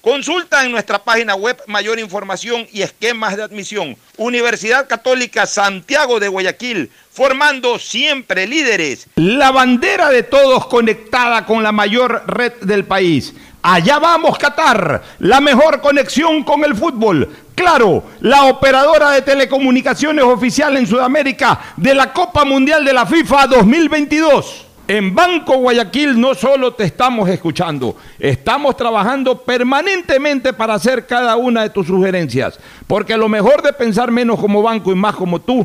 [0.00, 3.98] Consulta en nuestra página web mayor información y esquemas de admisión.
[4.16, 9.08] Universidad Católica Santiago de Guayaquil, formando siempre líderes.
[9.16, 13.34] La bandera de todos conectada con la mayor red del país.
[13.60, 17.28] Allá vamos, Qatar, la mejor conexión con el fútbol.
[17.54, 23.48] Claro, la operadora de telecomunicaciones oficial en Sudamérica de la Copa Mundial de la FIFA
[23.48, 24.66] 2022.
[24.90, 31.62] En Banco Guayaquil no solo te estamos escuchando, estamos trabajando permanentemente para hacer cada una
[31.62, 32.58] de tus sugerencias,
[32.88, 35.64] porque lo mejor de pensar menos como banco y más como tú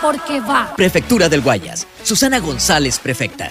[0.00, 0.74] porque va.
[0.76, 1.86] Prefectura del Guayas.
[2.02, 3.50] Susana González, prefecta.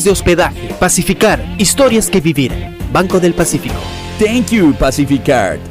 [0.03, 0.69] de hospedaje.
[0.79, 2.51] Pacificar, historias que vivir.
[2.91, 3.79] Banco del Pacífico.
[4.19, 5.70] Thank you, Pacificar.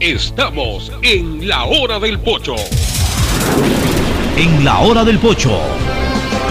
[0.00, 2.54] Estamos en la hora del pocho.
[4.36, 5.60] En la hora del pocho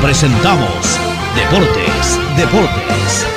[0.02, 1.00] presentamos
[1.36, 3.28] Deportes, Deportes.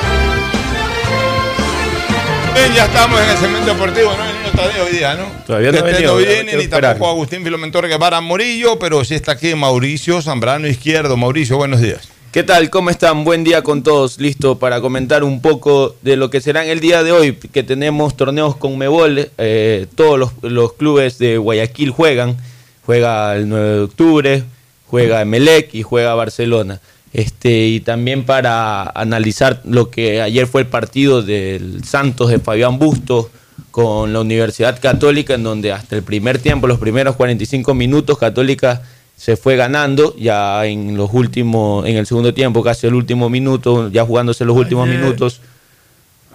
[2.55, 5.27] Bien, ya estamos en el segmento deportivo, no venido Tadeo hoy día, ¿no?
[5.47, 9.33] Todavía no Este venido, no viene, ni tampoco Agustín Filomentor Guevara Morillo, pero sí está
[9.33, 11.16] aquí Mauricio Zambrano Izquierdo.
[11.16, 12.14] Mauricio, buenos días.
[12.35, 12.69] ¿Qué tal?
[12.69, 13.23] ¿Cómo están?
[13.23, 14.19] Buen día con todos.
[14.19, 17.62] Listo para comentar un poco de lo que será en el día de hoy, que
[17.62, 19.31] tenemos torneos con Mebol.
[19.39, 22.36] eh, todos los, los clubes de Guayaquil juegan.
[22.85, 24.43] Juega el 9 de octubre,
[24.89, 26.81] juega Emelec y juega Barcelona.
[27.12, 32.81] Este, y también para analizar lo que ayer fue el partido del Santos de Fabián
[32.81, 33.28] Bustos
[33.70, 38.82] con la Universidad Católica, en donde hasta el primer tiempo, los primeros 45 minutos, Católica
[39.16, 43.89] se fue ganando ya en los últimos, en el segundo tiempo, casi el último minuto,
[43.91, 45.41] ya jugándose los últimos Ayer minutos,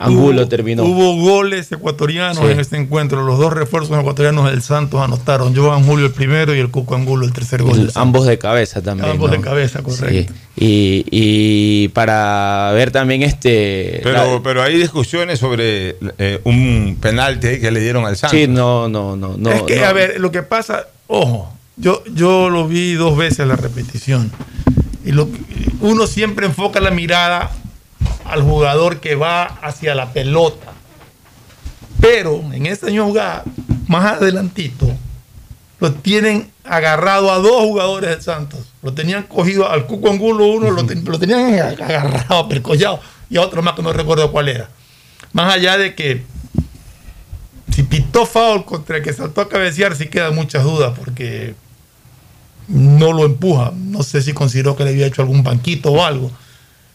[0.02, 0.84] Angulo Hubo- terminó.
[0.86, 2.46] Hubo goles ecuatorianos Sí.
[2.54, 3.22] en este encuentro.
[3.26, 5.54] Los dos refuerzos ecuatorianos del Santos anotaron.
[5.54, 7.92] Joan Julio el primero y el Cuco Angulo el tercer gol.
[7.96, 9.10] ambos de cabeza también.
[9.12, 9.36] Ambos ¿no?
[9.36, 10.34] de cabeza, correcto.
[10.34, 10.40] Sí.
[10.56, 14.00] Y, y para ver también este.
[14.02, 18.40] Pero, la- pero hay discusiones sobre eh, un penalti que le dieron al Santos.
[18.40, 19.52] sí, no, no, no, no.
[19.52, 19.86] es que, no.
[19.86, 24.32] a ver, lo que pasa, ojo, yo, yo lo vi dos veces la repetición.
[25.06, 25.30] Y lo,
[25.80, 27.52] uno siempre enfoca la mirada
[28.26, 30.74] al jugador que va hacia la pelota.
[32.00, 33.44] Pero en misma jugada,
[33.88, 34.88] más adelantito,
[35.80, 38.60] lo tienen agarrado a dos jugadores del Santos.
[38.82, 43.00] Lo tenían cogido al Cuco Angulo, uno lo, lo tenían agarrado, percollado,
[43.30, 44.70] y a otro más que no recuerdo cuál era.
[45.32, 46.24] Más allá de que
[47.74, 51.56] si pitó foul contra el que saltó a cabecear, sí quedan muchas dudas porque
[52.70, 53.74] no lo empuja.
[53.76, 56.32] No sé si consideró que le había hecho algún banquito o algo.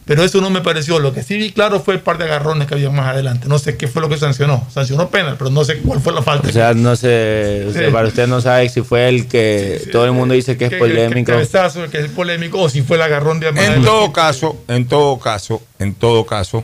[0.05, 0.99] Pero eso no me pareció.
[0.99, 3.47] Lo que sí vi claro fue el par de agarrones que había más adelante.
[3.47, 4.63] No sé qué fue lo que sancionó.
[4.71, 6.47] Sancionó penal, pero no sé cuál fue la falta.
[6.47, 7.91] O sea, no sé, o sea, Sí.
[7.91, 10.75] para usted no sabe si fue el que todo el mundo dice que es Que-
[10.75, 11.25] que- polémico.
[11.25, 14.87] Que, cabezazo, que es polémico, o si fue el agarrón de En todo caso, en
[14.87, 16.63] todo caso, en todo caso,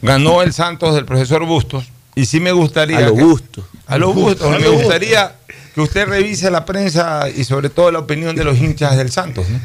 [0.00, 3.64] ganó el Santos del profesor Bustos y sí me gustaría A lo que- Bustos.
[3.86, 5.32] a lo Bustos, A me gustaría
[5.80, 9.48] que usted revise la prensa y sobre todo la opinión de los hinchas del Santos,
[9.48, 9.58] ¿no?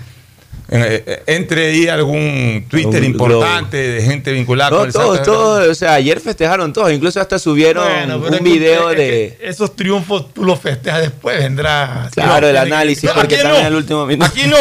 [0.68, 5.18] Eh, eh, entre ahí algún Twitter Un importante de gente vinculada No, con el todos,
[5.18, 5.34] Santos.
[5.36, 9.38] todos, o sea, ayer festejaron todos, incluso hasta subieron Bueno, un que- video es de...
[9.38, 12.10] que esos triunfos tú los festejas después, vendrá.
[12.14, 14.26] Claro, el análisis, porque también el último minuto.
[14.26, 14.58] Aquí no.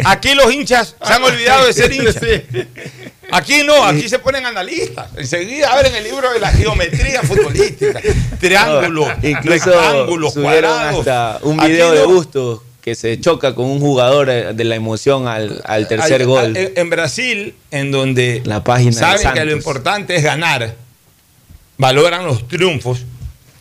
[0.06, 2.16] Aquí los hinchas se han olvidado de ser hinchas.
[3.32, 5.08] Aquí no, aquí se ponen analistas.
[5.16, 8.00] Enseguida abren el libro de la geometría futbolística.
[8.40, 10.98] Triángulos, Incluso rectángulos, cuadrados.
[11.00, 12.08] hasta un video de no.
[12.08, 16.26] Bustos que se choca con un jugador eh, de la emoción al, al tercer Al-
[16.26, 16.44] gol.
[16.44, 20.74] al- En, Brasil, en donde La página saben que lo importante es ganar,
[21.78, 23.02] valoran los triunfos,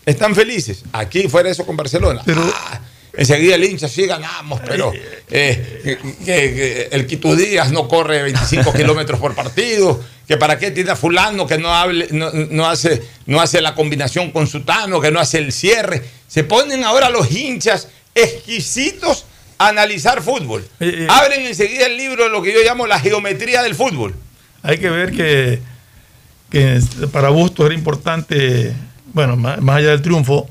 [0.05, 0.83] están felices.
[0.91, 2.23] Aquí fuera eso con Barcelona.
[2.27, 2.79] Ah,
[3.13, 4.91] enseguida el hincha sí ganamos, pero
[5.29, 10.91] eh, que, el Quito Díaz no corre 25 kilómetros por partido, que para qué tiene
[10.91, 15.11] a fulano que no hable, no, no hace, no hace la combinación con Sutano, que
[15.11, 16.01] no hace el cierre.
[16.27, 19.25] Se ponen ahora los hinchas exquisitos
[19.57, 20.67] a analizar fútbol.
[21.09, 24.15] Abren enseguida el libro de lo que yo llamo la geometría del fútbol.
[24.63, 25.59] Hay que ver que,
[26.49, 26.79] que
[27.11, 28.73] para Bustos era importante,
[29.13, 30.47] bueno, más, más allá del triunfo,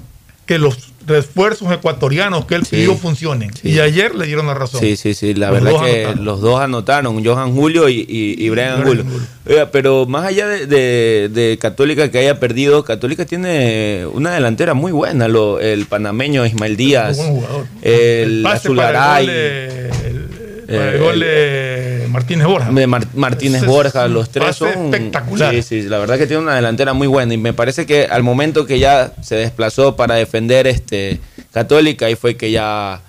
[0.46, 3.50] que los refuerzos ecuatorianos que él pidió funcionen.
[3.62, 4.80] Y ayer le dieron la razón.
[4.80, 6.24] Sí, sí, sí, la Los verdad que anotaron.
[6.24, 9.04] los dos anotaron, Johan Julio y, y, y Brian Angulo.
[9.48, 14.72] Oiga, pero más allá de, de- de Católica que haya perdido, Católica tiene una delantera
[14.74, 17.66] muy buena, lo- el panameño Ismael Díaz, Muy buen jugador.
[17.82, 20.28] el pase para Azularay, el gol de- el-
[20.66, 22.70] para el eh, gol de Martínez Borja.
[22.70, 25.54] de Mar- Martínez es Borja, los tres son espectacular.
[25.54, 28.22] Sí, sí, la verdad que tiene una delantera muy buena y me parece que al
[28.22, 31.20] momento que ya se desplazó para defender este
[31.52, 33.00] Católica y fue que ya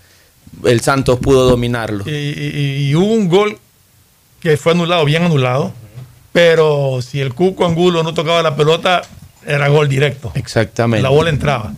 [0.65, 2.03] el Santos pudo dominarlo.
[2.07, 3.57] Y, y- y hubo un gol
[4.39, 5.71] que fue anulado, bien anulado,
[6.31, 9.01] pero si el Cuco Angulo no tocaba la pelota,
[9.45, 10.31] era gol directo.
[10.35, 11.03] Exactamente.
[11.03, 11.73] La bola entraba.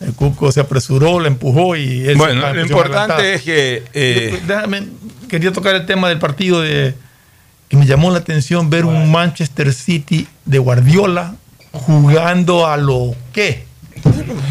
[0.00, 4.82] El Cuco se apresuró, la empujó y él Bueno, lo importante es que eh, Déjame,
[5.28, 6.94] quería tocar el tema del partido de
[7.68, 11.34] que me llamó la atención ver un Manchester City de Guardiola
[11.72, 13.66] jugando a lo que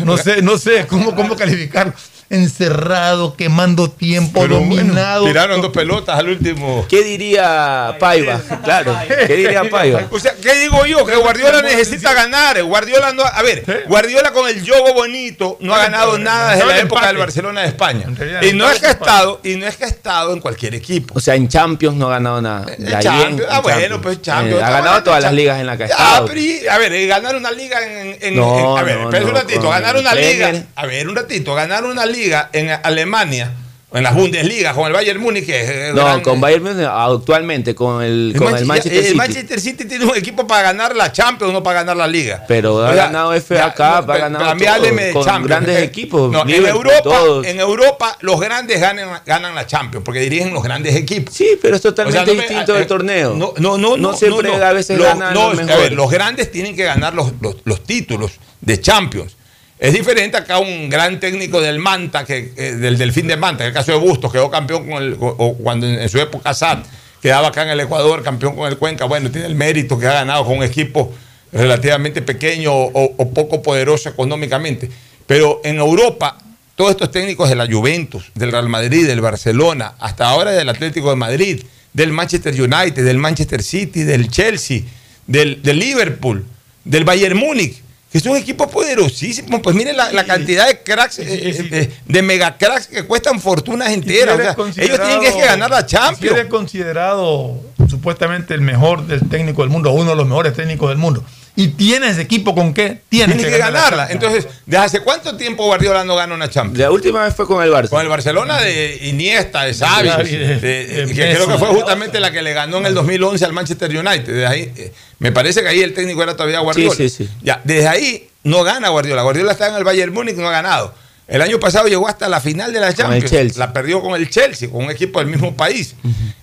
[0.05, 1.93] no sé, no sé cómo, cómo calificarlo.
[2.33, 5.25] Encerrado, quemando tiempo, Pero bueno, dominado.
[5.25, 6.85] tiraron dos pelotas al último.
[6.89, 8.41] ¿Qué diría Paiva?
[8.63, 8.97] Claro,
[9.27, 10.07] ¿qué diría Paiva?
[10.11, 11.05] O sea, ¿qué digo yo?
[11.05, 12.61] Que Guardiola necesita ganar.
[12.63, 13.23] Guardiola no.
[13.23, 17.17] A ver, Guardiola con el yogo bonito no ha ganado nada desde la época del
[17.17, 18.05] Barcelona de España.
[18.41, 21.13] Y no es que ha estado, y no es que ha estado en cualquier equipo.
[21.15, 22.65] O sea, en Champions no ha ganado nada.
[22.79, 24.01] La Champions, Yen, ah, en bueno, Champions.
[24.03, 24.59] pues Champions.
[24.59, 25.89] Eh, ha ganado bueno, todas las ligas en las que ha Ah,
[26.25, 26.25] estado.
[26.71, 28.17] a ver, eh, ganar una liga en.
[28.19, 29.69] en- No, en- a ver, no, espera un ratito.
[29.69, 30.51] Ganar una liga.
[30.75, 31.53] A ver, un ratito.
[31.53, 32.22] Ganar una liga
[32.53, 33.51] en Alemania,
[33.95, 37.75] en las Bundesliga, con el Bayern Múnich, es eh, No, gran- con Bayern Múnich actualmente,
[37.75, 39.15] con el, El, con Manchester, el Manchester el City.
[39.15, 42.43] Manchester City tiene un equipo para ganar la Champions, no para ganar la Liga.
[42.47, 44.07] Pero ha O sea, ganado FA Cup, ha no,
[44.39, 45.47] ganado a todo, con Champions.
[45.47, 47.45] grandes Eh, equipos, no, en, Europa, todos.
[47.45, 51.31] en Europa los grandes ganan, ganan la Champions, porque dirigen los grandes equipos.
[51.35, 53.35] Sí, pero es totalmente O sea, no distinto eh, del torneo.
[53.35, 53.95] No, no, no.
[53.95, 55.89] No siempre a veces Los- ganan no, los A mejores.
[55.89, 59.37] ver, los grandes tienen que ganar los, los- los títulos de Champions.
[59.83, 63.67] Es diferente acá un gran técnico del Manta, que, eh, del Delfín de Manta, en
[63.67, 66.85] el caso de Bustos, quedó campeón con el, cuando en, su época SAT
[67.21, 69.03] quedaba acá en el Ecuador, campeón con el Cuenca.
[69.03, 71.13] Bueno, tiene el mérito que ha ganado con un equipo
[71.51, 74.89] relativamente pequeño o, o poco poderoso económicamente.
[75.27, 76.37] Pero en Europa,
[76.77, 81.09] todos estos técnicos de la Juventus, del Real Madrid, del Barcelona, hasta ahora del Atlético
[81.09, 81.61] de Madrid,
[81.91, 84.79] del Manchester United, del Manchester City, del Chelsea,
[85.27, 86.45] del, del Liverpool,
[86.85, 87.83] del Bayern Múnich,
[88.13, 89.59] que son equipos poderosísimos.
[89.61, 93.41] Pues miren la, la cantidad de cracks, eh, eh, eh, de mega cracks que cuestan
[93.41, 94.35] fortunas enteras.
[94.55, 96.37] O sea, ellos tienen que, es ganar la Si Champions.
[96.37, 97.59] eres considerado
[97.89, 101.23] supuestamente el mejor del técnico del mundo, uno de los mejores técnicos del mundo,
[101.55, 104.07] y tienes equipo con qué, tienes Tiene que, ganar la ganarla.
[104.11, 106.79] Entonces, ¿desde hace cuánto tiempo Guardiola no gana una Champions?
[106.79, 107.89] La última vez fue con el Barça.
[107.89, 111.67] Con el Barcelona de Iniesta, de Xavi, Xavi, de- de- de que creo que fue
[111.67, 114.25] justamente la que le ganó en el 2011 al Manchester United.
[114.25, 116.95] Desde ahí, eh, me parece que ahí el técnico era todavía Guardiola.
[116.95, 117.29] Sí, sí, sí.
[117.43, 119.21] Ya, desde ahí no gana Guardiola.
[119.21, 120.95] Guardiola está en el Bayern Múnich, no ha ganado.
[121.27, 123.57] El año pasado llegó hasta la final de la Con el Champions.
[123.57, 125.95] La perdió con el Chelsea, con un equipo del mismo país.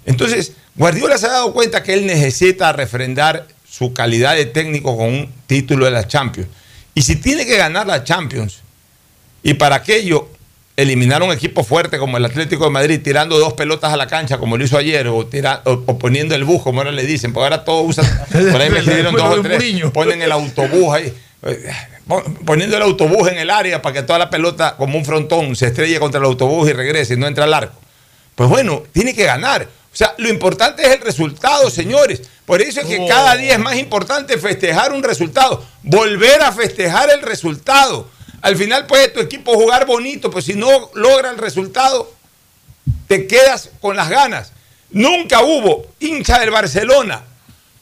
[0.07, 5.07] Entonces, Guardiola se ha dado cuenta que él necesita refrendar su calidad de técnico con
[5.09, 6.49] un título de la Champions.
[6.95, 8.61] Y si tiene que ganar la Champions,
[9.43, 10.29] y para aquello
[10.77, 14.39] eliminar un equipo fuerte como el Atlético de Madrid, tirando dos pelotas a la cancha
[14.39, 17.33] como lo hizo ayer, o, tira- o, o poniendo el bus, como ahora le dicen,
[17.33, 18.07] porque ahora todos usan,
[18.53, 19.59] por ahí me escribieron dos o tres,
[19.93, 21.71] ponen el autobús ahí, eh,
[22.07, 25.55] pon- poniendo el autobús en el área para que toda la pelota, como un frontón,
[25.55, 27.79] se estrelle contra el autobús y regrese y no entra al arco.
[28.35, 29.69] Pues bueno, tiene que ganar.
[29.93, 32.23] O sea, lo importante es el resultado, señores.
[32.51, 33.07] Por eso es que Oh.
[33.07, 38.09] cada día es más importante festejar un resultado, volver a festejar el resultado.
[38.43, 42.13] Al final puede tu equipo jugar bonito, pero si no logra el resultado,
[43.07, 44.53] te quedas con las ganas.
[44.91, 47.23] Nunca hubo hincha del Barcelona.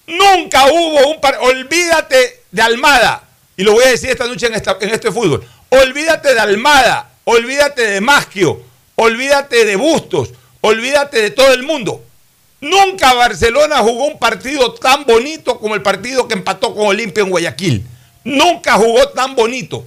[0.06, 1.38] Nunca hubo un par...
[1.40, 3.24] Olvídate de Almada.
[3.56, 5.42] Y lo voy a decir esta noche en, esta- en este fútbol.
[5.70, 7.08] Olvídate de Almada.
[7.24, 8.60] Olvídate de Maschio.
[8.96, 10.30] Olvídate de Bustos.
[10.60, 12.04] Olvídate de todo el mundo.
[12.60, 17.30] Nunca Barcelona jugó un partido tan bonito como el partido que empató con Olimpia en
[17.30, 17.86] Guayaquil.
[18.24, 19.86] Nunca jugó tan bonito.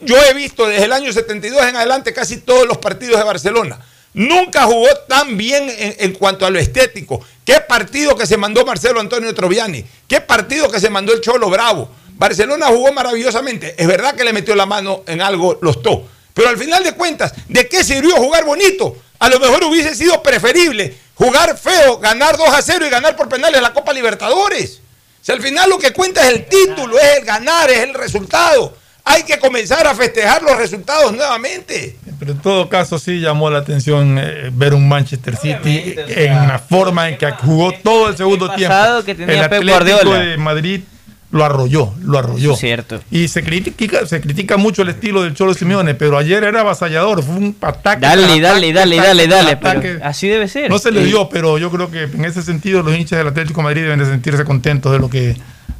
[0.00, 3.78] Yo he visto desde el año 72 en adelante casi todos los partidos de Barcelona.
[4.14, 7.20] Nunca jugó tan bien en, en cuanto a lo estético.
[7.44, 9.84] ¿Qué partido que se mandó Marcelo Antonio Troviani?
[10.08, 11.88] ¿Qué partido que se mandó el Cholo Bravo?
[12.14, 13.76] Barcelona jugó maravillosamente.
[13.78, 16.04] Es verdad que le metió la mano en algo los to.
[16.34, 18.96] Pero al final de cuentas, ¿de qué sirvió jugar bonito?
[19.20, 23.28] A lo mejor hubiese sido preferible jugar feo, ganar 2 a 0 y ganar por
[23.28, 24.80] penales la Copa Libertadores.
[25.20, 28.74] Si al final lo que cuenta es el título, es el ganar, es el resultado.
[29.04, 31.96] Hay que comenzar a festejar los resultados nuevamente.
[32.18, 36.58] Pero en todo caso sí llamó la atención eh, ver un Manchester City en la
[36.58, 38.74] forma en que jugó todo el segundo tiempo.
[39.04, 40.18] que tenía el Pep Atlético Guardiola.
[40.20, 40.80] de Madrid
[41.30, 42.56] lo arrolló, lo arrolló.
[42.56, 43.00] cierto.
[43.10, 47.22] Y se critica, se critica mucho el estilo del Cholo Simeone, pero ayer era avasallador,
[47.22, 48.00] fue un ataque.
[48.00, 49.56] Dale, tras dale, ataque, dale, ataque, dale, dale.
[49.58, 49.98] pero ataque.
[50.02, 50.70] así debe ser.
[50.70, 53.60] No se le dio, pero yo creo que en ese sentido los hinchas del Atlético
[53.60, 55.36] de Madrid deben de sentirse contentos de lo que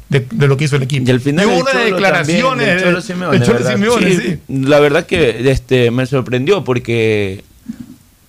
[0.09, 1.07] de, de lo que hizo el equipo.
[1.07, 3.71] Y al final unas Cholo declaraciones también, del Cholo de- Simeone, del Cholo.
[3.71, 4.39] Simeone, Sí, sí.
[4.67, 7.43] La verdad que este, me sorprendió porque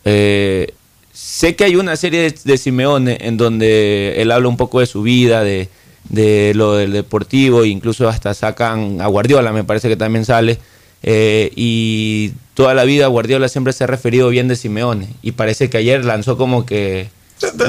[0.05, 0.73] eh,
[1.13, 4.87] sé que hay una serie de, de Simeone en donde él habla un poco de
[4.87, 5.69] su vida, de,
[6.11, 10.59] de lo del deportivo, incluso hasta sacan a Guardiola, me parece que también sale.
[11.03, 15.09] eh, y toda la vida Guardiola siempre se ha referido bien de Simeone.
[15.23, 17.09] Y parece que ayer lanzó como que.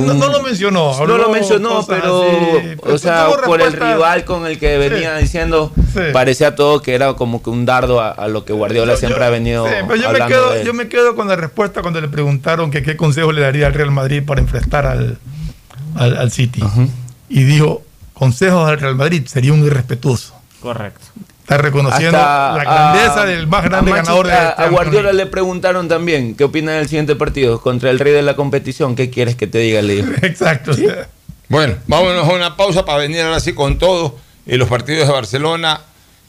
[0.02, 0.98] No, no lo mencionó.
[1.08, 5.24] No lo mencionó, pero, así, o sea, por el rival con el que venía Sí.
[5.24, 6.02] diciendo, Sí.
[6.12, 9.30] parecía todo que era como que un dardo a, a lo que Guardiola siempre ha
[9.30, 12.10] venido Sí, pero yo me, quedo, de yo me quedo con la respuesta cuando le
[12.10, 15.18] preguntaron que qué consejo le daría al Real Madrid para enfrentar al,
[15.96, 16.62] al, al City.
[17.30, 17.82] Y dijo,
[18.26, 20.36] consejos al Real Madrid sería un irrespetuoso.
[20.62, 21.02] Correcto.
[21.40, 24.70] Está reconociendo Hasta la grandeza a- del más a grande ganador de a, este a
[24.70, 28.96] Guardiola le preguntaron también qué opina del siguiente partido contra el rey de la competición.
[28.96, 29.82] ¿Qué quieres que te diga?
[29.82, 30.12] Le dijo.
[30.22, 30.72] Exacto.
[31.50, 34.16] Bueno, vámonos a una pausa para venir ahora sí con todo.
[34.46, 35.82] Y los partidos de Barcelona.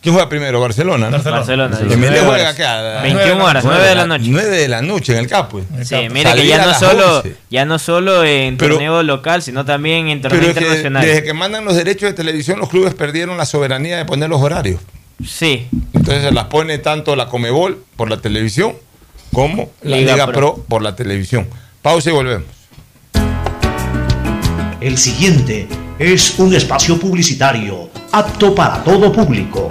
[0.03, 0.61] ¿Quién juega primero?
[0.61, 1.11] Barcelona.
[1.11, 1.23] ¿no?
[1.23, 1.79] Barcelona.
[1.79, 2.55] Que me 19 juega horas.
[2.55, 2.79] acá.
[2.79, 4.25] a las 21 horas, 9 de la noche.
[4.27, 5.61] 9 de la noche en el campo.
[5.85, 10.09] Sí, mire que ya no, solo, ya no solo en Pero- torneo local, sino también
[10.09, 11.07] en Pero torneo internacional.
[11.07, 14.41] desde que mandan los derechos de televisión, los clubes perdieron la soberanía de poner los
[14.43, 14.81] horarios.
[15.25, 15.69] Sí.
[15.93, 18.75] Entonces se las pone tanto la Comebol por la televisión
[19.33, 20.35] como la Liga Liga, Pro.
[20.35, 20.65] Pro.
[20.69, 21.47] por la televisión.
[21.81, 22.47] Pausa y volvemos.
[24.81, 25.69] El siguiente
[26.01, 29.71] es un espacio publicitario apto para todo público.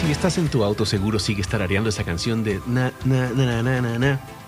[0.00, 3.80] Si estás en tu auto, seguro sigues tarareando esa canción de na, na, na, na,
[3.80, 4.20] na, na,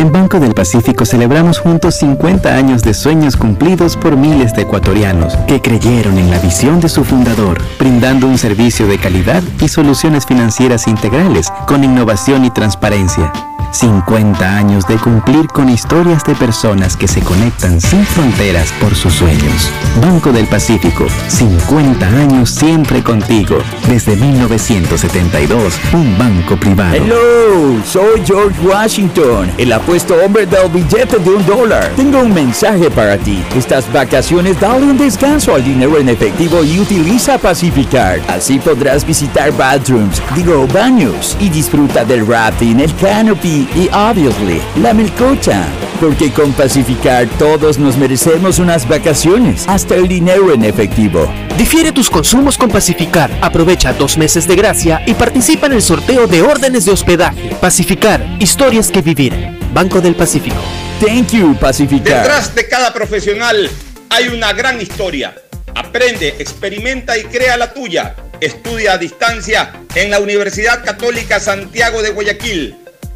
[0.00, 5.36] En Banco del Pacífico celebramos juntos 50 años de sueños cumplidos por miles de ecuatorianos
[5.46, 10.24] que creyeron en la visión de su fundador, brindando un servicio de calidad y soluciones
[10.24, 13.30] financieras integrales con innovación y transparencia.
[13.72, 19.14] 50 años de cumplir con historias de personas que se conectan sin fronteras por sus
[19.14, 19.70] sueños.
[20.00, 23.58] Banco del Pacífico, 50 años siempre contigo.
[23.88, 26.96] Desde 1972, un banco privado.
[26.96, 31.90] Hello, soy George Washington, el apuesto hombre del billete de un dólar.
[31.96, 33.42] Tengo un mensaje para ti.
[33.56, 38.20] Estas vacaciones dale un descanso al dinero en efectivo y utiliza Pacificar.
[38.28, 44.94] Así podrás visitar bathrooms, digo baños, y disfruta del rafting, el canopy y obviously la
[44.94, 45.66] melcocha.
[46.00, 51.30] Porque con Pacificar todos nos merecemos unas vacaciones, hasta el dinero en efectivo.
[51.58, 53.30] Difiere tus consumos con Pacificar.
[53.42, 57.50] Aprovecha dos meses de gracia y participa en el sorteo de órdenes de hospedaje.
[57.60, 59.34] Pacificar, historias que vivir.
[59.74, 60.56] Banco del Pacífico.
[61.00, 62.22] Thank you, Pacificar.
[62.22, 63.70] Detrás de cada profesional
[64.08, 65.34] hay una gran historia.
[65.74, 68.16] Aprende, experimenta y crea la tuya.
[68.40, 72.76] Estudia a distancia en la Universidad Católica Santiago de Guayaquil.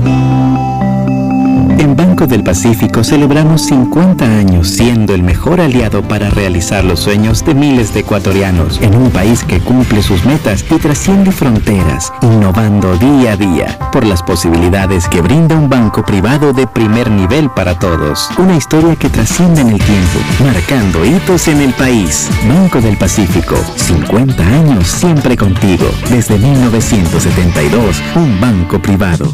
[2.21, 7.55] Banco del Pacífico celebramos 50 años siendo el mejor aliado para realizar los sueños de
[7.55, 13.31] miles de ecuatorianos en un país que cumple sus metas y trasciende fronteras, innovando día
[13.31, 18.29] a día por las posibilidades que brinda un banco privado de primer nivel para todos.
[18.37, 22.29] Una historia que trasciende en el tiempo, marcando hitos en el país.
[22.47, 25.89] Banco del Pacífico, 50 años siempre contigo.
[26.11, 29.33] Desde 1972, un banco privado.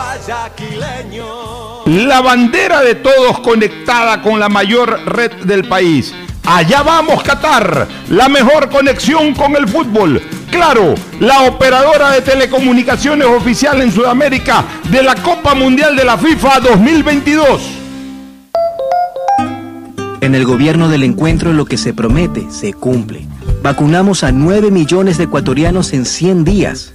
[0.00, 1.24] guayaquileño.
[1.86, 6.14] La bandera de todos conectada con la mayor red del país.
[6.44, 10.22] Allá vamos Qatar, la mejor conexión con el fútbol.
[10.50, 16.60] Claro, la operadora de telecomunicaciones oficial en Sudamérica de la Copa Mundial de la FIFA
[16.60, 17.62] 2022.
[20.22, 23.26] En el gobierno del encuentro lo que se promete se cumple.
[23.62, 26.94] Vacunamos a 9 millones de ecuatorianos en 100 días.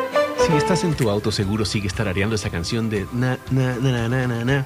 [0.51, 4.27] Si estás en tu auto, seguro sigues tarareando esa canción de na, na, na, na,
[4.27, 4.65] na, na,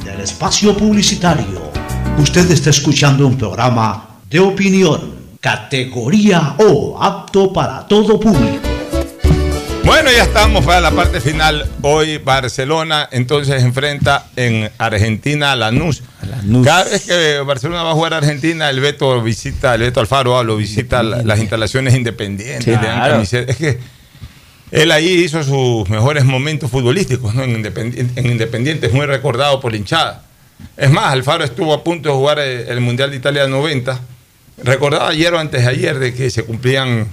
[0.31, 1.61] espacio publicitario.
[2.17, 8.65] Usted está escuchando un programa de opinión, categoría O, apto para todo público.
[9.83, 11.65] Bueno, ya estamos para la parte final.
[11.81, 16.01] Hoy Barcelona entonces enfrenta en Argentina a Lanús.
[16.63, 20.37] Cada vez que Barcelona va a jugar a Argentina, el Beto visita, el Beto Alfaro
[20.39, 22.79] ah, lo visita la- las instalaciones independientes.
[22.79, 23.21] Claro.
[23.21, 23.79] Es que
[24.71, 27.43] él ahí hizo sus mejores momentos futbolísticos ¿no?
[27.43, 30.23] en, Independiente, en Independiente, es muy recordado por la hinchada.
[30.77, 33.99] Es más, Alfaro estuvo a punto de jugar eh, el Mundial de Italia 90.
[34.63, 37.07] Recordaba ayer o antes de ayer de que se cumplían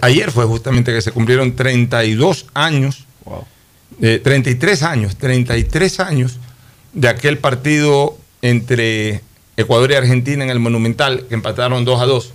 [0.00, 3.06] Ayer fue justamente que se cumplieron 32 años,
[4.00, 6.38] eh, 33 años, 33 años
[6.92, 9.20] de aquel partido entre
[9.56, 12.32] Ecuador y Argentina en el Monumental, que empataron 2 a 2,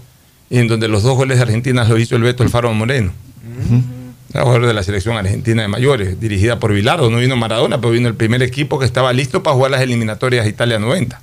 [0.49, 3.11] y en donde los dos goles de Argentina los hizo el Beto Alfaro Moreno.
[4.33, 7.09] De la selección argentina de mayores, dirigida por Vilardo.
[7.09, 10.45] No vino Maradona, pero vino el primer equipo que estaba listo para jugar las eliminatorias
[10.45, 11.19] Italia 90.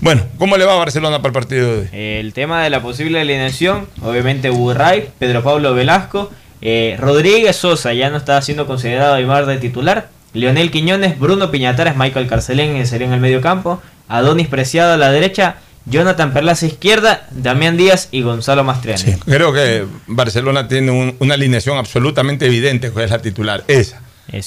[0.00, 1.88] Bueno, ¿cómo le va a Barcelona para el partido de hoy?
[1.92, 6.30] El tema de la posible alineación, obviamente Burray, Pedro Pablo Velasco,
[6.60, 11.96] eh, Rodríguez Sosa ya no está siendo considerado Aymar de titular, Leonel Quiñones, Bruno Piñatares,
[11.96, 15.56] Michael Carcelén eh, sería en el medio campo, Adonis Preciado a la derecha,
[15.86, 19.14] Jonathan Perlaza izquierda, Damián Díaz y Gonzalo Mastriani.
[19.24, 24.02] Creo que Barcelona tiene un- una alineación absolutamente evidente que es la titular, esa.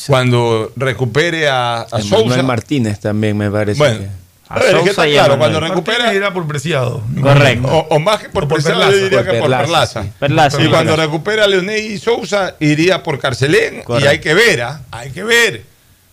[0.07, 2.43] Cuando recupere a, a Sousa.
[2.43, 3.77] Martínez también me parece.
[3.79, 4.07] Bueno, que-
[4.51, 7.03] a ver, es que está claro, cuando recupera irá por Preciado.
[7.63, 8.97] O, o más que por, por Preciado, Perlaza.
[8.97, 10.03] yo diría Por que por Perlaza, Perlaza.
[10.03, 10.09] sí.
[10.19, 10.69] Perlaza, y sí.
[10.69, 11.07] cuando Perlaza.
[11.11, 13.83] recupera a Leonel y Sousa, iría por Carcelén.
[13.83, 14.05] Correcto.
[14.05, 14.81] Y hay que ver, ¿ah?
[14.91, 15.63] hay que ver.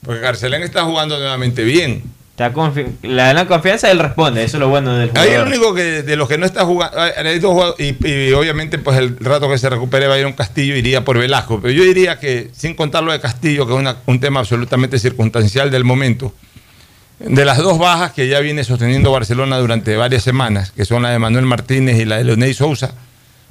[0.05, 2.05] Porque Carcelén está jugando nuevamente bien.
[2.39, 2.53] Está
[3.03, 5.49] la confianza él responde, eso es lo bueno del Ahí el jugador.
[5.49, 8.77] único que de los que no está jugando, hay- hay dos jugadores, y, y obviamente
[8.79, 12.51] pues el rato que se recupere Bayron Castillo iría por Velasco, pero yo diría que
[12.55, 16.35] sin contar lo de Castillo, que es una- un tema absolutamente circunstancial del momento,
[17.21, 21.11] de las dos bajas que ya viene sosteniendo Barcelona durante varias semanas, que son la
[21.13, 22.93] de Manuel Martínez y la de Leonel Sousa,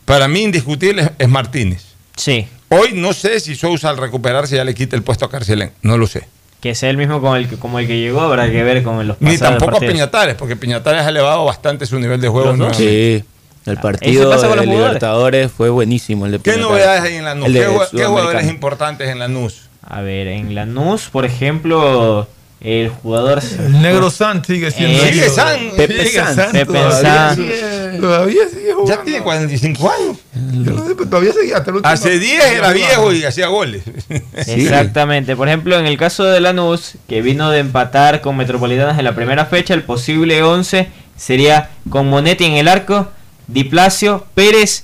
[0.06, 1.82] para mí indiscutible es, es Martínez.
[2.16, 2.48] Sí.
[2.70, 5.72] Hoy no sé si Sousa al recuperarse ya le quita el puesto a Carcelén.
[5.82, 6.28] No lo sé.
[6.66, 9.08] Que sea el mismo como el, que- como el que llegó, habrá que ver con
[9.08, 9.94] los Ni pasados tampoco a partidos.
[9.94, 12.58] Peñatares, porque Peñatares ha elevado bastante su nivel de juego.
[12.58, 12.74] ¿no?
[12.74, 13.24] Sí,
[13.68, 14.66] el partido de los.
[14.66, 16.26] Libertadores fue buenísimo.
[16.26, 17.46] El de ¿Qué novedades hay en Lanús?
[17.52, 19.70] ¿Qué, qué jugadores importantes en Lanús?
[19.84, 22.28] A ver, en Lanús, por ejemplo,
[22.62, 23.42] el jugador...
[23.60, 25.04] El negro San sigue siendo.
[25.04, 25.60] Eh, Sigue San.
[25.78, 26.36] Pepe Sigue Sanz.
[26.36, 28.96] San, Pepe todavía sigue- Todavía sigue jugando.
[28.96, 30.18] Ya tiene 45 años.
[30.34, 33.48] Yo no sé, pero todavía sigue hasta el último- Hace 10 era viejo y hacía
[33.48, 33.84] goles.
[34.34, 35.36] Exactamente.
[35.36, 39.16] Por ejemplo, en el caso de Lanús, que vino de empatar con Metropolitanas en la
[39.16, 43.10] primera fecha, el posible 11 sería con Monetti en el arco,
[43.48, 44.84] Di Placio, Pérez,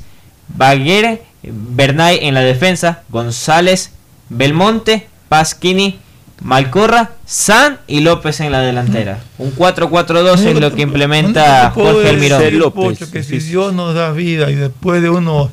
[0.49, 3.91] Baguer, Bernay en la defensa, González,
[4.29, 5.99] Belmonte, Pasquini,
[6.41, 9.19] Malcorra, San y López en la delantera.
[9.37, 12.71] Un 4-4-2 es lo que implementa Jorge Almirón.
[12.73, 15.51] Pocho, que si Dios nos da vida y después de unos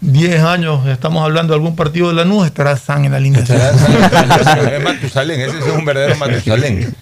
[0.00, 3.42] 10 años estamos hablando de algún partido de la NUS, estará San en la línea.
[3.42, 6.94] es Matusalén, ese sí es un verdadero Matusalén.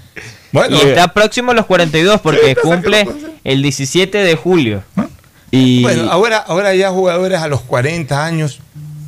[0.51, 3.07] Bueno, y está próximo a los 42 porque cumple
[3.43, 4.83] el 17 de julio.
[5.51, 8.61] Y Bueno, ahora, ahora ya jugadores a los 40 años,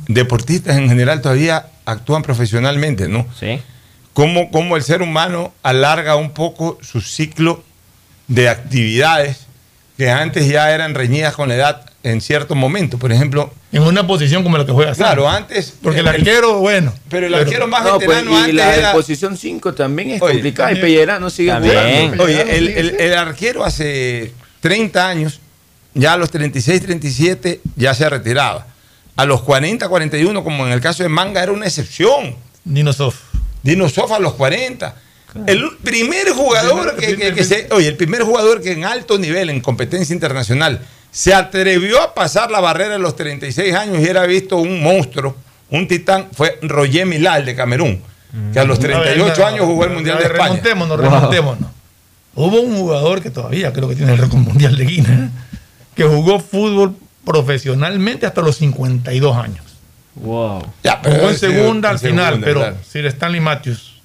[0.07, 3.25] deportistas en general todavía actúan profesionalmente, ¿no?
[3.39, 3.59] Sí.
[4.17, 7.63] Cómo, cómo el ser humano alarga un poco su ciclo
[8.27, 9.45] de actividades
[9.95, 12.97] que antes ya eran reñidas con la edad en cierto momento.
[12.97, 15.05] Por ejemplo, En una posición como la que juega San.
[15.05, 15.75] claro, antes...
[15.83, 16.95] Porque el arquero, bueno.
[17.11, 18.91] Pero el arquero más No, pues, veterano y antes la era...
[18.93, 20.71] posición 5 también es Oye, complicada.
[20.71, 21.75] Y Pellerano sigue También.
[22.05, 22.23] jugando.
[22.23, 25.41] Oye, el, el- el arquero hace 30 años,
[25.93, 28.65] ya a los 36, 37, ya se retiraba.
[29.15, 32.35] A los 40, 41, como en el caso de Manga, era una excepción.
[33.67, 33.75] Sof.
[33.75, 34.95] Dino Sofa a los 40.
[35.45, 37.67] El primer jugador que, que- que se.
[37.71, 40.81] Oye, el primer jugador que en alto nivel, en competencia internacional,
[41.11, 45.35] se atrevió a pasar la barrera de los 36 años y era visto un monstruo,
[45.69, 48.01] un titán, fue Roger Milal de Camerún,
[48.53, 50.43] que a los 38 años jugó el Mundial de España.
[50.45, 51.69] Remontémonos, remontémonos.
[52.35, 55.29] Hubo un jugador que todavía creo que tiene el récord mundial de Guinness, ¿eh?
[55.95, 56.95] que jugó fútbol
[57.25, 59.65] profesionalmente hasta los 52 años.
[60.21, 60.65] Wow.
[60.83, 62.77] Ya, pero Jugó en segunda al final, segunda, pero claro.
[62.89, 64.01] Sir Stanley Matthews.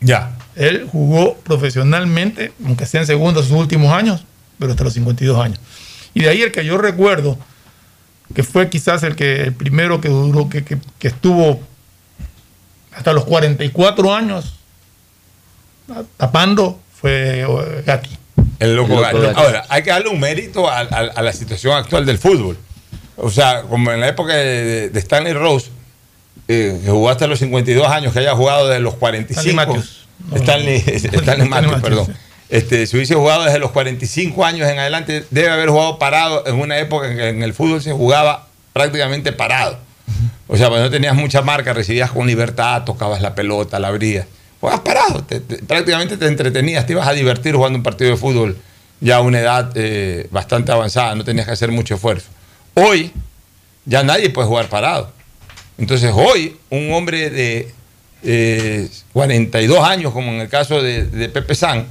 [0.00, 0.32] Ya.
[0.56, 4.24] Él jugó profesionalmente, aunque sea en segunda sus últimos años,
[4.58, 5.58] pero hasta los 52 años.
[6.14, 7.38] Y de ahí el que yo recuerdo,
[8.34, 11.60] que fue quizás el que el primero que duró, que, que- que estuvo
[12.96, 14.54] hasta los 44 años
[16.16, 18.10] tapando, fue eh, Gatti.
[18.58, 19.26] El loco El loco Gatti.
[19.26, 19.40] Gatti.
[19.40, 20.84] Ahora, hay que darle un mérito a, a-
[21.14, 22.56] a la situación actual del fútbol.
[23.16, 25.68] O sea, como en la época de, de Stanley Rose,
[26.48, 29.40] eh, que jugó hasta los 52 años, que haya jugado desde los 45.
[29.40, 30.06] Stanley Matthews.
[30.30, 30.92] No, Stanley, no.
[30.96, 32.06] Stanley Stanley Matthews, Matthews, perdón.
[32.06, 32.12] sí.
[32.50, 36.56] Este, si hubiese jugado desde los 45 años en adelante, debe haber jugado parado en
[36.56, 39.78] una época en que en el fútbol se jugaba prácticamente parado.
[40.46, 44.26] O sea, pues no tenías mucha marca, recibías con libertad, tocabas la pelota, la abrías.
[44.60, 48.16] Jugabas parado, te- te- prácticamente te entretenías, te ibas a divertir jugando un partido de
[48.16, 48.56] fútbol
[49.00, 52.28] ya a una edad eh, bastante avanzada, no tenías que hacer mucho esfuerzo.
[52.74, 53.12] Hoy
[53.84, 55.12] ya nadie puede jugar parado.
[55.78, 57.72] Entonces hoy un hombre de
[58.22, 61.86] eh, 42 años, como en el caso de, Pepe San,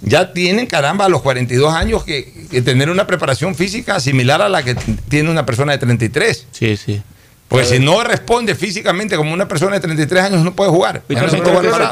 [0.00, 4.48] ya tienen, caramba, a los 42 años que, que tener una preparación física similar a
[4.48, 4.74] la que
[5.08, 6.46] tiene una persona de 33.
[6.52, 7.02] Sí, sí.
[7.48, 11.02] Pues si no responde físicamente como una persona de 33 años, no puede jugar.
[11.08, 11.38] Y no se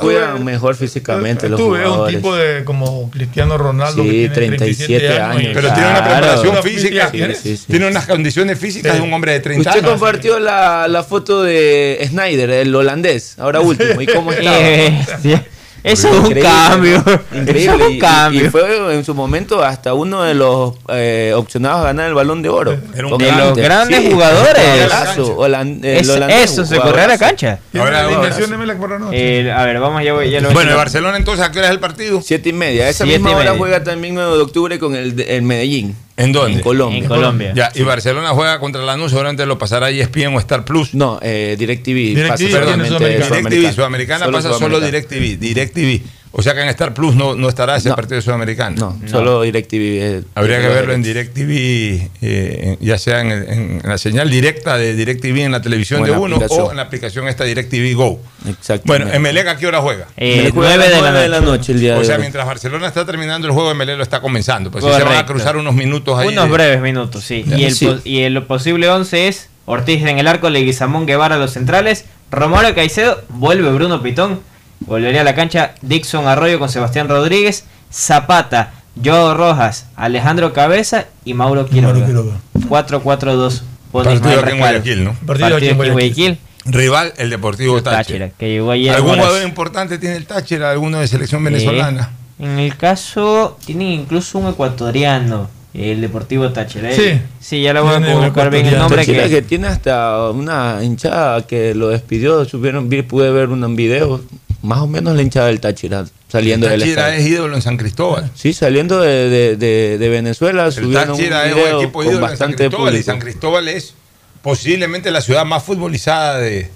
[0.00, 4.56] cuidan mejor físicamente los Tú ves un tipo de como Cristiano Ronaldo Sí, que tiene
[4.56, 5.50] 37 años.
[5.54, 7.64] Pero tiene una preparación física, Sí, sí, sí.
[7.68, 8.98] tiene unas condiciones físicas Sí.
[8.98, 9.92] de un hombre de 30 Usted años.
[9.92, 14.00] compartió la, la foto de Snyder, el holandés, ahora último.
[14.00, 14.58] ¿Y cómo estaba?
[15.84, 16.98] Eso es un cambio.
[17.32, 17.62] Increíble.
[17.64, 18.46] Eso es un y- cambio.
[18.46, 22.40] Y, fue en su momento hasta uno de los eh, opcionados a ganar el balón
[22.42, 22.78] de oro.
[22.94, 24.62] Era un De los grandes Sí, jugadores.
[24.64, 26.82] Es- holandés, eso, se jugadorazo.
[26.82, 27.59] corre a la cancha.
[27.76, 29.40] Ahora, la ahora, inversión de Melec por la noche.
[29.40, 31.68] Eh, a ver, vamos, ya, voy- ya lo Bueno, el Barcelona entonces, ¿a qué hora
[31.68, 32.20] es el partido?
[32.22, 32.88] Siete y media.
[32.88, 35.96] Esa Siete misma hora juega también 9 de octubre con el Medellín.
[36.22, 36.58] ¿En dónde?
[36.58, 37.02] En Colombia.
[37.02, 37.52] En Colombia.
[37.54, 40.94] Ya, y Barcelona juega contra Lanús, seguramente lo pasará ESPN o Star Plus.
[40.94, 42.14] No, eh, DirecTV.
[42.14, 42.98] DirecTV pasa.
[42.98, 44.86] DirecTV, Sudamericana pasa solo Sudamericana.
[44.86, 46.02] DirecTV, DirecTV.
[46.34, 47.94] O sea que en Star Plus no, no estará ese No.
[47.94, 48.74] partido de Sudamericana.
[48.76, 49.76] No, solo DirecTV.
[50.00, 51.02] eh, Habría que verlo en.
[51.02, 56.18] DirecTV, eh, ya sea en, la señal directa de DirecTV en la televisión de la
[56.18, 56.66] uno aplicación.
[56.66, 58.20] o en la aplicación esta DirecTV Go.
[58.48, 58.86] Exactamente.
[58.86, 60.06] Bueno, Emelec a qué hora juega?
[60.16, 61.50] Eh, Me juega a 9 las de la noche.
[61.50, 62.20] noche el día O de sea, hoy.
[62.22, 64.70] mientras Barcelona está terminando el juego, Emelec lo está comenzando.
[64.70, 66.28] Pues sí se van a cruzar unos minutos ahí.
[66.28, 67.44] Unos de- breves minutos, sí.
[67.46, 67.86] Y el, Sí.
[67.86, 72.04] po- y el posible 11 es Ortiz en el arco, Leguizamón Guevara a los centrales,
[72.30, 74.40] Romario Caicedo, vuelve Bruno Pitón,
[74.86, 78.72] volvería a la cancha Dixon Arroyo con Sebastián Rodríguez, Zapata,
[79.02, 81.94] Joe Rojas, Alejandro Cabeza y Mauro Quiroga.
[81.94, 82.36] Mauro Quiroga.
[82.68, 84.59] 4-4-2 pone Partido aquí en.
[84.59, 85.14] Guayaquil, ¿no?
[85.26, 86.38] Partido aquí en Guayaquil.
[86.64, 88.02] Rival, el Deportivo El Táchira.
[88.02, 90.70] Táchira, que llegó ayer ¿Algún jugador importante tiene el Táchira?
[90.70, 92.10] ¿Alguno de selección venezolana?
[92.38, 96.92] Eh, en el caso, tienen incluso un ecuatoriano, el Deportivo Táchira.
[96.92, 97.20] Sí.
[97.40, 98.98] Sí, ya le voy Tiene a buscar bien el nombre.
[98.98, 104.20] Táchira Que, que tiene hasta una hinchada que lo despidió, subieron, pude ver un video,
[104.62, 107.76] más o menos la hinchada del Táchira saliendo el del Táchira es ídolo en San
[107.76, 108.30] Cristóbal.
[108.34, 111.98] Sí, saliendo de, de- de- de Venezuela, El subieron un Táchira es video un equipo
[111.98, 113.02] con ídolo en San bastante Cristóbal y.
[113.02, 113.94] San Cristóbal es
[114.43, 116.70] posiblemente la ciudad más futbolizada de...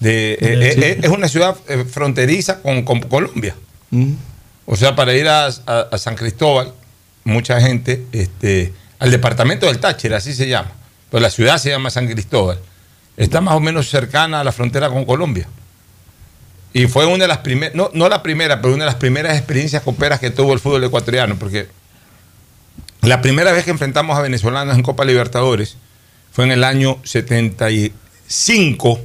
[0.00, 0.80] de- eh, eh, Sí.
[0.82, 3.54] eh, es una ciudad eh, fronteriza con, con Colombia.
[4.66, 6.72] O sea, para ir a, a- a San Cristóbal,
[7.24, 10.72] mucha gente, este, al departamento del Táchira, así se llama,
[11.10, 12.58] pero la ciudad se llama San Cristóbal,
[13.16, 15.48] está más o menos cercana a la frontera con Colombia.
[16.72, 19.36] Y fue una de las primeras, no, no la primera, pero una de las primeras
[19.36, 21.68] experiencias coperas que tuvo el fútbol ecuatoriano, porque
[23.02, 25.76] la primera vez que enfrentamos a venezolanos en Copa Libertadores
[26.32, 29.00] fue en el año 75,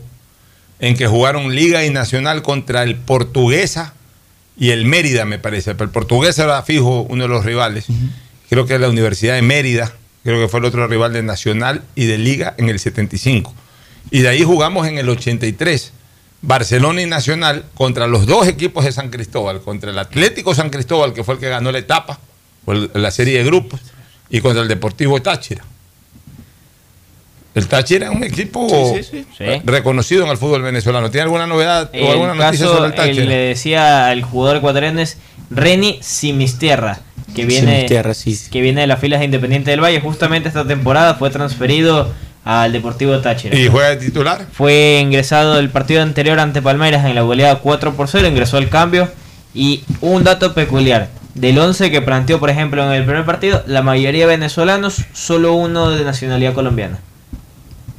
[0.79, 3.93] en que jugaron Liga y Nacional contra el Portuguesa
[4.57, 5.73] y el Mérida, me parece.
[5.73, 7.85] Pero el Portuguesa era fijo uno de los rivales.
[8.49, 12.05] Creo que la Universidad de Mérida, creo que fue el otro rival de Nacional y
[12.05, 13.53] de Liga en el 75.
[14.11, 15.93] Y de ahí jugamos en el 83.
[16.45, 21.13] Barcelona y Nacional contra los dos equipos de San Cristóbal, contra el Atlético San Cristóbal,
[21.13, 22.19] que fue el que ganó la etapa,
[22.65, 23.79] o el- la serie de grupos,
[24.29, 25.63] y contra el Deportivo Táchira.
[27.55, 29.25] El Táchira es un equipo Sí, sí, sí.
[29.37, 29.61] Sí.
[29.63, 31.11] reconocido en el fútbol venezolano.
[31.11, 33.25] ¿Tiene alguna novedad o el alguna noticia sobre el Táchira?
[33.25, 35.17] le decía al jugador ecuatoriano es
[35.51, 36.99] Reni Simistierra,
[37.35, 38.49] que viene, Simistierra, sí, sí.
[38.49, 40.01] que viene de las filas de Independiente del Valle.
[40.01, 42.11] Justamente esta temporada fue transferido
[42.45, 43.57] al Deportivo Táchira.
[43.57, 44.45] ¿Y juega de titular?
[44.51, 48.69] Fue ingresado el partido anterior ante Palmeiras en la goleada 4 por 0, ingresó al
[48.69, 49.09] cambio.
[49.53, 53.81] Y un dato peculiar, del 11 que planteó, por ejemplo, en el primer partido, la
[53.81, 56.99] mayoría venezolanos, solo uno de nacionalidad colombiana.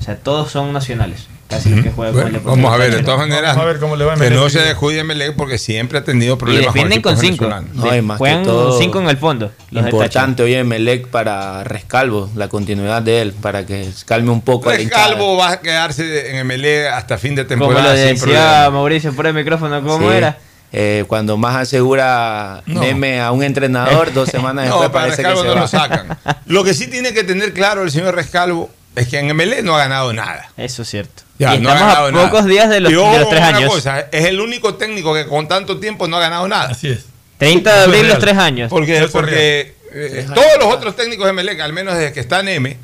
[0.00, 3.56] O sea, todos son nacionales, casi que con el vamos a ver, de todas maneras,
[3.56, 6.04] Vamos a ver cómo le va a que no se descuide Melec porque siempre ha
[6.04, 7.44] tenido Y problemas con defienden con equipos 5.
[7.44, 7.76] venezolanos.
[7.76, 9.52] No, y más que Juegan todo, 5 en el fondo.
[9.70, 14.40] Los Importante hoy en Melec para Rescalvo, la continuidad de él, para que calme un
[14.42, 15.08] poco la hinchada.
[15.08, 17.58] Calvo va a quedarse en MLE hasta fin de Táchira.
[17.60, 18.70] Como temporada lo sin decía problema.
[18.70, 20.16] Mauricio por el micrófono, ¿cómo Sí.
[20.16, 20.38] era?
[20.76, 22.80] Eh, cuando más asegura No.
[22.80, 25.60] Neme a un entrenador, dos semanas No, después para parece que Rescalvo se no va.
[25.60, 26.18] lo sacan.
[26.46, 29.74] Lo que sí tiene que tener claro el señor Rescalvo es que en MLE no
[29.74, 30.48] ha ganado nada.
[30.56, 31.23] Eso es cierto.
[31.38, 32.24] Ya, y no ha estamos a nada.
[32.30, 33.70] pocos días de los, Y de ojo los tres años.
[33.72, 36.68] cosa, es el único técnico que con tanto tiempo no ha ganado nada.
[36.70, 37.06] Así es.
[37.38, 38.70] 30 de abril, los tres años.
[38.70, 42.20] Porque, Eso es porque eh, todos los otros técnicos de Melec, al menos desde que
[42.20, 42.76] está en M,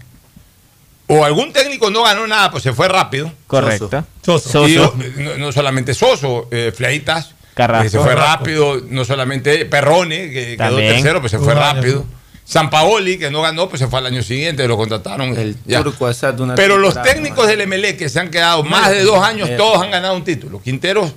[1.07, 3.33] o algún técnico no ganó nada, pues se fue rápido.
[3.47, 4.05] Correcto.
[4.25, 4.67] Soso.
[4.67, 7.85] Eh, no, no solamente Soso, eh, Fleitas, Carrasco.
[7.85, 10.95] que se fue rápido, no solamente Perrone, que quedó También.
[10.95, 12.05] tercero, pues se fue rápido.
[12.51, 15.39] San Paoli, que no ganó, pues se fue al año siguiente, lo contrataron.
[15.39, 15.85] El ya.
[15.85, 19.23] turco Asad, una Pero los técnicos del MLE que se han quedado más de dos
[19.23, 20.61] años, todos han ganado un título.
[20.61, 21.13] Quinteros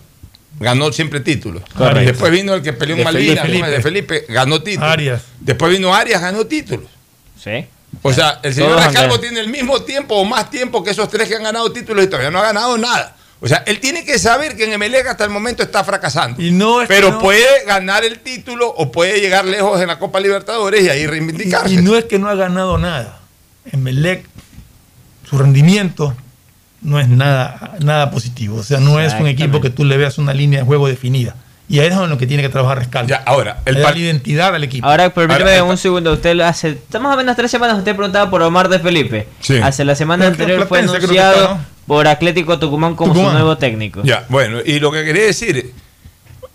[0.60, 1.64] ganó siempre títulos.
[1.76, 2.12] Correcto.
[2.12, 4.92] Después vino el que peleó en De Malvinas, de Felipe, ganó títulos.
[4.92, 5.24] Arias.
[5.40, 6.86] Después vino Arias, ganó títulos.
[7.44, 7.66] Sí.
[8.04, 11.10] O sea, el señor Todos Rescalvo tiene el mismo tiempo o más tiempo que esos
[11.10, 13.16] tres que han ganado títulos y todavía no ha ganado nada.
[13.46, 16.42] O sea, él tiene que saber que en Emelec hasta el momento está fracasando.
[16.42, 19.88] Y no es que pero no- puede ganar el título o puede llegar lejos en
[19.88, 21.74] la Copa Libertadores y ahí reivindicarse.
[21.74, 23.20] Y, y no es que no ha ganado nada.
[23.70, 24.26] En Melec,
[25.30, 26.16] su rendimiento
[26.82, 28.58] no es nada, nada positivo.
[28.58, 31.36] O sea, no es un equipo que tú le veas una línea de juego definida.
[31.74, 33.10] Y ahí es en lo que tiene que trabajar Rescalvo.
[33.10, 34.86] Ya, ahora, el par- la identidad al equipo.
[34.88, 36.14] Ahora, permíteme Ahora, un segundo.
[36.14, 36.78] Usted hace.
[37.02, 39.28] Más o menos tres semanas usted preguntaba por Omar de Felipe.
[39.40, 39.58] Sí.
[39.58, 41.66] Hace la semana anterior fue Platense, anunciado está, ¿no?
[41.88, 43.32] por Atlético Tucumán como Tucumán.
[43.32, 44.02] su nuevo técnico.
[44.04, 45.74] Ya, bueno, y lo que quería decir,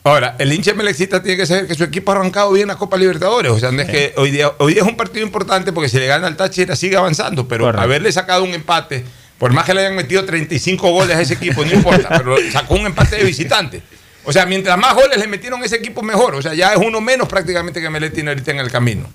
[0.04, 2.96] ahora, el hincha melecista tiene que saber que su equipo ha arrancado bien la Copa
[2.96, 3.50] Libertadores.
[3.50, 5.98] O sea, no es que hoy día, hoy día es un partido importante porque si
[5.98, 7.82] le gana al Táchira sigue avanzando, pero Correcto.
[7.82, 9.04] haberle sacado un empate,
[9.36, 12.74] por más que le hayan metido 35 goles a ese equipo, no importa, pero sacó
[12.74, 13.82] un empate de visitante.
[14.28, 16.34] O sea, mientras más goles le metieron a ese equipo, mejor.
[16.34, 19.08] O sea, ya es uno menos prácticamente que Melec tiene ahorita en el camino.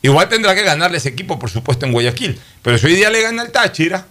[0.00, 2.40] Igual tendrá que ganarle ese equipo, por supuesto, en Guayaquil.
[2.62, 4.06] Pero si hoy día le gana el Táchira,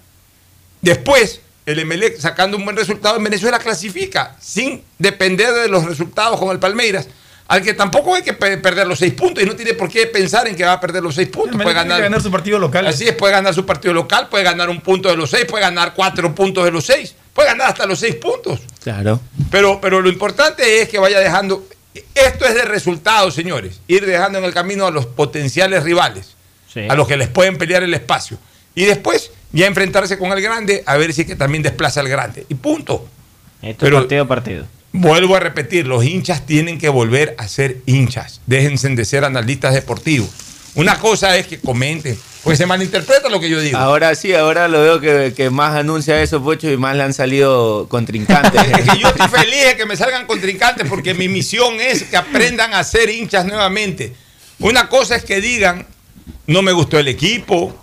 [0.81, 6.39] después el Emelec sacando un buen resultado en Venezuela clasifica sin depender de los resultados
[6.39, 7.07] con el Palmeiras.
[7.47, 10.05] Al que tampoco hay que pe- perder los seis puntos y no tiene por qué
[10.07, 11.57] pensar en que va a perder los seis puntos.
[11.63, 12.87] Puede ganar su partido local.
[12.87, 15.63] Así es, puede ganar su partido local, puede ganar un punto de los seis, puede
[15.63, 18.59] ganar cuatro puntos de los seis, puede ganar hasta los seis puntos.
[18.83, 19.19] Claro.
[19.49, 21.67] Pero, pero lo importante es que vaya dejando.
[22.15, 23.81] Esto es de resultados, señores.
[23.87, 26.35] Ir dejando en el camino a los potenciales rivales,
[26.73, 26.81] Sí.
[26.87, 28.37] a los que les pueden pelear el espacio.
[28.75, 32.07] Y después ya enfrentarse con el grande, a ver si es que también desplaza al
[32.07, 32.45] grande.
[32.47, 33.07] Y punto.
[33.61, 34.65] Esto es Pero- partido a partido.
[34.93, 38.41] Vuelvo a repetir, los hinchas tienen que volver a ser hinchas.
[38.45, 40.29] Déjense de ser analistas deportivos.
[40.75, 43.77] Una cosa es que comenten, porque se malinterpreta lo que yo digo.
[43.77, 47.13] Ahora sí, ahora lo veo que, que más anuncia eso, Pocho, y más le han
[47.13, 48.61] salido contrincantes.
[48.79, 52.15] Es que yo estoy feliz de que me salgan contrincantes porque mi misión es que
[52.15, 54.13] aprendan a ser hinchas nuevamente.
[54.59, 55.85] Una cosa es que digan,
[56.47, 57.75] no me gustó el equipo.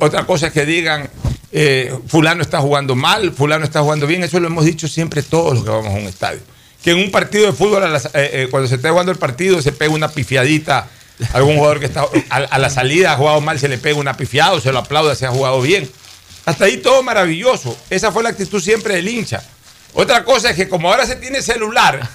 [0.00, 1.10] Otra cosa es que digan,
[1.52, 4.22] eh, fulano está jugando mal, fulano está jugando bien.
[4.24, 6.40] Eso lo hemos dicho siempre todos los que vamos a un estadio.
[6.82, 9.18] Que en un partido de fútbol, a las- eh, eh, cuando se está jugando el
[9.18, 10.88] partido, se pega una pifiadita.
[11.32, 14.52] Algún jugador que está a, la salida ha jugado mal, se le pega una pifiada
[14.52, 15.90] o se lo aplauda si ha jugado bien.
[16.44, 17.76] Hasta ahí todo maravilloso.
[17.90, 19.42] Esa fue la actitud siempre del hincha.
[19.94, 22.08] Otra cosa es que como ahora se tiene celular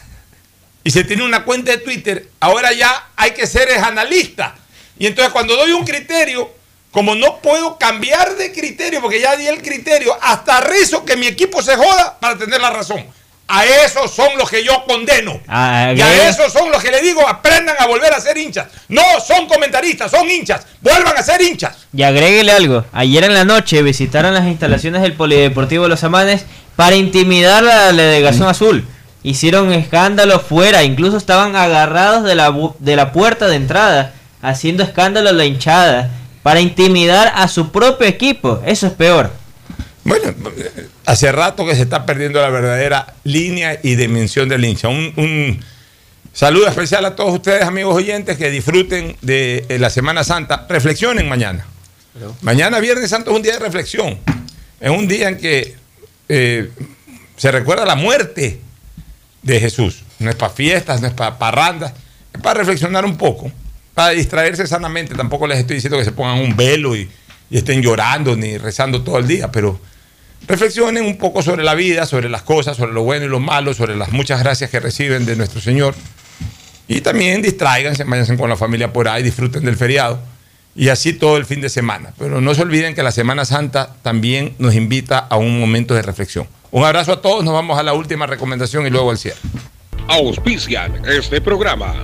[0.83, 4.55] y se tiene una cuenta de Twitter, ahora ya hay que ser es analista.
[4.97, 6.51] Y entonces cuando doy un criterio,
[6.91, 11.27] como no puedo cambiar de criterio, porque ya di el criterio, hasta rezo que mi
[11.27, 13.05] equipo se joda para tener la razón.
[13.47, 15.39] A esos son los que yo condeno.
[15.47, 18.67] Ah, Y a esos son los que le digo, aprendan a volver a ser hinchas.
[18.87, 20.65] No son comentaristas, son hinchas.
[20.81, 21.75] Vuelvan a ser hinchas.
[21.95, 22.85] Y agréguele algo.
[22.93, 26.45] Ayer en la noche visitaron las instalaciones del Polideportivo Los Amanes
[26.75, 28.87] para intimidar a la delegación azul.
[29.23, 35.29] Hicieron escándalo fuera, incluso estaban agarrados de la, de la puerta de entrada, haciendo escándalo
[35.29, 36.09] a la hinchada,
[36.43, 38.61] para intimidar a su propio equipo.
[38.65, 39.31] Eso es peor.
[40.03, 40.33] Bueno,
[41.05, 44.89] hace rato que se está perdiendo la verdadera línea y dimensión del hincha.
[44.89, 45.63] Un, un
[46.33, 50.65] saludo especial a todos ustedes, amigos oyentes, que disfruten de eh, la Semana Santa.
[50.67, 51.65] Reflexionen mañana.
[52.41, 54.19] Mañana, Viernes Santo, es un día de reflexión.
[54.79, 55.75] Es un día en que
[56.27, 56.69] eh,
[57.37, 58.59] se recuerda la muerte
[59.41, 60.03] de Jesús.
[60.19, 61.93] No es para fiestas, no es para parrandas,
[62.33, 63.51] es para reflexionar un poco,
[63.93, 65.15] para distraerse sanamente.
[65.15, 67.09] Tampoco les estoy diciendo que se pongan un velo y,
[67.49, 69.79] y estén llorando ni rezando todo el día, pero
[70.47, 73.73] reflexionen un poco sobre la vida, sobre las cosas, sobre lo bueno y lo malo,
[73.73, 75.95] sobre las muchas gracias que reciben de nuestro Señor.
[76.87, 80.19] Y también distráiganse, váyanse con la familia por ahí, disfruten del feriado.
[80.75, 82.13] Y así todo el fin de semana.
[82.17, 86.01] Pero no se olviden que la Semana Santa también nos invita a un momento de
[86.01, 86.47] reflexión.
[86.71, 89.37] Un abrazo a todos, nos vamos a la última recomendación y luego al cierre.
[90.07, 92.03] Auspician este programa.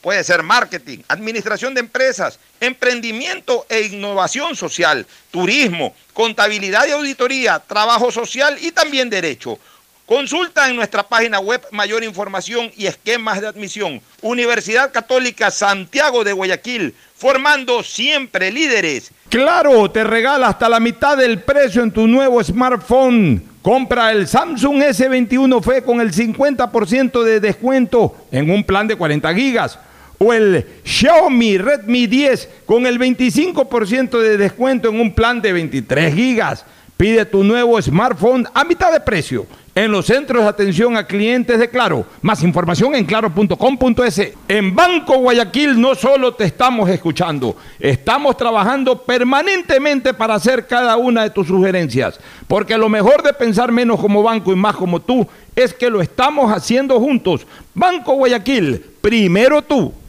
[0.00, 8.10] Puede ser marketing, administración de empresas, emprendimiento e innovación social, turismo, contabilidad y auditoría, trabajo
[8.10, 9.58] social y también derecho.
[10.06, 14.00] Consulta en nuestra página web mayor información y esquemas de admisión.
[14.22, 19.12] Universidad Católica Santiago de Guayaquil, formando siempre líderes.
[19.28, 23.40] Claro, te regala hasta la mitad del precio en tu nuevo smartphone.
[23.62, 29.32] Compra el Samsung S21 FE con el 50% de descuento en un plan de 40
[29.34, 29.78] gigas.
[30.22, 36.14] O el Xiaomi Redmi 10 con el 25% de descuento en un plan de 23
[36.14, 36.66] gigas.
[36.98, 41.58] Pide tu nuevo smartphone a mitad de precio en los centros de atención a clientes
[41.58, 42.04] de Claro.
[42.20, 44.32] Más información en claro.com.es.
[44.46, 51.22] En Banco Guayaquil no solo te estamos escuchando, estamos trabajando permanentemente para hacer cada una
[51.22, 52.20] de tus sugerencias.
[52.46, 55.26] Porque lo mejor de pensar menos como banco y más como tú
[55.56, 57.46] es que lo estamos haciendo juntos.
[57.72, 59.94] Banco Guayaquil, primero tú.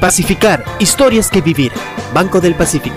[0.00, 1.72] Pacificar, historias que vivir.
[2.14, 2.96] Banco del Pacífico.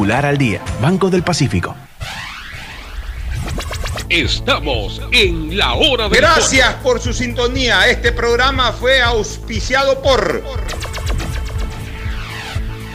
[0.09, 0.61] al día.
[0.81, 1.75] Banco del Pacífico.
[4.09, 7.87] Estamos en la hora de Gracias por su sintonía.
[7.87, 10.43] Este programa fue auspiciado por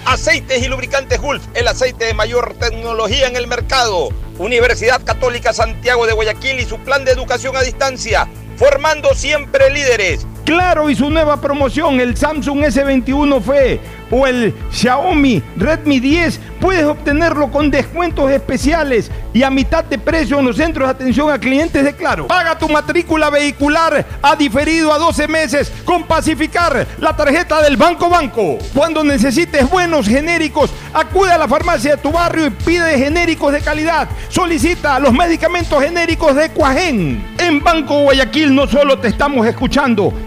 [0.05, 4.09] Aceites y lubricantes Gulf, el aceite de mayor tecnología en el mercado.
[4.39, 10.27] Universidad Católica Santiago de Guayaquil y su plan de educación a distancia, formando siempre líderes.
[10.47, 13.81] Claro y su nueva promoción, el Samsung S21 FE
[14.13, 20.39] o el Xiaomi Redmi 10, puedes obtenerlo con descuentos especiales y a mitad de precio
[20.39, 22.29] en los centros de atención a clientes de Claro.
[22.29, 28.09] Paga tu matrícula vehicular a diferido a 12 meses con Pacificar, la tarjeta del Banco
[28.09, 28.59] Banco.
[28.73, 33.61] Cuando necesites buenos genéricos, acude a la farmacia de tu barrio y pide genéricos de
[33.63, 34.09] calidad.
[34.29, 37.35] Solicita los medicamentos genéricos de Cuajén.
[37.39, 40.13] En Banco Guayaquil no solo te estamos escuchando,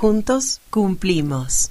[0.00, 1.70] Juntos cumplimos.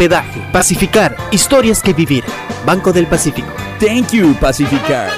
[0.00, 0.40] hospedaje.
[0.50, 2.24] Pacificar, historias que vivir.
[2.64, 3.52] Banco del Pacífico.
[3.78, 5.10] Thank you, Pacificar.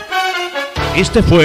[0.96, 1.40] Este fue